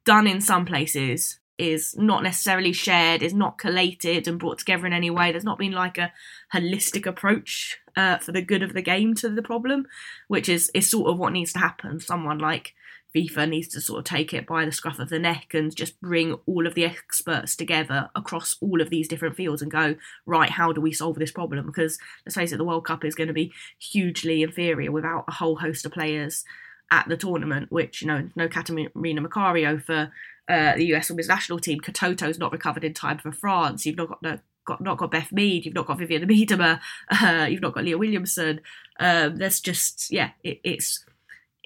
done 0.03 0.25
in 0.25 0.41
some 0.41 0.65
places 0.65 1.39
is 1.57 1.95
not 1.97 2.23
necessarily 2.23 2.73
shared, 2.73 3.21
is 3.21 3.33
not 3.33 3.57
collated 3.57 4.27
and 4.27 4.39
brought 4.39 4.59
together 4.59 4.85
in 4.85 4.93
any 4.93 5.09
way. 5.09 5.31
There's 5.31 5.43
not 5.43 5.59
been 5.59 5.71
like 5.71 5.97
a 5.97 6.11
holistic 6.53 7.05
approach 7.05 7.79
uh, 7.95 8.17
for 8.17 8.31
the 8.31 8.41
good 8.41 8.63
of 8.63 8.73
the 8.73 8.81
game 8.81 9.13
to 9.15 9.29
the 9.29 9.41
problem, 9.41 9.85
which 10.27 10.49
is 10.49 10.71
is 10.73 10.89
sort 10.89 11.09
of 11.09 11.19
what 11.19 11.33
needs 11.33 11.53
to 11.53 11.59
happen. 11.59 11.99
Someone 11.99 12.39
like 12.39 12.73
FIFA 13.15 13.49
needs 13.49 13.67
to 13.69 13.81
sort 13.81 13.99
of 13.99 14.05
take 14.05 14.33
it 14.33 14.47
by 14.47 14.65
the 14.65 14.71
scruff 14.71 14.99
of 14.99 15.09
the 15.09 15.19
neck 15.19 15.53
and 15.53 15.75
just 15.75 16.01
bring 16.01 16.33
all 16.47 16.65
of 16.65 16.73
the 16.73 16.85
experts 16.85 17.55
together 17.55 18.09
across 18.15 18.55
all 18.59 18.81
of 18.81 18.89
these 18.89 19.07
different 19.07 19.35
fields 19.35 19.61
and 19.61 19.71
go, 19.71 19.95
right, 20.25 20.49
how 20.49 20.71
do 20.71 20.81
we 20.81 20.91
solve 20.91 21.19
this 21.19 21.31
problem? 21.31 21.65
Because 21.65 21.99
let's 22.25 22.35
face 22.35 22.51
it, 22.51 22.57
the 22.57 22.63
World 22.63 22.85
Cup 22.85 23.05
is 23.05 23.15
going 23.15 23.27
to 23.27 23.33
be 23.33 23.53
hugely 23.77 24.41
inferior 24.41 24.91
without 24.91 25.25
a 25.27 25.33
whole 25.33 25.57
host 25.57 25.85
of 25.85 25.91
players 25.91 26.43
at 26.91 27.07
the 27.07 27.17
tournament, 27.17 27.71
which, 27.71 28.01
you 28.01 28.07
know, 28.07 28.29
no 28.35 28.47
Catarina 28.47 28.89
Macario 28.95 29.81
for 29.81 30.11
uh, 30.49 30.75
the 30.75 30.93
US 30.93 31.09
women's 31.09 31.27
national 31.27 31.59
team. 31.59 31.79
Katoto's 31.79 32.39
not 32.39 32.51
recovered 32.51 32.83
in 32.83 32.93
time 32.93 33.17
for 33.17 33.31
France. 33.31 33.85
You've 33.85 33.97
not 33.97 34.09
got 34.09 34.21
no, 34.21 34.39
got 34.65 34.81
not 34.81 34.97
got 34.97 35.11
Beth 35.11 35.31
Mead. 35.31 35.65
You've 35.65 35.75
not 35.75 35.87
got 35.87 35.99
Vivianne 35.99 36.25
Miedema. 36.29 36.79
Uh, 37.11 37.45
you've 37.45 37.61
not 37.61 37.73
got 37.73 37.83
Leah 37.83 37.97
Williamson. 37.97 38.61
Um, 38.99 39.37
there's 39.37 39.61
just 39.61 40.11
yeah, 40.11 40.31
it, 40.43 40.59
it's 40.63 41.05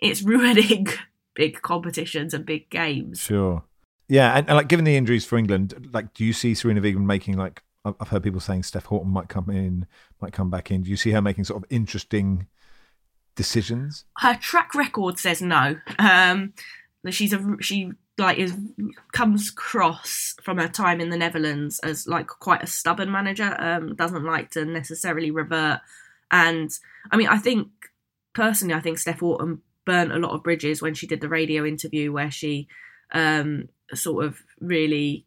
it's 0.02 0.22
ruining 0.22 0.88
big 1.36 1.62
competitions 1.62 2.34
and 2.34 2.46
big 2.46 2.70
games. 2.70 3.20
Sure. 3.20 3.64
Yeah, 4.08 4.38
and, 4.38 4.48
and 4.48 4.56
like 4.56 4.68
given 4.68 4.86
the 4.86 4.96
injuries 4.96 5.26
for 5.26 5.38
England, 5.38 5.90
like 5.92 6.14
do 6.14 6.24
you 6.24 6.34
see 6.34 6.54
Sarina 6.54 6.80
Wiegman 6.80 7.06
making 7.06 7.38
like 7.38 7.64
I've 7.84 7.96
I've 8.00 8.10
heard 8.10 8.24
people 8.24 8.40
saying 8.40 8.64
Steph 8.64 8.86
Houghton 8.86 9.10
might 9.10 9.30
come 9.30 9.50
in, 9.50 9.88
might 10.22 10.34
come 10.34 10.50
back 10.50 10.72
in. 10.72 10.84
Do 10.84 10.90
you 10.90 10.98
see 10.98 11.12
her 11.12 11.22
making 11.22 11.46
sort 11.46 11.64
of 11.64 11.70
interesting 11.70 12.48
decisions? 13.36 14.06
her 14.18 14.36
track 14.36 14.74
record 14.74 15.20
says 15.20 15.42
no. 15.42 15.78
Um, 16.00 16.54
she's 17.10 17.34
a 17.34 17.58
she 17.62 17.92
like 18.18 18.38
is 18.38 18.56
comes 19.12 19.50
across 19.50 20.36
from 20.42 20.58
her 20.58 20.68
time 20.68 21.00
in 21.00 21.10
the 21.10 21.18
Netherlands 21.18 21.80
as 21.80 22.08
like 22.08 22.28
quite 22.28 22.64
a 22.64 22.68
stubborn 22.68 23.12
manager. 23.12 23.56
Um, 23.60 23.96
doesn't 23.96 24.26
like 24.26 24.52
to 24.52 24.66
necessarily 24.66 25.32
revert, 25.32 25.82
and 26.32 26.72
I 27.12 27.18
mean 27.18 27.28
I 27.28 27.38
think 27.38 27.70
personally 28.34 28.74
I 28.74 28.82
think 28.82 28.98
Steph 28.98 29.20
Houghton 29.20 29.62
burnt 29.86 30.12
a 30.12 30.20
lot 30.20 30.32
of 30.32 30.44
bridges 30.44 30.82
when 30.82 30.94
she 30.94 31.08
did 31.08 31.22
the 31.22 31.30
radio 31.30 31.66
interview 31.66 32.12
where 32.12 32.32
she 32.32 32.68
um, 33.14 33.70
sort 33.94 34.26
of 34.26 34.40
really 34.60 35.26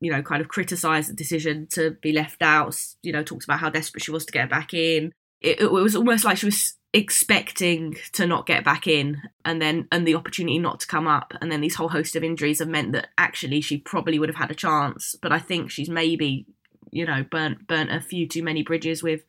you 0.00 0.12
know, 0.12 0.22
kind 0.22 0.40
of 0.40 0.48
criticised 0.48 1.10
the 1.10 1.14
decision 1.14 1.66
to 1.66 1.90
be 2.00 2.12
left 2.12 2.42
out. 2.42 2.76
You 3.02 3.12
know, 3.12 3.22
talks 3.22 3.44
about 3.44 3.60
how 3.60 3.70
desperate 3.70 4.04
she 4.04 4.10
was 4.10 4.24
to 4.26 4.32
get 4.32 4.50
back 4.50 4.72
in. 4.72 5.12
It, 5.40 5.60
it 5.60 5.70
was 5.70 5.96
almost 5.96 6.24
like 6.24 6.38
she 6.38 6.46
was 6.46 6.74
expecting 6.92 7.96
to 8.12 8.26
not 8.26 8.46
get 8.46 8.64
back 8.64 8.86
in, 8.86 9.22
and 9.44 9.60
then 9.60 9.88
and 9.92 10.06
the 10.06 10.14
opportunity 10.14 10.58
not 10.58 10.80
to 10.80 10.86
come 10.86 11.06
up, 11.06 11.34
and 11.40 11.50
then 11.50 11.60
these 11.60 11.76
whole 11.76 11.90
host 11.90 12.16
of 12.16 12.24
injuries 12.24 12.58
have 12.58 12.68
meant 12.68 12.92
that 12.92 13.08
actually 13.16 13.60
she 13.60 13.78
probably 13.78 14.18
would 14.18 14.28
have 14.28 14.36
had 14.36 14.50
a 14.50 14.54
chance. 14.54 15.14
But 15.20 15.32
I 15.32 15.38
think 15.38 15.70
she's 15.70 15.88
maybe, 15.88 16.46
you 16.90 17.06
know, 17.06 17.24
burnt 17.30 17.66
burnt 17.66 17.92
a 17.92 18.00
few 18.00 18.26
too 18.26 18.42
many 18.42 18.62
bridges 18.62 19.02
with 19.02 19.22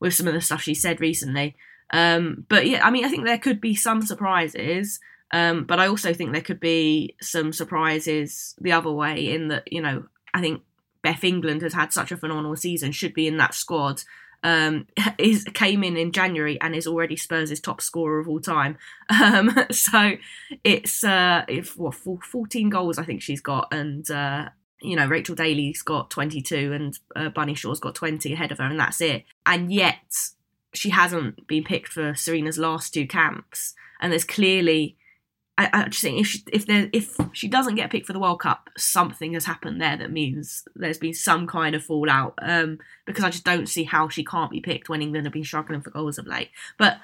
with 0.00 0.14
some 0.14 0.28
of 0.28 0.34
the 0.34 0.40
stuff 0.40 0.62
she 0.62 0.74
said 0.74 1.00
recently. 1.00 1.56
Um, 1.92 2.46
but 2.48 2.66
yeah, 2.66 2.86
I 2.86 2.90
mean, 2.90 3.04
I 3.04 3.08
think 3.08 3.24
there 3.24 3.38
could 3.38 3.60
be 3.60 3.74
some 3.74 4.02
surprises. 4.02 5.00
Um, 5.32 5.64
but 5.64 5.78
I 5.78 5.86
also 5.86 6.12
think 6.12 6.32
there 6.32 6.40
could 6.40 6.60
be 6.60 7.14
some 7.20 7.52
surprises 7.52 8.54
the 8.60 8.72
other 8.72 8.90
way 8.90 9.32
in 9.32 9.48
that, 9.48 9.72
you 9.72 9.80
know, 9.80 10.04
I 10.34 10.40
think 10.40 10.62
Beth 11.02 11.22
England 11.22 11.62
has 11.62 11.72
had 11.72 11.92
such 11.92 12.10
a 12.10 12.16
phenomenal 12.16 12.56
season, 12.56 12.90
should 12.92 13.14
be 13.14 13.28
in 13.28 13.36
that 13.36 13.54
squad. 13.54 14.02
Um, 14.42 14.86
is 15.18 15.44
came 15.44 15.84
in 15.84 15.96
in 15.96 16.12
January 16.12 16.60
and 16.60 16.74
is 16.74 16.86
already 16.86 17.16
Spurs' 17.16 17.60
top 17.60 17.80
scorer 17.80 18.20
of 18.20 18.28
all 18.28 18.40
time. 18.40 18.78
Um, 19.10 19.50
so 19.72 20.12
it's 20.62 21.02
uh, 21.02 21.44
if 21.48 21.76
what 21.76 21.94
14 21.94 22.70
goals 22.70 22.96
I 22.96 23.04
think 23.04 23.22
she's 23.22 23.40
got, 23.40 23.68
and 23.72 24.08
uh, 24.08 24.50
you 24.80 24.94
know 24.94 25.06
Rachel 25.06 25.34
Daly's 25.34 25.82
got 25.82 26.10
22 26.10 26.72
and 26.72 26.98
uh, 27.16 27.28
Bunny 27.30 27.54
Shaw's 27.54 27.80
got 27.80 27.96
20 27.96 28.32
ahead 28.32 28.52
of 28.52 28.58
her, 28.58 28.64
and 28.64 28.78
that's 28.78 29.00
it. 29.00 29.24
And 29.44 29.72
yet 29.72 30.14
she 30.72 30.90
hasn't 30.90 31.46
been 31.48 31.64
picked 31.64 31.88
for 31.88 32.14
Sarina's 32.14 32.56
last 32.56 32.94
two 32.94 33.06
camps, 33.06 33.74
and 34.00 34.12
there's 34.12 34.24
clearly 34.24 34.96
I, 35.60 35.68
I 35.74 35.88
just 35.88 36.02
think 36.02 36.20
if 36.20 36.26
she, 36.26 36.42
if 36.52 36.66
there 36.66 36.88
if 36.92 37.16
she 37.32 37.46
doesn't 37.46 37.74
get 37.74 37.90
picked 37.90 38.06
for 38.06 38.14
the 38.14 38.18
World 38.18 38.40
Cup, 38.40 38.70
something 38.78 39.34
has 39.34 39.44
happened 39.44 39.80
there 39.80 39.96
that 39.98 40.10
means 40.10 40.66
there's 40.74 40.96
been 40.96 41.12
some 41.12 41.46
kind 41.46 41.74
of 41.74 41.84
fallout. 41.84 42.34
Um, 42.40 42.78
because 43.04 43.24
I 43.24 43.30
just 43.30 43.44
don't 43.44 43.68
see 43.68 43.84
how 43.84 44.08
she 44.08 44.24
can't 44.24 44.50
be 44.50 44.60
picked 44.60 44.88
when 44.88 45.02
England 45.02 45.26
have 45.26 45.34
been 45.34 45.44
struggling 45.44 45.82
for 45.82 45.90
goals 45.90 46.16
of 46.16 46.26
late. 46.26 46.48
But 46.78 46.98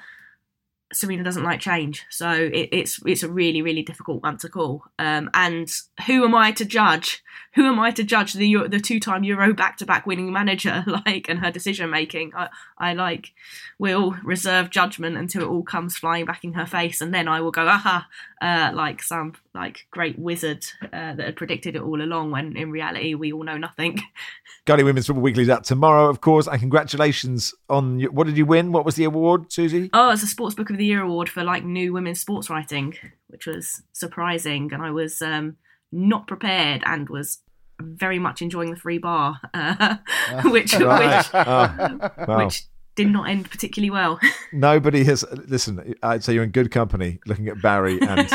Sarina 0.91 1.23
doesn't 1.23 1.43
like 1.43 1.59
change, 1.59 2.05
so 2.09 2.31
it, 2.31 2.69
it's 2.71 2.99
it's 3.05 3.21
a 3.21 3.29
really 3.31 3.61
really 3.61 3.83
difficult 3.83 4.23
one 4.23 4.37
to 4.37 4.49
call. 4.49 4.85
Um, 4.97 5.29
and 5.35 5.69
who 6.07 6.23
am 6.23 6.33
I 6.33 6.51
to 6.53 6.65
judge? 6.65 7.23
Who 7.57 7.65
am 7.65 7.79
I 7.79 7.89
to 7.89 8.03
judge 8.03 8.33
the 8.33 8.67
the 8.67 8.79
two 8.79 8.99
time 8.99 9.23
Euro 9.23 9.51
back 9.51 9.77
to 9.77 9.85
back 9.85 10.05
winning 10.05 10.31
manager 10.31 10.85
like 11.05 11.27
and 11.27 11.39
her 11.39 11.49
decision 11.49 11.89
making? 11.89 12.31
I, 12.35 12.49
I 12.77 12.93
like 12.93 13.33
will 13.79 14.11
reserve 14.23 14.69
judgment 14.69 15.17
until 15.17 15.41
it 15.41 15.47
all 15.47 15.63
comes 15.63 15.97
flying 15.97 16.25
back 16.25 16.43
in 16.43 16.53
her 16.53 16.67
face, 16.67 17.01
and 17.01 17.11
then 17.11 17.27
I 17.27 17.41
will 17.41 17.49
go 17.49 17.65
aha, 17.67 18.07
uh, 18.43 18.71
like 18.75 19.01
some 19.01 19.33
like 19.55 19.87
great 19.89 20.19
wizard 20.19 20.67
uh, 20.83 21.15
that 21.15 21.25
had 21.25 21.35
predicted 21.35 21.75
it 21.75 21.81
all 21.81 21.99
along. 21.99 22.29
When 22.29 22.55
in 22.55 22.69
reality 22.69 23.15
we 23.15 23.33
all 23.33 23.43
know 23.43 23.57
nothing. 23.57 24.03
Guardian 24.65 24.85
Women's 24.85 25.07
Football 25.07 25.23
Weekly 25.23 25.41
is 25.41 25.49
out 25.49 25.63
tomorrow, 25.63 26.09
of 26.09 26.21
course. 26.21 26.45
And 26.45 26.59
congratulations 26.59 27.55
on 27.71 27.99
your, 27.99 28.11
what 28.11 28.27
did 28.27 28.37
you 28.37 28.45
win? 28.45 28.71
What 28.71 28.85
was 28.85 28.95
the 28.95 29.05
award, 29.05 29.51
Suzy? 29.51 29.89
Oh, 29.93 30.11
it's 30.11 30.21
a 30.21 30.27
Sports 30.27 30.53
Book 30.53 30.69
of 30.69 30.77
the 30.77 30.85
Year 30.85 31.01
award 31.01 31.27
for 31.27 31.43
like 31.43 31.63
new 31.63 31.91
women's 31.91 32.19
sports 32.19 32.51
writing, 32.51 32.93
which 33.29 33.47
was 33.47 33.81
surprising, 33.93 34.71
and 34.71 34.83
I 34.83 34.91
was 34.91 35.23
um, 35.23 35.57
not 35.91 36.27
prepared 36.27 36.83
and 36.85 37.09
was 37.09 37.39
very 37.81 38.19
much 38.19 38.41
enjoying 38.41 38.71
the 38.71 38.75
free 38.75 38.97
bar, 38.97 39.39
uh, 39.53 39.97
which 40.45 40.73
Right. 40.73 41.17
which, 41.17 41.27
Oh, 41.33 42.11
wow. 42.27 42.37
which 42.45 42.63
did 42.95 43.07
not 43.09 43.29
end 43.29 43.49
particularly 43.51 43.91
well. 43.91 44.19
Nobody 44.53 45.03
has. 45.03 45.23
Listen, 45.47 45.93
I'd 46.01 46.23
say 46.23 46.33
you're 46.33 46.43
in 46.43 46.49
good 46.51 46.71
company 46.71 47.19
looking 47.27 47.47
at 47.47 47.61
Barry 47.61 47.99
and 48.01 48.27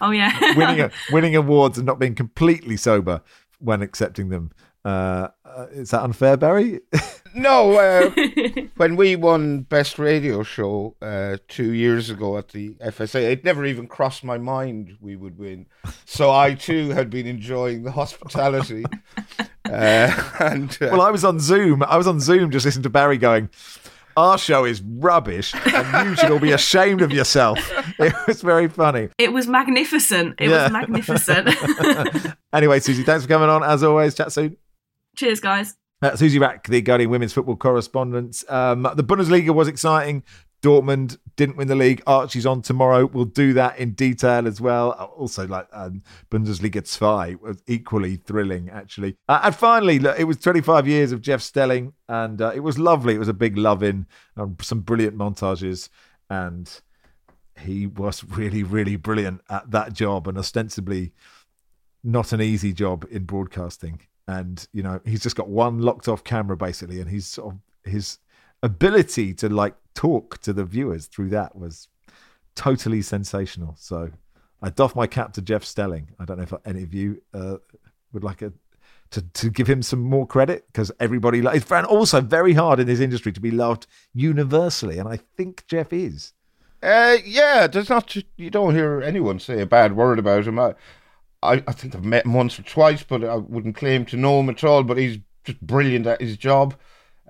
oh 0.00 0.10
yeah, 0.10 0.36
winning 0.56 0.90
winning 1.12 1.36
awards 1.36 1.78
and 1.78 1.86
not 1.86 1.98
being 2.00 2.14
completely 2.16 2.76
sober 2.76 3.22
when 3.60 3.80
accepting 3.82 4.28
them. 4.30 4.50
Uh, 4.84 5.28
uh, 5.44 5.66
is 5.72 5.90
that 5.90 6.02
unfair, 6.02 6.36
Barry? 6.36 6.80
No, 7.34 7.74
uh, 7.74 8.10
when 8.78 8.96
we 8.96 9.14
won 9.14 9.60
Best 9.60 9.98
Radio 9.98 10.42
Show 10.42 10.96
uh, 11.02 11.36
two 11.46 11.72
years 11.74 12.08
ago 12.08 12.38
at 12.38 12.48
the 12.48 12.70
FSA, 12.76 13.20
it 13.32 13.44
never 13.44 13.66
even 13.66 13.86
crossed 13.86 14.24
my 14.24 14.38
mind 14.38 14.96
we 14.98 15.14
would 15.14 15.36
win. 15.38 15.66
So 16.06 16.30
I 16.32 16.54
too 16.54 16.88
had 16.88 17.10
been 17.10 17.26
enjoying 17.26 17.82
the 17.82 17.92
hospitality. 17.92 18.84
Uh, 19.68 20.10
and 20.40 20.72
uh, 20.80 20.88
well, 20.92 21.02
I 21.02 21.10
was 21.10 21.22
on 21.26 21.38
Zoom. 21.38 21.82
I 21.82 21.98
was 21.98 22.06
on 22.06 22.18
Zoom 22.20 22.50
just 22.50 22.64
listening 22.64 22.84
to 22.84 22.88
Barry 22.90 23.18
going, 23.18 23.50
"Our 24.16 24.38
show 24.38 24.64
is 24.64 24.80
rubbish, 24.80 25.54
and 25.54 26.08
you 26.08 26.16
should 26.16 26.30
all 26.30 26.38
be 26.38 26.52
ashamed 26.52 27.02
of 27.02 27.12
yourself." 27.12 27.58
It 27.98 28.14
was 28.26 28.40
very 28.40 28.68
funny. 28.68 29.10
it 29.18 29.34
was 29.34 29.46
magnificent. 29.46 30.36
It 30.40 30.48
Yeah. 30.48 30.62
was 30.64 30.72
magnificent. 30.72 31.50
Anyway, 32.54 32.80
Suzy, 32.80 33.02
thanks 33.02 33.24
for 33.24 33.28
coming 33.28 33.50
on. 33.50 33.62
As 33.62 33.82
always, 33.82 34.14
chat 34.14 34.32
soon. 34.32 34.56
Cheers, 35.18 35.40
guys. 35.40 35.74
Uh, 36.00 36.14
Suzy 36.14 36.38
Wrack, 36.38 36.68
the 36.68 36.80
Guardian 36.80 37.10
women's 37.10 37.32
football 37.32 37.56
correspondent. 37.56 38.44
Um, 38.48 38.82
the 38.94 39.02
Bundesliga 39.02 39.52
was 39.52 39.66
exciting. 39.66 40.22
Dortmund 40.62 41.18
didn't 41.34 41.56
win 41.56 41.66
the 41.66 41.74
league. 41.74 42.00
Archie's 42.06 42.46
on 42.46 42.62
tomorrow. 42.62 43.04
We'll 43.04 43.24
do 43.24 43.52
that 43.54 43.78
in 43.78 43.94
detail 43.94 44.46
as 44.46 44.60
well. 44.60 44.94
Uh, 44.96 45.06
Also, 45.06 45.48
like 45.48 45.66
um, 45.72 46.04
Bundesliga 46.30 46.82
2 46.88 47.38
was 47.44 47.60
equally 47.66 48.14
thrilling, 48.14 48.70
actually. 48.70 49.16
Uh, 49.28 49.40
and 49.42 49.56
finally, 49.56 49.98
look, 49.98 50.16
it 50.16 50.22
was 50.22 50.36
25 50.36 50.86
years 50.86 51.10
of 51.10 51.20
Jeff 51.20 51.42
Stelling, 51.42 51.94
and 52.08 52.40
uh, 52.40 52.52
it 52.54 52.60
was 52.60 52.78
lovely. 52.78 53.16
It 53.16 53.18
was 53.18 53.26
a 53.26 53.34
big 53.34 53.58
love 53.58 53.82
in, 53.82 54.06
um, 54.36 54.56
some 54.60 54.82
brilliant 54.82 55.18
montages, 55.18 55.88
and 56.30 56.80
he 57.58 57.88
was 57.88 58.22
really, 58.28 58.62
really 58.62 58.94
brilliant 58.94 59.40
at 59.50 59.68
that 59.72 59.94
job, 59.94 60.28
and 60.28 60.38
ostensibly 60.38 61.12
not 62.04 62.32
an 62.32 62.40
easy 62.40 62.72
job 62.72 63.04
in 63.10 63.24
broadcasting. 63.24 63.98
And 64.28 64.64
you 64.72 64.82
know, 64.84 65.00
he's 65.04 65.22
just 65.22 65.34
got 65.34 65.48
one 65.48 65.80
locked 65.80 66.06
off 66.06 66.22
camera 66.22 66.56
basically, 66.56 67.00
and 67.00 67.10
he's 67.10 67.26
sort 67.26 67.54
of 67.54 67.90
his 67.90 68.18
ability 68.62 69.34
to 69.34 69.48
like 69.48 69.74
talk 69.94 70.38
to 70.42 70.52
the 70.52 70.64
viewers 70.64 71.06
through 71.06 71.30
that 71.30 71.56
was 71.56 71.88
totally 72.54 73.02
sensational. 73.02 73.74
So 73.78 74.10
I 74.62 74.70
doff 74.70 74.94
my 74.94 75.06
cap 75.06 75.32
to 75.32 75.42
Jeff 75.42 75.64
Stelling. 75.64 76.10
I 76.20 76.24
don't 76.24 76.36
know 76.36 76.42
if 76.42 76.52
any 76.64 76.82
of 76.82 76.92
you 76.92 77.22
uh, 77.32 77.56
would 78.12 78.22
like 78.22 78.42
a 78.42 78.52
to, 79.10 79.22
to 79.22 79.48
give 79.48 79.66
him 79.66 79.82
some 79.82 80.00
more 80.00 80.26
credit 80.26 80.66
because 80.66 80.92
everybody 81.00 81.38
it's 81.38 81.72
and 81.72 81.86
also 81.86 82.20
very 82.20 82.52
hard 82.52 82.78
in 82.78 82.86
this 82.86 83.00
industry 83.00 83.32
to 83.32 83.40
be 83.40 83.50
loved 83.50 83.86
universally, 84.12 84.98
and 84.98 85.08
I 85.08 85.18
think 85.36 85.66
Jeff 85.66 85.92
is. 85.92 86.34
Uh, 86.82 87.16
yeah, 87.24 87.66
there's 87.66 87.88
not. 87.88 88.14
You 88.36 88.50
don't 88.50 88.74
hear 88.74 89.00
anyone 89.00 89.38
say 89.40 89.60
a 89.60 89.66
bad 89.66 89.96
word 89.96 90.18
about 90.18 90.46
him. 90.46 90.58
I, 90.58 90.74
I, 91.42 91.62
I 91.66 91.72
think 91.72 91.94
I've 91.94 92.04
met 92.04 92.24
him 92.24 92.34
once 92.34 92.58
or 92.58 92.62
twice, 92.62 93.02
but 93.02 93.24
I 93.24 93.36
wouldn't 93.36 93.76
claim 93.76 94.04
to 94.06 94.16
know 94.16 94.40
him 94.40 94.50
at 94.50 94.64
all. 94.64 94.82
But 94.82 94.98
he's 94.98 95.18
just 95.44 95.60
brilliant 95.60 96.06
at 96.06 96.20
his 96.20 96.36
job. 96.36 96.74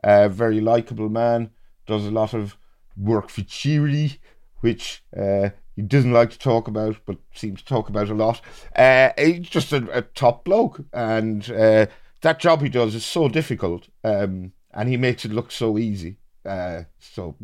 Uh, 0.02 0.28
very 0.28 0.60
likable 0.60 1.08
man. 1.08 1.50
Does 1.86 2.06
a 2.06 2.10
lot 2.10 2.34
of 2.34 2.56
work 2.96 3.30
for 3.30 3.42
charity, 3.42 4.20
which 4.60 5.02
uh, 5.16 5.50
he 5.76 5.82
doesn't 5.82 6.12
like 6.12 6.30
to 6.30 6.38
talk 6.38 6.68
about, 6.68 6.96
but 7.06 7.18
seems 7.34 7.62
to 7.62 7.68
talk 7.68 7.88
about 7.88 8.08
a 8.08 8.14
lot. 8.14 8.40
Uh, 8.74 9.10
he's 9.16 9.48
just 9.48 9.72
a, 9.72 9.88
a 9.96 10.02
top 10.02 10.44
bloke, 10.44 10.80
and 10.92 11.50
uh, 11.50 11.86
that 12.22 12.40
job 12.40 12.62
he 12.62 12.68
does 12.68 12.94
is 12.94 13.06
so 13.06 13.28
difficult, 13.28 13.88
um, 14.04 14.52
and 14.74 14.88
he 14.88 14.96
makes 14.96 15.24
it 15.24 15.32
look 15.32 15.50
so 15.50 15.78
easy. 15.78 16.16
Uh, 16.44 16.82
so, 16.98 17.36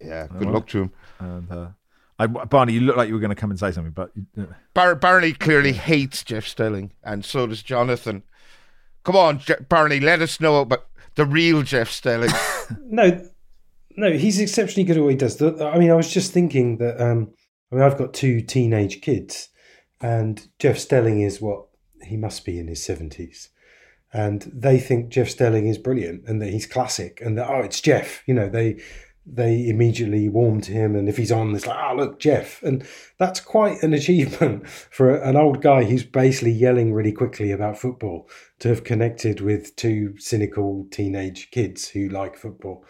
yeah, 0.00 0.26
good 0.26 0.44
well. 0.44 0.54
luck 0.54 0.66
to 0.68 0.82
him. 0.82 0.92
And 1.18 1.50
uh, 1.50 1.68
I, 2.18 2.26
Barney, 2.26 2.72
you 2.72 2.80
look 2.80 2.96
like 2.96 3.08
you 3.08 3.14
were 3.14 3.20
going 3.20 3.30
to 3.30 3.36
come 3.40 3.50
and 3.50 3.58
say 3.60 3.70
something, 3.70 3.92
but 3.92 4.10
Bar- 4.74 4.96
Barney 4.96 5.32
clearly 5.32 5.72
hates 5.72 6.24
Jeff 6.24 6.46
Stelling, 6.46 6.92
and 7.04 7.24
so 7.24 7.46
does 7.46 7.62
Jonathan. 7.62 8.24
Come 9.04 9.14
on, 9.16 9.38
Je- 9.38 9.54
Barney, 9.68 10.00
let 10.00 10.20
us 10.20 10.40
know 10.40 10.60
about 10.60 10.86
the 11.14 11.24
real 11.24 11.62
Jeff 11.62 11.90
Stelling. 11.90 12.30
No, 12.82 13.24
no, 13.96 14.12
he's 14.12 14.38
exceptionally 14.38 14.84
good 14.84 14.98
at 14.98 15.02
what 15.02 15.10
he 15.10 15.16
does. 15.16 15.36
The- 15.36 15.64
I 15.72 15.78
mean, 15.78 15.90
I 15.90 15.94
was 15.94 16.12
just 16.12 16.32
thinking 16.32 16.76
that. 16.78 17.00
Um, 17.00 17.32
I 17.72 17.76
mean, 17.76 17.84
I've 17.84 17.96
got 17.98 18.12
two 18.14 18.40
teenage 18.42 19.00
kids, 19.00 19.48
and 20.00 20.46
Jeff 20.58 20.78
Stelling 20.78 21.20
is 21.22 21.40
what 21.40 21.66
he 22.02 22.16
must 22.16 22.44
be 22.44 22.58
in 22.58 22.68
his 22.68 22.82
seventies, 22.84 23.48
and 24.12 24.42
they 24.54 24.78
think 24.78 25.08
Jeff 25.10 25.28
Stelling 25.30 25.66
is 25.66 25.78
brilliant 25.78 26.24
and 26.28 26.42
that 26.42 26.50
he's 26.50 26.66
classic, 26.66 27.20
and 27.24 27.38
that 27.38 27.48
oh, 27.48 27.60
it's 27.60 27.80
Jeff. 27.80 28.22
You 28.26 28.34
know, 28.34 28.48
they 28.50 28.80
they 29.30 29.68
immediately 29.68 30.28
warm 30.28 30.60
to 30.62 30.72
him. 30.72 30.96
And 30.96 31.08
if 31.08 31.16
he's 31.16 31.32
on, 31.32 31.54
it's 31.54 31.66
like, 31.66 31.78
oh, 31.78 31.94
look, 31.94 32.18
Jeff. 32.18 32.62
And 32.62 32.86
that's 33.18 33.40
quite 33.40 33.82
an 33.82 33.92
achievement 33.92 34.68
for 34.90 35.14
an 35.14 35.36
old 35.36 35.62
guy 35.62 35.84
who's 35.84 36.04
basically 36.04 36.52
yelling 36.52 36.92
really 36.92 37.12
quickly 37.12 37.50
about 37.50 37.78
football 37.78 38.28
to 38.60 38.68
have 38.68 38.84
connected 38.84 39.40
with 39.40 39.76
two 39.76 40.14
cynical 40.18 40.86
teenage 40.90 41.50
kids 41.50 41.88
who 41.88 42.08
like 42.08 42.36
football. 42.36 42.84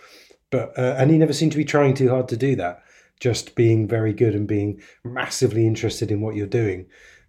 But 0.51 0.79
uh, 0.79 0.95
and 0.97 1.11
he 1.11 1.19
never 1.19 1.33
seemed 1.33 1.53
to 1.53 1.59
be 1.59 1.65
trying 1.65 1.95
too 1.95 2.09
hard 2.09 2.29
to 2.29 2.37
do 2.37 2.57
that. 2.57 2.83
Just 3.21 3.55
being 3.55 3.89
very 3.89 4.13
good 4.13 4.35
and 4.35 4.47
being 4.47 4.81
massively 5.05 5.67
interested 5.67 6.11
in 6.11 6.21
what 6.21 6.37
you're 6.37 6.47
doing 6.47 6.87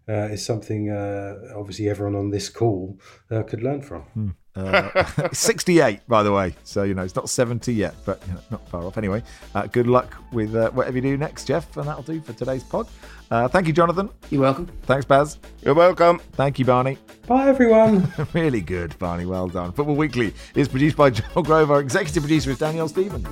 is 0.10 0.46
something 0.46 0.90
uh, 0.90 1.36
obviously 1.56 1.90
everyone 1.90 2.16
on 2.16 2.30
this 2.32 2.50
call 2.50 3.00
uh, 3.32 3.44
could 3.44 3.64
learn 3.64 3.82
from. 3.82 4.02
Hmm. 4.04 4.30
Uh, 4.56 5.30
68, 5.32 6.02
by 6.08 6.24
the 6.24 6.32
way. 6.32 6.56
So, 6.64 6.84
you 6.84 6.94
know, 6.94 7.04
it's 7.04 7.16
not 7.16 7.30
70 7.30 7.74
yet, 7.74 7.96
but 8.06 8.22
you 8.28 8.34
know, 8.34 8.42
not 8.52 8.68
far 8.70 8.84
off. 8.84 8.98
Anyway, 8.98 9.24
uh, 9.56 9.68
good 9.68 9.88
luck 9.88 10.16
with 10.34 10.56
uh, 10.56 10.72
whatever 10.72 10.98
you 10.98 11.02
do 11.02 11.18
next, 11.18 11.46
Jeff. 11.46 11.76
And 11.78 11.88
that'll 11.88 12.04
do 12.04 12.20
for 12.22 12.34
today's 12.34 12.64
pod. 12.64 12.88
Uh, 13.32 13.48
thank 13.48 13.68
you, 13.68 13.74
Jonathan. 13.74 14.10
You're 14.30 14.42
welcome. 14.42 14.68
Thanks, 14.84 15.06
Baz. 15.06 15.38
You're 15.62 15.76
welcome. 15.76 16.20
Thank 16.34 16.60
you, 16.60 16.66
Barney. 16.66 16.98
Bye, 17.28 17.48
everyone. 17.48 18.12
really 18.34 18.62
good, 18.62 18.98
Barney. 19.00 19.26
Well 19.26 19.48
done. 19.48 19.72
Football 19.72 19.96
Weekly 19.96 20.34
is 20.56 20.68
produced 20.68 20.98
by 20.98 21.10
Joel 21.12 21.44
Grove. 21.44 21.72
Our 21.72 21.80
executive 21.80 22.24
producer 22.24 22.52
is 22.52 22.58
Danielle 22.58 22.88
Stevens. 22.90 23.28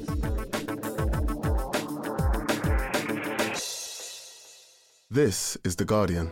This 5.10 5.58
is 5.64 5.76
The 5.78 5.86
Guardian. 5.86 6.32